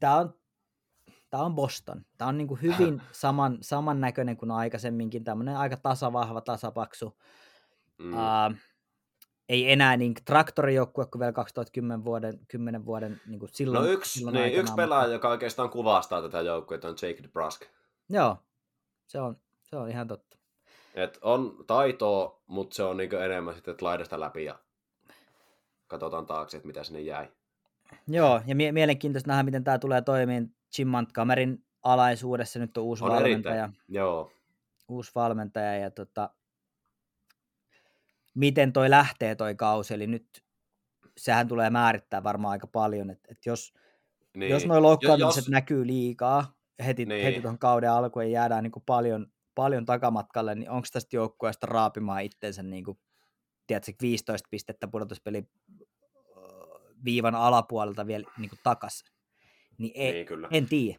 [0.00, 0.34] tää on,
[1.30, 2.04] tää on Boston.
[2.18, 7.18] Tämä on niinku hyvin saman, samannäköinen kuin aikaisemminkin, tämmöinen aika tasavahva, tasapaksu.
[7.98, 8.12] Mm.
[8.12, 8.56] Uh,
[9.48, 14.12] ei enää niin traktorijoukkue kuin vielä 2010 vuoden, 10 vuoden niin kuin silloin, No yksi,
[14.12, 17.60] silloin niin, aikanaan, yksi pelaaja, joka oikeastaan kuvastaa tätä joukkuetta on Jake DeBrusk.
[17.60, 17.74] Mutta,
[18.10, 18.36] joo,
[19.06, 20.38] se on, se on ihan totta.
[20.94, 24.58] Et on taitoa, mutta se on niinku enemmän sitten, että laidasta läpi ja
[25.88, 27.28] katsotaan taakse, että mitä sinne jäi.
[28.08, 32.58] Joo, ja mie- mielenkiintoista nähdä, miten tämä tulee toimimaan Jim Montgomeryn alaisuudessa.
[32.58, 33.54] Nyt on uusi On valmentaja.
[33.64, 33.84] erittäin.
[33.88, 34.30] Joo.
[34.88, 36.30] uusi valmentaja ja tota,
[38.34, 40.44] miten toi lähtee toi kausi, eli nyt
[41.16, 43.74] sehän tulee määrittää varmaan aika paljon, että et jos,
[44.36, 44.50] Niin.
[44.50, 46.56] jos nuo loukkaantumiset jos- näkyy liikaa
[46.86, 47.24] heti, Niin.
[47.24, 51.66] heti tuohon kauden alkuun ja jäädään niin kuin paljon, paljon takamatkalle, niin onko tästä joukkueesta
[51.66, 52.98] raapimaan itsensä niin kuin,
[53.66, 55.48] tiedätkö, 15 pistettä pudotuspeli
[57.04, 59.08] viivan alapuolelta vielä niin kuin takaisin?
[59.78, 60.48] Niin, ei, Niin, kyllä.
[60.50, 60.98] en tiedä.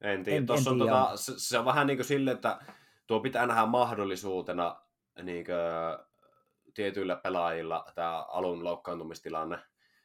[0.00, 0.38] En tiedä.
[0.38, 2.58] en- Tuossa en on tiedä, tota, se, se, on vähän niin kuin sille, että
[3.06, 4.76] tuo pitää nähdä mahdollisuutena
[5.22, 5.56] niin kuin,
[6.74, 9.58] tietyillä pelaajilla tämä alun loukkaantumistilanne,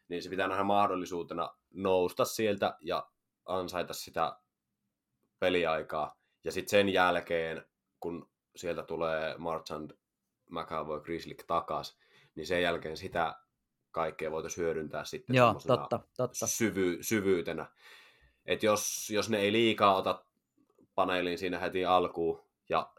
[0.08, 3.10] niin se pitää nähdä mahdollisuutena nousta sieltä ja
[3.45, 4.38] ansaita sitä
[5.40, 6.16] peliaikaa.
[6.44, 7.66] Ja sitten sen jälkeen,
[8.00, 9.91] kun sieltä tulee Marchand,
[10.50, 11.98] McAvoy, Grizzlick takas,
[12.36, 13.36] niin sen jälkeen sitä
[13.94, 16.48] kaikkea voitaisiin hyödyntää sitten Joo, totta, totta.
[16.48, 17.65] syvy, syvyytenä.
[18.45, 20.26] Et jos, jos ne ei liikaa ota
[20.95, 22.94] paneeliin siinä heti alkuun, ja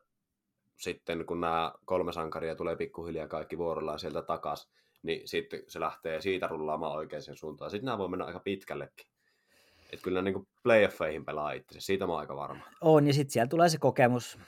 [0.77, 4.71] sitten kun nämä kolme sankaria tulee pikkuhiljaa kaikki vuorollaan sieltä takas,
[5.03, 7.71] niin sitten se lähtee siitä rullaamaan oikeaan suuntaan.
[7.71, 9.07] Sitten nämä voi mennä aika pitkällekin.
[9.93, 12.65] Et kyllä niin playoffeihin pelaa itse, siitä mä oon aika varma.
[12.81, 14.39] On, ja sitten siellä tulee se kokemus,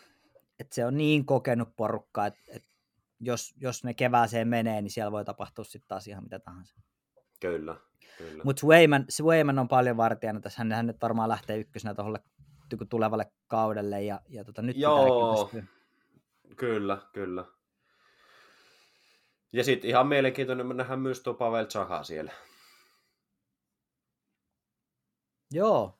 [0.60, 2.68] että se on niin kokenut porukka, että, että
[3.20, 6.74] jos, jos ne kevääseen menee, niin siellä voi tapahtua sitten taas ihan mitä tahansa.
[7.40, 7.76] Kyllä,
[8.18, 8.44] kyllä.
[8.44, 12.18] Mutta Swayman, Swayman on paljon vartijana tässä, hän, hän nyt varmaan lähtee ykkösenä tuolle
[12.88, 15.50] tulevalle kaudelle, ja, ja tota, nyt Joo.
[16.56, 17.44] kyllä Kyllä.
[19.52, 22.32] Ja sitten ihan mielenkiintoinen nähdään myös tuo Pavel Zaha siellä.
[25.50, 25.98] Joo,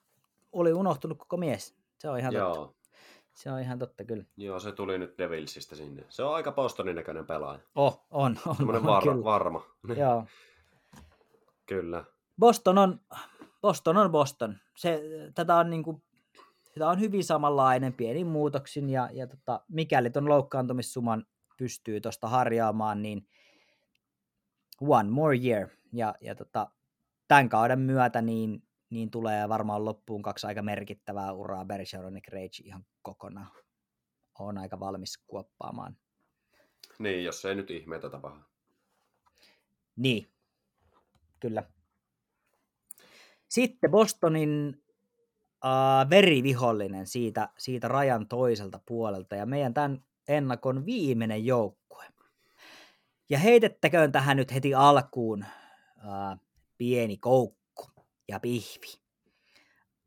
[0.51, 1.75] oli unohtunut koko mies.
[1.99, 2.76] Se on ihan totta.
[3.37, 4.23] Se on ihan totta kyllä.
[4.37, 6.03] joo, se tuli nyt Devilsistä sinne.
[6.09, 7.59] Se on aika Bostonin näköinen pelaaja.
[7.75, 9.23] Oh, on, on, Semmoinen on var, kyllä.
[9.23, 9.63] varma.
[9.97, 10.25] Joo.
[11.65, 12.03] Kyllä.
[12.39, 12.99] Boston on
[13.61, 13.97] Boston.
[13.97, 14.57] On Boston.
[14.77, 15.01] Se,
[15.35, 16.03] tätä on niinku,
[16.73, 21.25] sitä on hyvin samanlainen pienin muutoksin ja, ja tota, mikäli ton loukkaantumissuman
[21.57, 23.27] pystyy tuosta harjaamaan, niin
[24.81, 25.67] one more year.
[25.93, 26.71] Ja, ja tota,
[27.27, 32.63] tämän kauden myötä niin, niin tulee varmaan loppuun kaksi aika merkittävää uraa Bergeron ja Krejci
[32.65, 33.51] ihan kokonaan.
[34.39, 35.97] On aika valmis kuoppaamaan.
[36.99, 38.43] Niin, jos ei nyt ihmeitä tapahdu.
[39.95, 40.31] Niin,
[41.39, 41.63] kyllä.
[43.47, 44.83] Sitten Bostonin
[45.65, 52.05] uh, verivihollinen siitä, siitä rajan toiselta puolelta ja meidän tämän ennakon viimeinen joukkue.
[53.29, 55.45] Ja heitettäköön tähän nyt heti alkuun
[55.97, 56.39] uh,
[56.77, 57.56] pieni koukku
[58.27, 58.93] ja pihvi.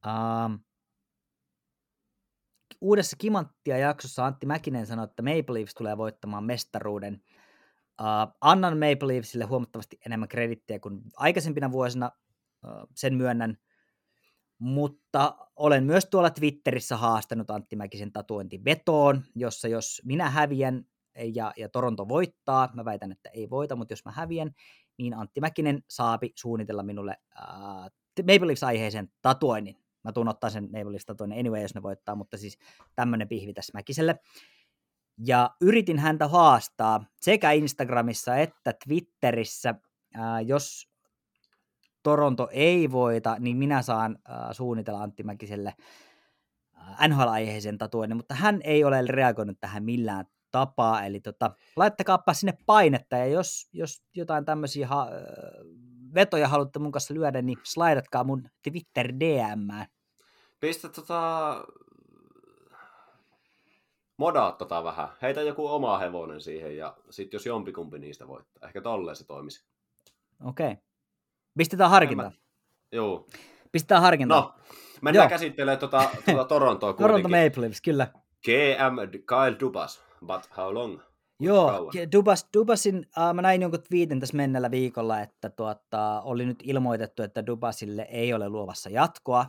[0.07, 0.59] Uh,
[2.81, 7.23] uudessa Kimanttia jaksossa Antti Mäkinen sanoi, että Maple Leafs tulee voittamaan mestaruuden.
[8.01, 12.11] Uh, annan Maple Leafsille huomattavasti enemmän kredittiä kuin aikaisempina vuosina,
[12.65, 13.57] uh, sen myönnän,
[14.59, 20.85] mutta olen myös tuolla Twitterissä haastanut Antti Mäkisen tatuointivetoon, jossa jos minä häviän
[21.35, 24.51] ja, ja Toronto voittaa, mä väitän, että ei voita, mutta jos mä häviän,
[24.99, 29.77] niin Antti Mäkinen saapi suunnitella minulle uh, Maple Leafs-aiheisen tatuoinnin.
[30.05, 32.59] Mä tuun ottaa sen Maple Leafs tatuoinnin anyway, jos ne voittaa, mutta siis
[32.95, 34.19] tämmöinen pihvi tässä Mäkiselle.
[35.27, 39.75] Ja yritin häntä haastaa sekä Instagramissa että Twitterissä,
[40.15, 40.91] ää, jos
[42.03, 45.75] Toronto ei voita, niin minä saan ää, suunnitella Antti Mäkiselle
[47.09, 53.17] NHL-aiheisen tatuoinnin, mutta hän ei ole reagoinut tähän millään tapaa, eli tota, laittakaapa sinne painetta,
[53.17, 55.11] ja jos, jos jotain tämmöisiä ha-
[56.15, 59.87] vetoja haluatte mun kanssa lyödä, niin slaidatkaa mun Twitter DM.
[60.61, 61.65] Pistä tota...
[64.17, 65.09] Modaat tota vähän.
[65.23, 68.69] Heitä joku oma hevonen siihen ja sitten jos jompikumpi niistä voittaa.
[68.69, 69.65] Ehkä tolleen se toimisi.
[70.45, 70.71] Okei.
[70.71, 70.83] Okay.
[71.59, 72.33] Pistetään harkintaan.
[72.33, 72.39] Mä...
[72.93, 73.27] Joo.
[73.73, 74.43] Pistetään harkintaan.
[74.43, 74.55] No,
[75.03, 75.31] mennään Joo.
[75.31, 78.07] käsittelemään tuota, tuota Torontoa Toronto Maple Leafs, kyllä.
[78.45, 78.97] GM
[79.27, 81.01] Kyle Dubas, but how long?
[81.41, 86.59] Joo, Dubas, Dubasin, äh, mä näin jonkun twiitin tässä mennellä viikolla, että tuota, oli nyt
[86.63, 89.47] ilmoitettu, että Dubasille ei ole luovassa jatkoa,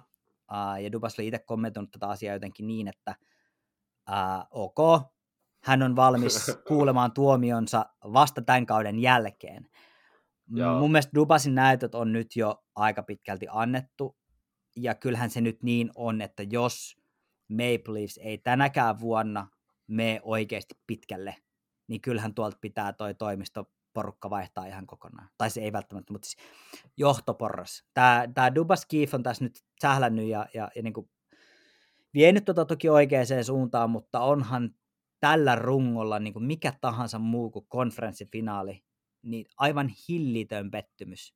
[0.53, 3.15] äh, ja Dubas oli itse kommentoinut tätä asiaa jotenkin niin, että
[4.09, 4.77] äh, ok,
[5.63, 9.67] hän on valmis kuulemaan tuomionsa vasta tämän kauden jälkeen.
[10.49, 10.79] Joo.
[10.79, 14.17] Mun mielestä Dubasin näytöt on nyt jo aika pitkälti annettu,
[14.75, 16.95] ja kyllähän se nyt niin on, että jos
[17.49, 19.47] Maple Leafs ei tänäkään vuonna
[19.87, 21.35] mene oikeasti pitkälle,
[21.87, 25.29] niin kyllähän tuolta pitää toi toimistoporukka vaihtaa ihan kokonaan.
[25.37, 26.37] Tai se ei välttämättä, mutta siis
[26.97, 27.83] johtoporras.
[27.93, 31.09] Tämä, tämä Dubas Keefe on tässä nyt sählännyt ja, ja, ja niin kuin
[32.13, 34.75] vienyt tota toki oikeaan suuntaan, mutta onhan
[35.19, 38.83] tällä rungolla niin kuin mikä tahansa muu kuin konferenssifinaali,
[39.21, 41.35] niin aivan hillitön pettymys.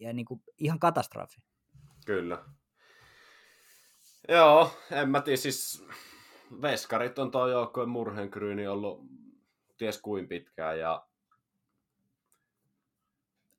[0.00, 1.40] Ja niin kuin ihan katastrofi.
[2.06, 2.44] Kyllä.
[4.28, 5.86] Joo, en mä tiedä, siis
[6.62, 9.00] veskarit on tuo joukkojen murheenkryyni ollut
[9.78, 11.06] ties kuin pitkään ja...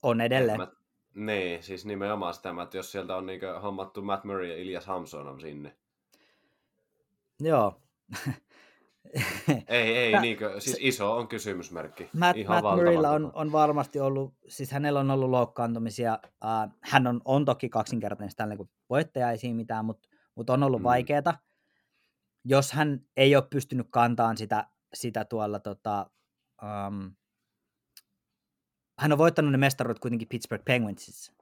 [0.03, 0.59] On edelleen.
[0.59, 0.67] Mä,
[1.13, 5.41] niin, siis nimenomaan sitä, että jos sieltä on niin hommattu Matt Murray ja Ilias Hamson
[5.41, 5.75] sinne.
[7.39, 7.81] Joo.
[9.67, 12.09] ei, ei, Mä, niinkö, siis iso on kysymysmerkki.
[12.13, 16.19] Matt, Ihan Matt Murraylla on, on varmasti ollut, siis hänellä on ollut loukkaantumisia.
[16.23, 20.63] Uh, hän on, on toki kaksinkertainen tällä kun voittaja ei siinä mitään, mutta, mutta on
[20.63, 20.83] ollut mm.
[20.83, 21.37] vaikeaa.
[22.45, 26.09] Jos hän ei ole pystynyt kantamaan sitä sitä tuolla tota,
[26.63, 27.15] um,
[28.99, 31.33] hän on voittanut ne mestaruudet kuitenkin Pittsburgh Penguinsissa.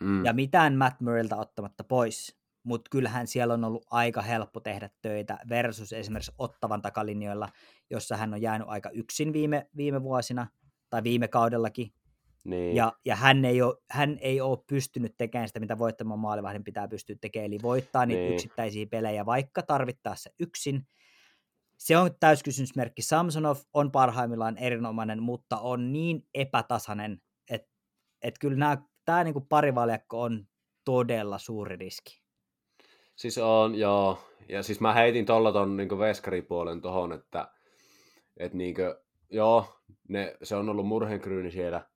[0.00, 0.24] Mm.
[0.24, 5.38] Ja mitään Matt Murraylta ottamatta pois, mutta kyllähän siellä on ollut aika helppo tehdä töitä
[5.48, 7.48] versus esimerkiksi Ottavan takalinjoilla,
[7.90, 10.46] jossa hän on jäänyt aika yksin viime, viime vuosina
[10.90, 11.92] tai viime kaudellakin.
[12.44, 12.76] Niin.
[12.76, 16.88] Ja, ja hän, ei ole, hän ei ole pystynyt tekemään sitä, mitä voittamaan maalivahdin pitää
[16.88, 18.34] pystyä tekemään, eli voittaa niitä niin.
[18.34, 20.86] yksittäisiä pelejä, vaikka tarvittaessa yksin,
[21.78, 23.02] se on täyskysymysmerkki.
[23.02, 27.70] Samsonov on parhaimmillaan erinomainen, mutta on niin epätasainen, että
[28.22, 30.46] et kyllä tämä niinku parivaljakko on
[30.84, 32.22] todella suuri riski.
[33.16, 34.18] Siis on, joo.
[34.48, 37.48] Ja siis mä heitin tuolla ton niinku veskaripuolen tohon, että
[38.36, 38.82] et niinku,
[39.30, 41.88] joo, ne, se on ollut murhenkryyni siellä,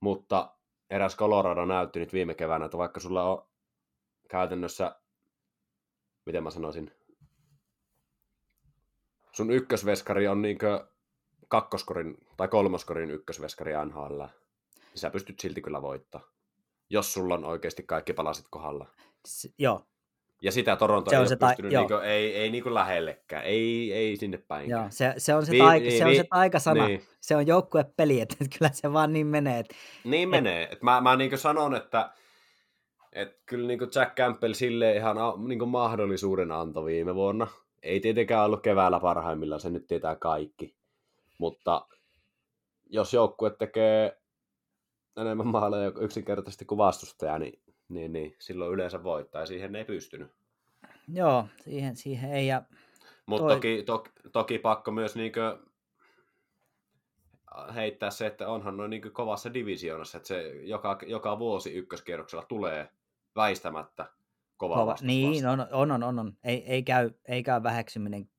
[0.00, 0.56] mutta
[0.90, 3.48] eräs Colorado näytti nyt viime keväänä, että vaikka sulla on
[4.28, 5.00] käytännössä,
[6.26, 6.92] miten mä sanoisin,
[9.32, 10.86] sun ykkösveskari on niinkö
[11.48, 16.20] kakkoskorin tai kolmoskorin ykkösveskari NHL, niin sä pystyt silti kyllä voittaa,
[16.90, 18.86] jos sulla on oikeasti kaikki palasit kohdalla.
[19.28, 19.84] S- joo.
[20.42, 23.92] Ja sitä Toronto se ei on se ta- pystynyt, niinku, ei, ei niinku lähellekään, ei,
[23.92, 24.70] ei sinne päin.
[24.70, 27.02] Joo, se, se on se, vi- taika, vi- se, on se taikasana, niin.
[27.20, 29.58] se on joukkuepeli, että kyllä se vaan niin menee.
[29.58, 29.74] Että,
[30.04, 30.30] niin et...
[30.30, 32.10] menee, että mä, mä niinku sanon, että
[33.12, 35.16] et kyllä niinku Jack Campbell sille ihan
[35.48, 37.46] niinku mahdollisuuden antoi viime vuonna,
[37.82, 40.76] ei tietenkään ollut keväällä parhaimmillaan, se nyt tietää kaikki.
[41.38, 41.86] Mutta
[42.90, 44.20] jos joukkue tekee
[45.16, 50.30] enemmän maaleja yksinkertaisesti kuin vastustaja, niin, niin, niin silloin yleensä voittaa ja siihen ei pystynyt.
[51.08, 52.46] Joo, siihen, siihen ei.
[52.46, 52.62] Ja
[53.26, 55.58] Mutta Toi- toki, toki, toki pakko myös niinkö
[57.74, 62.88] heittää se, että onhan noin niinkö kovassa divisioonassa, että se joka, joka vuosi ykköskierroksella tulee
[63.36, 64.06] väistämättä
[64.60, 64.96] kova, kova.
[65.00, 66.18] Niin, on, on, on, on.
[66.18, 66.32] on.
[66.44, 68.30] Ei, ei, käy, ei käy väheksyminen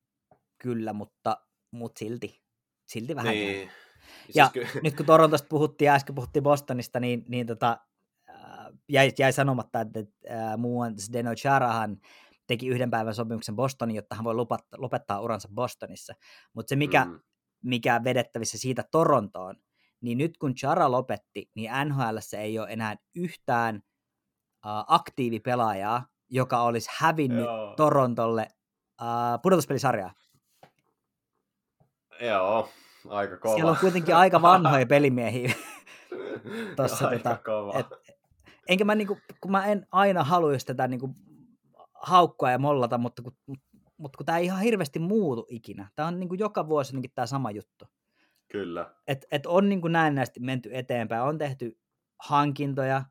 [0.58, 1.38] kyllä, mutta,
[1.72, 2.42] mutta silti.
[2.86, 3.44] Silti vähän käy.
[3.44, 3.70] Niin.
[4.36, 7.78] Ja Siis ky- nyt kun Torontosta puhuttiin ja äsken puhuttiin Bostonista, niin, niin tota,
[8.90, 11.98] jäi, jäi sanomatta, että äh, muuan Zdeno Charahan
[12.48, 16.14] teki yhden päivän sopimuksen Bostonin, jotta hän voi lopettaa, lopettaa uransa Bostonissa.
[16.54, 17.20] Mutta se, mikä, mm.
[17.64, 19.56] Mikä vedettävissä siitä Torontoon,
[20.02, 23.82] niin nyt kun Chara lopetti, niin NHL ei ole enää yhtään
[24.88, 27.74] aktiivipelaajaa, joka olisi hävinnyt Joo.
[27.76, 28.48] Torontolle
[29.02, 29.08] äh,
[29.44, 30.14] pudotuspelisarjaa.
[32.22, 32.70] Joo,
[33.10, 33.56] aika kova.
[33.56, 35.54] Siellä on kuitenkin aika vanhoja pelimiehiä.
[36.76, 37.80] tossa aika tota, kova.
[37.80, 38.16] et-
[38.68, 41.16] enkä mä niinku, kun mä en aina haluaisi tätä niinku
[41.94, 43.34] haukkua ja mollata, mutta kun,
[43.98, 45.90] mutta kun tämä ei ihan hirveästi muutu ikinä.
[45.96, 47.86] Tämä on niinku joka vuosi jotenkin tämä sama juttu.
[48.52, 48.94] Kyllä.
[49.08, 51.80] Et, et on niinku näennäisesti menty eteenpäin, on tehty
[52.20, 53.04] hankintoja.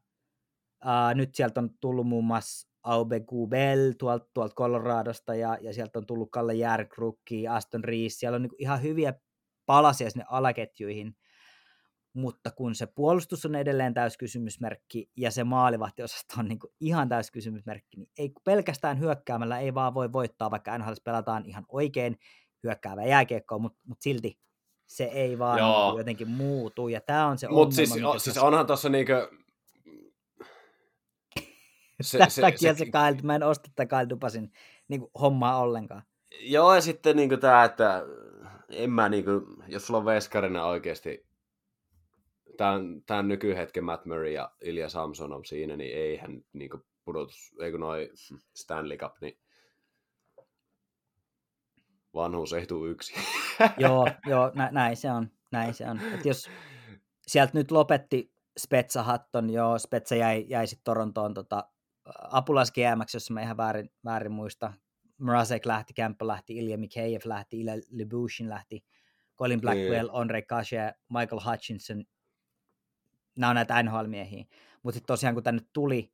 [0.84, 5.98] Uh, nyt sieltä on tullut muun muassa Aube Kubel tuolta, tuolta Coloradosta ja, ja sieltä
[5.98, 8.20] on tullut Kalle Järkrukki, Aston Rees.
[8.20, 9.14] Siellä on niinku ihan hyviä
[9.66, 11.16] palasia sinne alaketjuihin,
[12.14, 18.10] mutta kun se puolustus on edelleen täyskysymysmerkki ja se maalivahtiosasto on niinku ihan täyskysymysmerkki, niin
[18.18, 22.16] ei pelkästään hyökkäämällä ei vaan voi voittaa, vaikka NHL pelataan ihan oikein
[22.64, 24.38] hyökkäävää jääkiekkoa, mutta mut silti
[24.86, 25.84] se ei vaan Joo.
[25.84, 29.30] niinku jotenkin muutu, ja tämä on se Mutta siis, siis onhan tuossa niinkö...
[32.00, 34.52] Se, Tästä takia se, Kyle, mä en osta tätä Kyle Dupasin
[34.88, 36.02] niin hommaa ollenkaan.
[36.40, 38.02] Joo, ja sitten niinku tää, että
[38.70, 39.30] en mä niinku,
[39.68, 41.26] jos sulla on veskarina oikeesti
[42.56, 47.70] tämän, tämän nykyhetken Matt Murray ja Ilja Samson on siinä, niin eihän niinku pudotus, ei
[47.70, 48.10] kun noi
[48.54, 49.38] Stanley Cup, niin
[52.14, 53.14] vanhuus ei tule yksi.
[53.78, 55.30] joo, joo nä, näin se on.
[55.52, 56.00] Näin se on.
[56.14, 56.50] Et jos
[57.26, 61.68] sieltä nyt lopetti Spetsa Hatton, joo, Spetsa jäi, jäi sitten Torontoon tota,
[62.18, 64.72] apulais GMX, jos mä ihan väärin, väärin muista.
[65.18, 68.84] Mrazek lähti, Campbell lähti, Ilja Mikheyev lähti, Ilja Lebushin lähti,
[69.38, 70.14] Colin Blackwell, Niin.
[70.20, 72.04] Andre Kashe, Michael Hutchinson.
[73.38, 74.44] Nämä on näitä NHL-miehiä.
[74.82, 76.12] Mutta sitten tosiaan, kun tänne tuli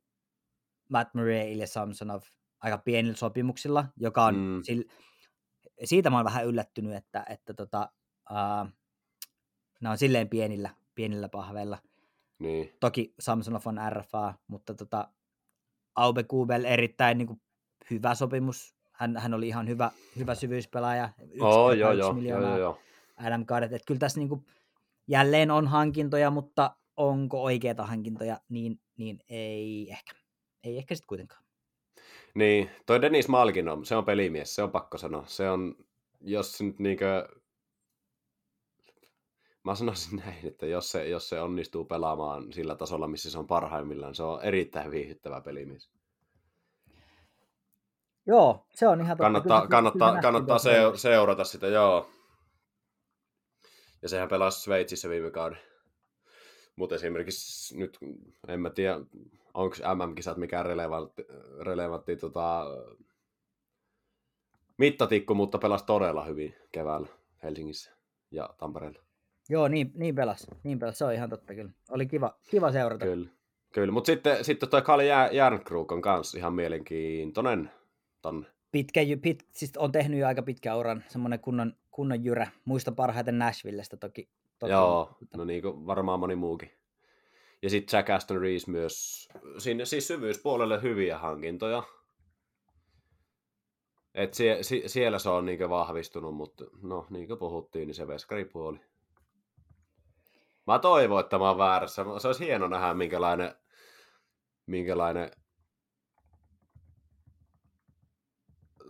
[0.89, 2.21] Matt Murray ja Ilja Samsonov
[2.59, 4.41] aika pienillä sopimuksilla, joka on Mm.
[4.41, 4.63] mm.
[4.63, 4.93] sillä,
[5.83, 7.89] siitä mä oon vähän yllättynyt, että, että tota,
[8.31, 8.69] uh,
[9.81, 11.77] nämä on silleen pienillä, pienillä pahveilla.
[12.39, 12.73] niin.
[12.79, 15.11] Toki Samsonov on RFA, mutta tota,
[15.97, 17.41] Aube Kubel erittäin niin kuin,
[17.91, 18.75] hyvä sopimus.
[18.91, 21.09] Hän, hän oli ihan hyvä, hyvä syvyyspelaaja.
[21.21, 22.79] Yksi Oh, joo, yksi joo, joo, miljoonaa joo, joo.
[23.17, 23.73] Adam Garrett.
[23.73, 24.45] Että kyllä tässä niin kuin,
[25.07, 30.13] jälleen on hankintoja, mutta onko oikeita hankintoja, niin, niin ei ehkä.
[30.63, 31.43] Ei ehkä sitten kuitenkaan.
[32.35, 35.23] Niin, toi Dennis Malkin on, se on pelimies, se on pakko sanoa.
[35.27, 35.75] Se on,
[36.21, 37.27] jos nyt niinkö...
[39.67, 43.47] Mä sanoisin näin, että jos se, jos se onnistuu pelaamaan sillä tasolla, missä se on
[43.47, 45.89] parhaimmillaan, se on erittäin viihdyttävä pelimies.
[48.25, 49.23] Joo, se on ihan totta.
[49.23, 52.09] Kannattaa, Kyllä- kannattaa, kyllä kannattaa seu- seurata sitä, joo.
[54.01, 55.59] Ja sehän pelasi Sveitsissä viime kauden.
[56.75, 57.97] Mutta esimerkiksi nyt,
[58.47, 58.99] en mä tiedä,
[59.53, 61.25] onko MM-kisat mikään relevantti,
[61.59, 62.65] relevantti tota,
[64.77, 67.07] mittatikku, mutta pelasi todella hyvin keväällä
[67.43, 67.91] Helsingissä
[68.31, 69.06] ja Tampereella.
[69.49, 70.47] Joo, niin, niin pelas.
[70.63, 70.97] Niin pelas.
[70.97, 71.71] Se on ihan totta kyllä.
[71.89, 73.05] Oli kiva, kiva seurata.
[73.05, 73.29] Kyllä.
[73.73, 77.71] Kyllä, mutta sitten, sitten toi Kalle Jär- Järnkruk on kanssa ihan mielenkiintoinen
[78.21, 78.47] tonne.
[78.71, 82.47] Pitkä, pit, siis on tehnyt jo aika pitkän uran, semmoinen kunnon, kunnon jyrä.
[82.65, 84.29] Muistan parhaiten Nashvillestä toki.
[84.59, 86.71] toki Joo, mutta- no niin kuin varmaan moni muukin.
[87.61, 91.83] Ja sitten Jack Aston Rees myös, sinne siis syvyyspuolelle hyviä hankintoja.
[94.13, 98.07] Et sie, si, siellä se on niinkö vahvistunut, mutta no niin kuin puhuttiin, niin se
[98.07, 98.79] veskaripuoli.
[100.67, 102.05] Mä toivon, että mä oon väärässä.
[102.21, 103.55] Se olisi hieno nähdä, minkälainen,
[104.65, 105.31] minkälainen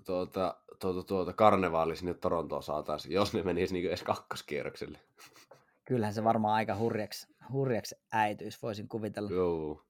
[0.06, 5.00] tuota, tuota, tuota, karnevaali sinne Torontoon saataisiin, jos ne menisi niin edes kakkoskierrokselle.
[5.86, 9.32] Kyllähän se varmaan aika hurjaksi, hurjaksi äityisi, voisin kuvitella.
[9.32, 9.84] Joo.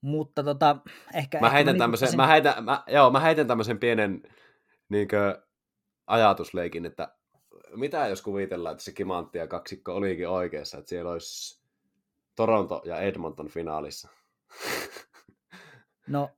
[0.00, 0.76] Mutta tota,
[1.14, 1.40] ehkä...
[1.40, 4.22] Mä ehkä heitän niinku tämmöisen, tosin- mä heitän, mä, joo, mä heitän tämmöisen pienen
[4.88, 5.42] niinkö,
[6.06, 7.16] ajatusleikin, että
[7.76, 11.62] mitä jos kuvitellaan, että se Kimanttia kaksikko olikin oikeassa, että siellä olisi
[12.36, 14.08] Toronto ja Edmonton finaalissa.
[16.06, 16.30] No,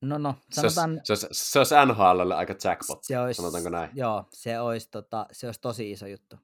[0.00, 1.00] no, no, Se olisi, sanotaan...
[1.04, 3.90] se, olisi, se olisi NHLlle aika jackpot, se olisi, sanotaanko näin?
[3.94, 6.36] Joo, se olisi, tota, se olisi tosi iso juttu.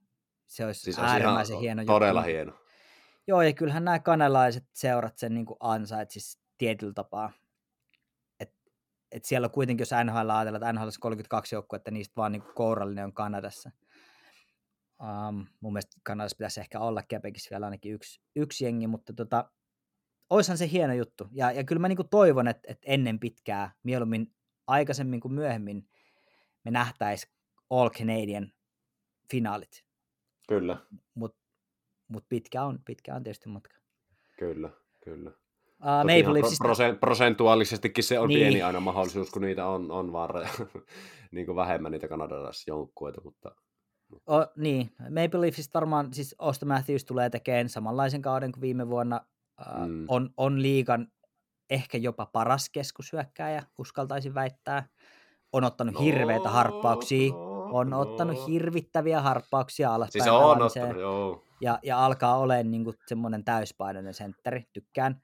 [0.47, 2.31] Se olisi, Siis olisi äärimmäisen ihan hieno todella juttu.
[2.31, 2.53] hieno.
[3.27, 7.33] Joo, ja kyllähän nämä kanalaiset seurat sen niin ansaitsis tietyllä tapaa.
[8.41, 8.55] Et,
[9.13, 12.43] et siellä on kuitenkin, jos NHL ajatellaan, että NHL on 32 joukkuetta, niistä vaan niin
[12.55, 13.71] kourallinen on Kanadassa.
[15.01, 19.51] Um, mun mielestä Kanadassa pitäisi ehkä olla Quebecissä vielä ainakin yksi, yksi jengi, mutta tota,
[20.31, 21.29] oishan se hieno juttu.
[21.33, 24.35] Ja, ja kyllä mä niin toivon, että, että ennen pitkää, mieluummin
[24.67, 25.89] aikaisemmin kuin myöhemmin,
[26.65, 27.29] me nähtäis
[27.71, 28.53] All Canadian
[29.31, 29.85] finaalit.
[30.49, 30.77] Kyllä,
[31.15, 31.43] Mutta
[32.09, 33.77] mut pitkä, on, pitkä on tietysti matka.
[34.39, 34.71] kyllä,
[35.05, 35.31] kyllä.
[35.31, 38.39] Uh, Maple Leafsista, prosen- prosentuaalisestikin se on Niin.
[38.39, 40.31] pieni aina mahdollisuus, kun niitä on, on vaan
[41.33, 43.57] niin kuin vähemmän niitä kanadalaisjoukkueita, mutta
[44.27, 49.21] o, niin, Maple Leafsista varmaan siis Auston Matthews tulee tekemään samanlaisen kauden kuin viime vuonna.
[49.87, 50.05] Mm.
[50.09, 51.09] on, on liigan
[51.71, 54.89] ehkä jopa paras keskushyökkääjä, uskaltaisin väittää.
[55.53, 57.35] On ottanut hirveitä harppauksia.
[57.73, 61.43] On ottanut hirvittäviä harppauksia alaspäin Siis on ottanut, joo.
[61.61, 65.23] ja, ja alkaa olemaan niin semmoinen täyspainoinen sentteri, tykkään.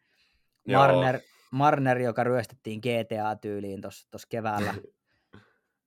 [0.66, 0.80] Joo.
[0.82, 4.74] Marner, Marner, joka ryöstettiin GTA-tyyliin tuossa keväällä,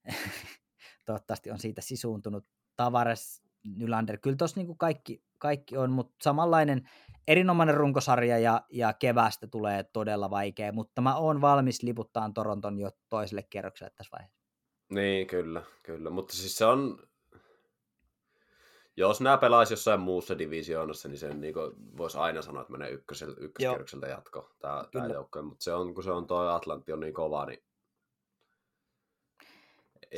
[1.05, 2.45] toivottavasti on siitä sisuuntunut.
[2.75, 3.43] Tavares,
[3.77, 6.89] Nylander, kyllä tuossa niin kaikki, kaikki on, mutta samanlainen
[7.27, 12.89] erinomainen runkosarja ja, ja kevästä tulee todella vaikea, mutta mä oon valmis liputtaa Toronton jo
[13.09, 14.43] toiselle kierrokselle tässä vaiheessa.
[14.89, 16.09] Niin, kyllä, kyllä.
[16.09, 17.07] Mutta siis se on,
[18.97, 21.55] jos nämä pelaisi jossain muussa divisioonassa, niin sen niin
[21.97, 25.41] voisi aina sanoa, että menee ykkösel, ykköskierrokselta jatko tämä, tämä joukkue.
[25.41, 27.63] Mutta se on, kun se on tuo Atlantti on niin kova, niin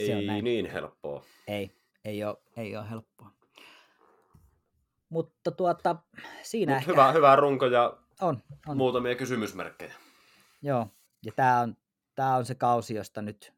[0.06, 0.44] Se on ei näin.
[0.44, 1.24] niin helppoa.
[1.48, 1.72] Ei,
[2.06, 3.32] ei ole, ei ole helppoa.
[5.10, 5.96] Mutta tuota,
[6.42, 8.78] siinä Mut ehkä hyvä, hyvä runko ja on, on.
[8.78, 9.94] muutamia kysymysmerkkejä.
[10.62, 10.88] Joo,
[11.26, 11.78] ja tämä on,
[12.16, 13.54] tää on se kausi, josta nyt,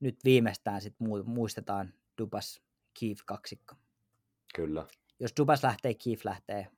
[0.00, 2.62] nyt viimeistään sit mu- muistetaan Dubas
[3.00, 3.74] Keith kaksikko.
[4.54, 4.86] Kyllä.
[5.20, 6.68] Jos Dubas lähtee, Keith lähtee.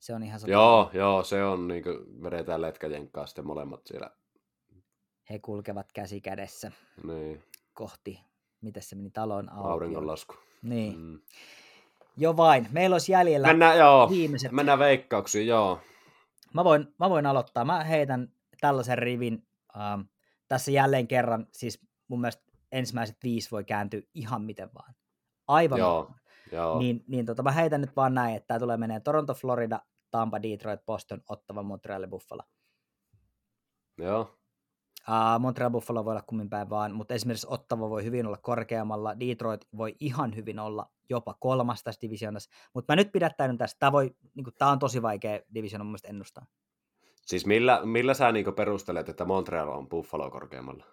[0.00, 0.40] Se on ihan.
[0.46, 4.10] Joo, joo, se on niin kuin vedetään letkäjenkkaa sitten molemmat siellä.
[5.30, 6.72] He kulkevat käsi kädessä
[7.06, 8.20] Niin, kohti,
[8.60, 9.68] miten se meni, talon auki.
[9.68, 10.34] auringonlasku.
[10.62, 11.20] Niin, Mm.
[12.16, 12.68] jo vain.
[12.72, 14.52] Meillä olisi jäljellä Mennään, joo, viimeiset.
[14.52, 15.80] mennään veikkauksiin, joo.
[16.54, 17.64] Mä voin, mä voin aloittaa.
[17.64, 19.46] Mä heitän tällaisen rivin.
[19.76, 20.00] Ähm,
[20.48, 22.42] tässä jälleen kerran, siis mun mielestä
[22.72, 24.94] ensimmäiset viisi voi kääntyä ihan miten vaan.
[25.48, 26.10] Aivan Joo,
[26.52, 26.78] joo.
[26.78, 29.80] Niin, niin tota, mä heitän nyt vaan näin, että tämä tulee menee Toronto, Florida,
[30.10, 32.42] Tampa, Detroit, Boston, Ottawa, Montreal ja Buffalo.
[33.98, 34.38] joo.
[35.08, 39.20] Uh, Montreal Buffalo voi olla kummin päin vaan, mutta esimerkiksi Ottawa voi hyvin olla korkeammalla,
[39.20, 43.98] Detroit voi ihan hyvin olla jopa kolmas tässä divisioonassa, mutta mä nyt pidättäydyn tästä, tämä,
[44.34, 46.46] niin tämä on tosi vaikea divisioona mun mielestä ennustaa.
[47.26, 50.84] Siis millä, millä sä niinku perustelet, että Montreal on Buffalo korkeammalla?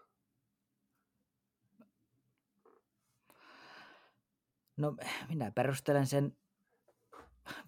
[4.78, 4.96] No
[5.30, 6.38] minä perustelen sen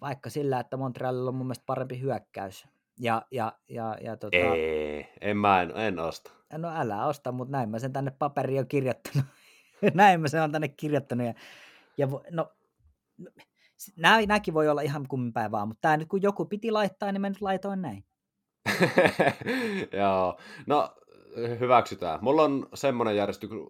[0.00, 2.68] vaikka sillä, että Montrealilla on mun mielestä parempi hyökkäys.
[3.00, 6.30] Ja, ja, ja, ja tota, Ei, en mä en, en osta.
[6.52, 9.26] no älä osta, mutta näin mä sen tänne paperiin on kirjoittanut.
[9.94, 11.26] näin mä sen on tänne kirjoittanut.
[11.26, 11.34] Ja,
[11.98, 12.52] ja vo- no,
[13.96, 17.12] nämä, nämäkin voi olla ihan kummin päin vaan, mutta tämä nyt kun joku piti laittaa,
[17.12, 18.04] niin mä nyt laitoin näin.
[20.00, 20.94] Joo, no
[21.60, 22.18] hyväksytään.
[22.22, 23.68] Mulla on semmoinen järjestys kuin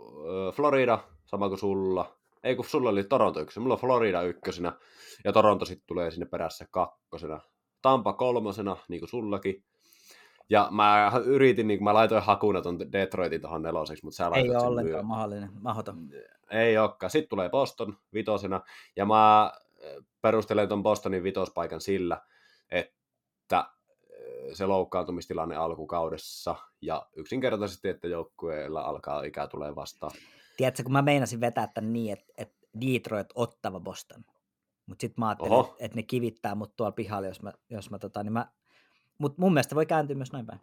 [0.54, 2.16] Florida, sama kuin sulla.
[2.44, 4.72] Ei kun sulla oli Toronto ykkösenä, mulla on Florida ykkösenä
[5.24, 7.40] ja Toronto sitten tulee sinne perässä kakkosena.
[7.82, 9.64] Tampa kolmosena, niin kuin sullakin.
[10.48, 14.30] Ja mä yritin, niin kuin mä laitoin hakuna ton Detroitin tuohon neloseksi, mutta sä Ei
[14.30, 16.08] laitoit ole sen ollenkaan myö- mahdollinen, mahdoton.
[16.50, 17.10] Ei olekaan.
[17.10, 18.60] Sitten tulee Boston vitosena,
[18.96, 22.22] ja mä äh, perustelen ton Bostonin vitospaikan sillä,
[22.70, 23.66] että äh,
[24.52, 30.12] se loukkaantumistilanne alkukaudessa, ja yksinkertaisesti, että joukkueella alkaa ikä tulee vastaan.
[30.56, 34.24] Tiedätkö, kun mä meinasin vetää tämän niin, että, että Detroit ottava Boston.
[34.86, 35.62] Mutta sitten mä ajattelin, Oho.
[35.62, 38.48] että, että ne kivittää mut tuolla pihalla, jos mä, jos mä tota, niin mä...
[39.18, 40.60] Mutta mun mielestä voi kääntyä myös noin päin.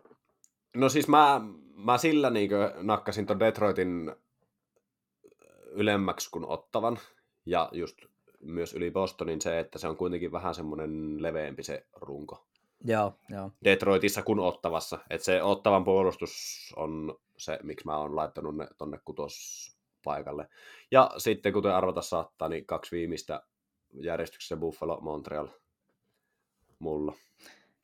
[0.76, 1.42] No siis mä,
[1.76, 2.52] mä sillä niin
[2.82, 4.16] nakkasin ton Detroitin
[5.72, 7.00] ylemmäksi kuin ottavan,
[7.46, 7.98] ja just
[8.42, 12.46] myös yli Bostonin se, että se on kuitenkin vähän semmoinen leveämpi se runko.
[12.86, 13.52] Joo, joo.
[13.64, 15.00] Detroitissa kuin Ottavassa.
[15.10, 16.34] Että se Ottavan puolustus
[16.76, 20.50] on se, miksi mä oon laittanut ne tonne kutospaikalle.
[20.92, 23.44] Ja sitten, kuten arvata saattaa, niin kaksi viimeistä
[23.94, 25.48] järjestyksessä Buffalo, Montreal
[26.80, 27.14] mulla.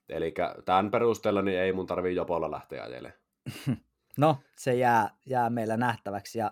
[0.09, 0.33] Eli
[0.65, 3.19] tämän perusteella niin ei mun tarvii jopolla lähteä ajelemaan.
[4.17, 6.39] No, se jää, jää meillä nähtäväksi.
[6.39, 6.51] Ja,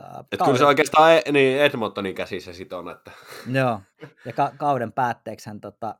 [0.00, 3.10] äh, Et kyllä se oikeastaan e- niin Edmontonin käsissä sit on, että
[3.58, 3.80] Joo,
[4.24, 5.98] ja ka- kauden päätteeksi hän, tota,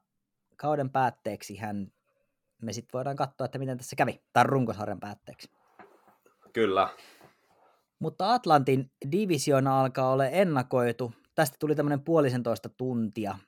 [0.57, 1.93] kauden päätteeksi hän,
[2.63, 5.51] me sitten voidaan katsoa, että miten tässä kävi, tai runkosarjan päätteeksi.
[6.53, 6.89] kyllä.
[7.99, 11.13] Mutta Atlantin divisioona alkaa olla ennakoitu.
[11.35, 13.39] Tästä tuli tämmöinen puolisentoista tuntia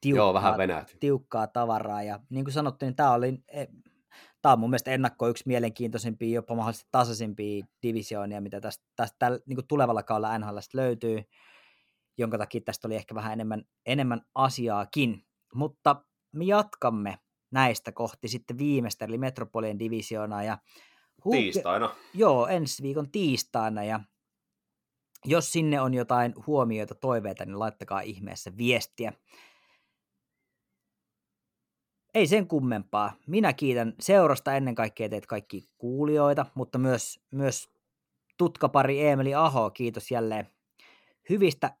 [0.00, 0.96] tiukkaa, Joo, vähän venähti.
[1.00, 2.02] tiukkaa tavaraa.
[2.02, 3.44] Ja niin kuin sanottu, niin tämä oli,
[4.42, 9.38] tämä on mun mielestä ennakko yksi mielenkiintoisimpia, jopa mahdollisesti tasaisimpia divisioonia, mitä tästä, tästä tällä,
[9.46, 11.22] niin kuin tulevalla kaudella NHL löytyy,
[12.18, 15.26] jonka takia tästä oli ehkä vähän enemmän, enemmän asiaakin.
[15.54, 17.18] Mutta me jatkamme
[17.50, 20.42] näistä kohti sitten viimeistä, eli Metropolien divisioonaa.
[20.42, 20.58] Ja.
[21.30, 21.94] Tiistaina.
[22.14, 23.84] Joo, ensi viikon tiistaina.
[23.84, 24.00] Ja
[25.24, 29.12] jos sinne on jotain huomioita, toiveita, niin laittakaa ihmeessä viestiä.
[32.14, 33.12] Ei sen kummempaa.
[33.26, 37.70] Minä kiitän seurasta ennen kaikkea teitä kaikki kuulijoita, mutta myös, myös
[38.38, 40.48] tutkapari Eemeli Aho, kiitos jälleen
[41.28, 41.76] hyvistä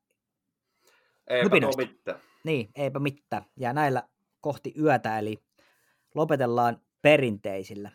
[1.26, 2.18] Eipä mitään.
[2.44, 3.44] Niin, eipä mitään.
[3.56, 4.08] Ja näillä
[4.40, 5.38] kohti yötä, eli
[6.14, 7.90] lopetellaan perinteisillä.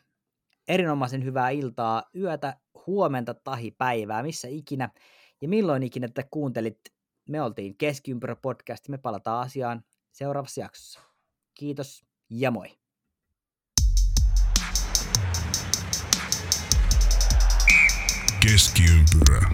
[0.68, 2.58] Erinomaisen hyvää iltaa, yötä,
[2.88, 4.90] huomenta tahi päivää, missä ikinä
[5.42, 6.80] ja milloin ikinä että kuuntelit.
[7.30, 11.00] Me oltiin Keskiympyrä podcast, me palataan asiaan seuraavassa jaksossa.
[11.54, 12.78] Kiitos ja moi.
[18.44, 19.50] Keskiympyrä.